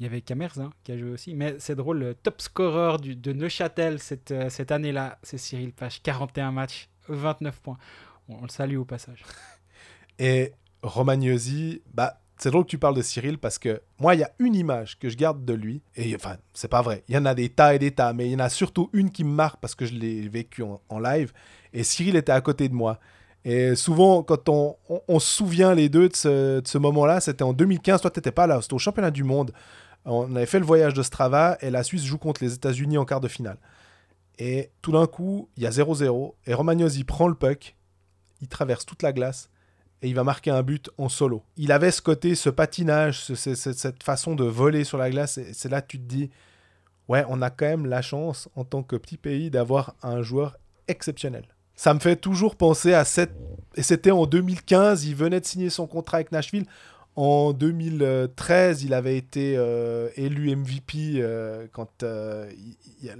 [0.00, 1.34] Il y avait Kamers hein, qui a joué aussi.
[1.34, 5.72] Mais c'est drôle, le top scorer du, de Neuchâtel cette, euh, cette année-là, c'est Cyril
[5.72, 6.02] Page.
[6.02, 7.78] 41 matchs, 29 points.
[8.28, 9.22] On, on le salue au passage.
[10.18, 10.52] Et
[10.82, 14.32] Romagnosi, bah, c'est drôle que tu parles de Cyril parce que moi, il y a
[14.38, 15.82] une image que je garde de lui.
[15.96, 17.04] Et enfin, c'est pas vrai.
[17.08, 18.90] Il y en a des tas et des tas, mais il y en a surtout
[18.92, 21.32] une qui me marque parce que je l'ai vécu en, live.
[21.72, 22.98] Et Cyril était à côté de moi.
[23.44, 27.20] Et souvent, quand on, on- on se souvient les deux de ce, de ce moment-là,
[27.20, 28.00] c'était en 2015.
[28.00, 28.60] Toi, t'étais pas là.
[28.62, 29.52] C'était au championnat du monde.
[30.04, 33.04] On avait fait le voyage de Strava et la Suisse joue contre les États-Unis en
[33.04, 33.58] quart de finale.
[34.38, 36.34] Et tout d'un coup, il y a 0-0.
[36.46, 37.76] Et Romagnosi prend le puck.
[38.40, 39.48] Il traverse toute la glace
[40.02, 41.42] et il va marquer un but en solo.
[41.56, 45.10] Il avait ce côté, ce patinage, ce- ce- ce- cette façon de voler sur la
[45.10, 45.38] glace.
[45.38, 46.30] Et c'est là que tu te dis,
[47.08, 50.56] ouais, on a quand même la chance en tant que petit pays d'avoir un joueur
[50.88, 51.44] exceptionnel.
[51.76, 53.34] Ça me fait toujours penser à cette...
[53.76, 56.66] Et c'était en 2015, il venait de signer son contrat avec Nashville.
[57.16, 62.50] En 2013, il avait été euh, élu MVP euh, quand euh,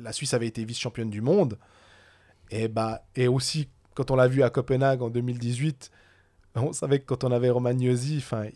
[0.02, 1.58] la Suisse avait été vice-championne du monde.
[2.50, 5.90] Et, bah, et aussi, quand on l'a vu à Copenhague en 2018,
[6.62, 8.46] on savait que quand on avait Romagnosi, enfin,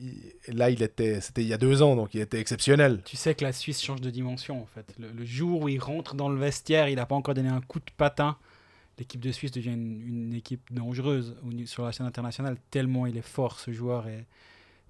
[0.49, 3.03] là, il était, c'était il y a deux ans, donc il était exceptionnel.
[3.05, 4.95] Tu sais que la Suisse change de dimension en fait.
[4.99, 7.81] Le, jour où il rentre dans le vestiaire, il n'a pas encore donné un coup
[7.81, 8.37] de patin.
[8.99, 13.59] L'équipe de Suisse devient une, équipe dangereuse sur la scène internationale, tellement il est fort
[13.61, 14.27] ce joueur et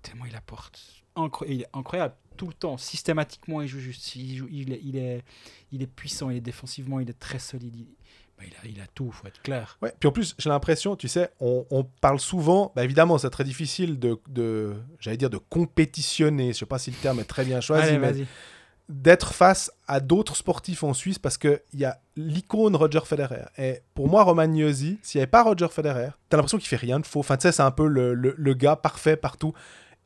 [0.03, 1.03] tellement il apporte.
[1.47, 4.15] Il est incroyable tout le temps, systématiquement il joue juste.
[4.17, 5.25] Il, est,
[5.73, 7.87] il, est, puissant, il est défensivement, il est très solide.
[8.39, 9.77] Bah, il, a, il a tout, faut être clair.
[9.82, 13.31] Ouais, puis en plus, j'ai l'impression, tu sais, on, on parle souvent, bah évidemment, c'est
[13.31, 17.24] très difficile de, de j'allais dire, de compétitionner, je sais pas si le terme est
[17.24, 18.27] très bien choisi, Allez, mais
[18.89, 23.43] d'être face à d'autres sportifs en Suisse parce qu'il y a l'icône Roger Federer.
[23.59, 26.98] Et pour moi, Romagnosi, s'il n'y avait pas Roger Federer, t'as l'impression qu'il fait rien
[26.98, 27.20] de faux.
[27.20, 29.52] Enfin, tu sais, c'est un peu le, le- le gars parfait partout.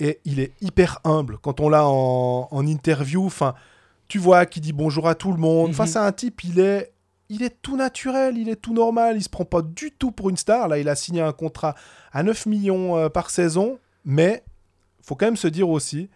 [0.01, 1.39] Et il est hyper humble.
[1.39, 3.55] Quand on l'a en, en interview, enfin,
[4.09, 5.71] tu vois qu'il dit bonjour à tout le monde.
[5.71, 5.89] Enfin, Mhm.
[5.89, 6.93] c'est un type, il est,
[7.29, 9.17] il est tout naturel, il est tout normal.
[9.17, 10.69] Il se prend pas du tout pour une star.
[10.69, 11.75] Là, il a signé un contrat
[12.13, 13.79] à 9 millions euh, par saison.
[14.05, 14.43] Mais
[15.03, 16.11] faut quand même se dire aussi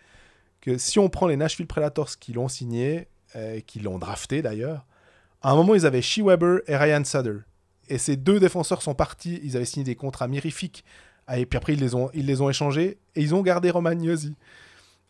[0.60, 4.84] que si on prend les Nashville Predators qui l'ont signé, euh, qui l'ont drafté d'ailleurs,
[5.42, 7.38] à un moment ils avaient Shea Weber et Ryan Sutter.
[7.88, 10.84] Et ces deux défenseurs sont partis, ils avaient signé des contrats mirifiques,
[11.28, 12.10] Ah, et puis après ils les ont,
[12.50, 14.34] échangés, et ils ont gardé Romagnosi.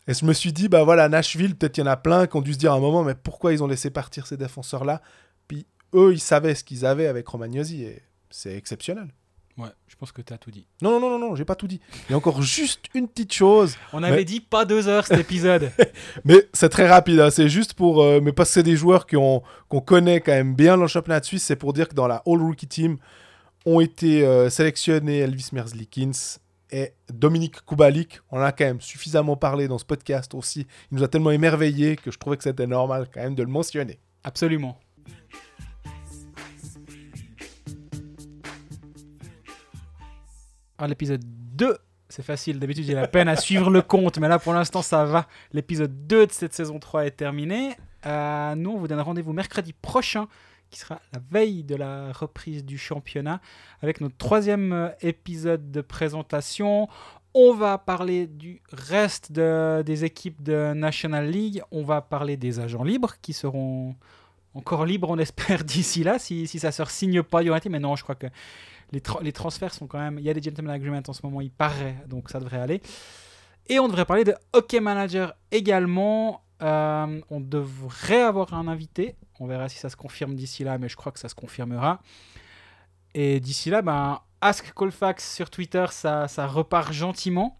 [0.07, 2.37] Et je me suis dit, bah voilà, Nashville, peut-être il y en a plein qui
[2.37, 5.01] ont dû se dire à un moment, mais pourquoi ils ont laissé partir ces défenseurs-là?
[5.93, 9.07] Eux, ils savaient ce qu'ils avaient avec Romagnosi, et c'est exceptionnel.
[9.57, 10.67] Ouais, je pense que tu as tout dit.
[10.83, 11.79] Non, non, non, non, non, j'ai pas tout dit.
[12.07, 13.75] Il y a encore juste une petite chose.
[13.91, 15.71] On avait Mais- dit pas deux heures cet épisode.
[16.25, 18.03] Mais c'est très rapide, hein, c'est juste pour.
[18.03, 20.87] euh, mais parce que c'est des joueurs qu'on qu'on connaît quand même bien dans le
[20.87, 22.97] championnat de Suisse, c'est pour dire que dans la All Rookie Team
[23.65, 26.11] ont été euh, sélectionnés Elvis Merzlikins
[26.69, 28.19] et Dominique Kubalik.
[28.29, 30.67] On en a quand même suffisamment parlé dans ce podcast aussi.
[30.91, 33.49] Il nous a tellement émerveillés que je trouvais que c'était normal quand même de le
[33.49, 33.97] mentionner.
[34.23, 34.77] Absolument.
[40.77, 41.77] Ah, l'épisode 2,
[42.09, 42.59] c'est facile.
[42.59, 45.27] D'habitude, j'ai la peine à suivre le compte, mais là, pour l'instant, ça va.
[45.53, 47.75] L'épisode 2 de cette saison 3 est terminé.
[48.05, 50.27] Euh, nous, on vous donne rendez-vous mercredi prochain,
[50.69, 53.41] qui sera la veille de la reprise du championnat,
[53.81, 56.87] avec notre troisième euh, épisode de présentation.
[57.33, 61.61] On va parler du reste de- des équipes de National League.
[61.71, 63.95] On va parler des agents libres qui seront
[64.53, 67.71] encore libres, on espère, d'ici là, si, si ça ne se signe pas United.
[67.71, 68.27] Mais non, je crois que
[68.91, 70.19] les, tra- les transferts sont quand même.
[70.19, 72.81] Il y a des gentlemen agreements en ce moment, il paraît, donc ça devrait aller.
[73.67, 76.41] Et on devrait parler de Hockey Manager également.
[76.61, 79.15] Euh, on devrait avoir un invité.
[79.39, 82.01] On verra si ça se confirme d'ici là, mais je crois que ça se confirmera.
[83.13, 87.59] Et d'ici là, ben, Ask Colfax sur Twitter, ça, repart gentiment.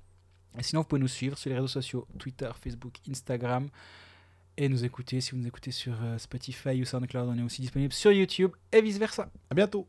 [0.57, 3.67] Et sinon, vous pouvez nous suivre sur les réseaux sociaux Twitter, Facebook, Instagram.
[4.55, 7.27] Et nous écouter si vous nous écoutez sur euh, Spotify ou SoundCloud.
[7.29, 9.29] On est aussi disponible sur YouTube et vice versa.
[9.51, 9.85] À bientôt!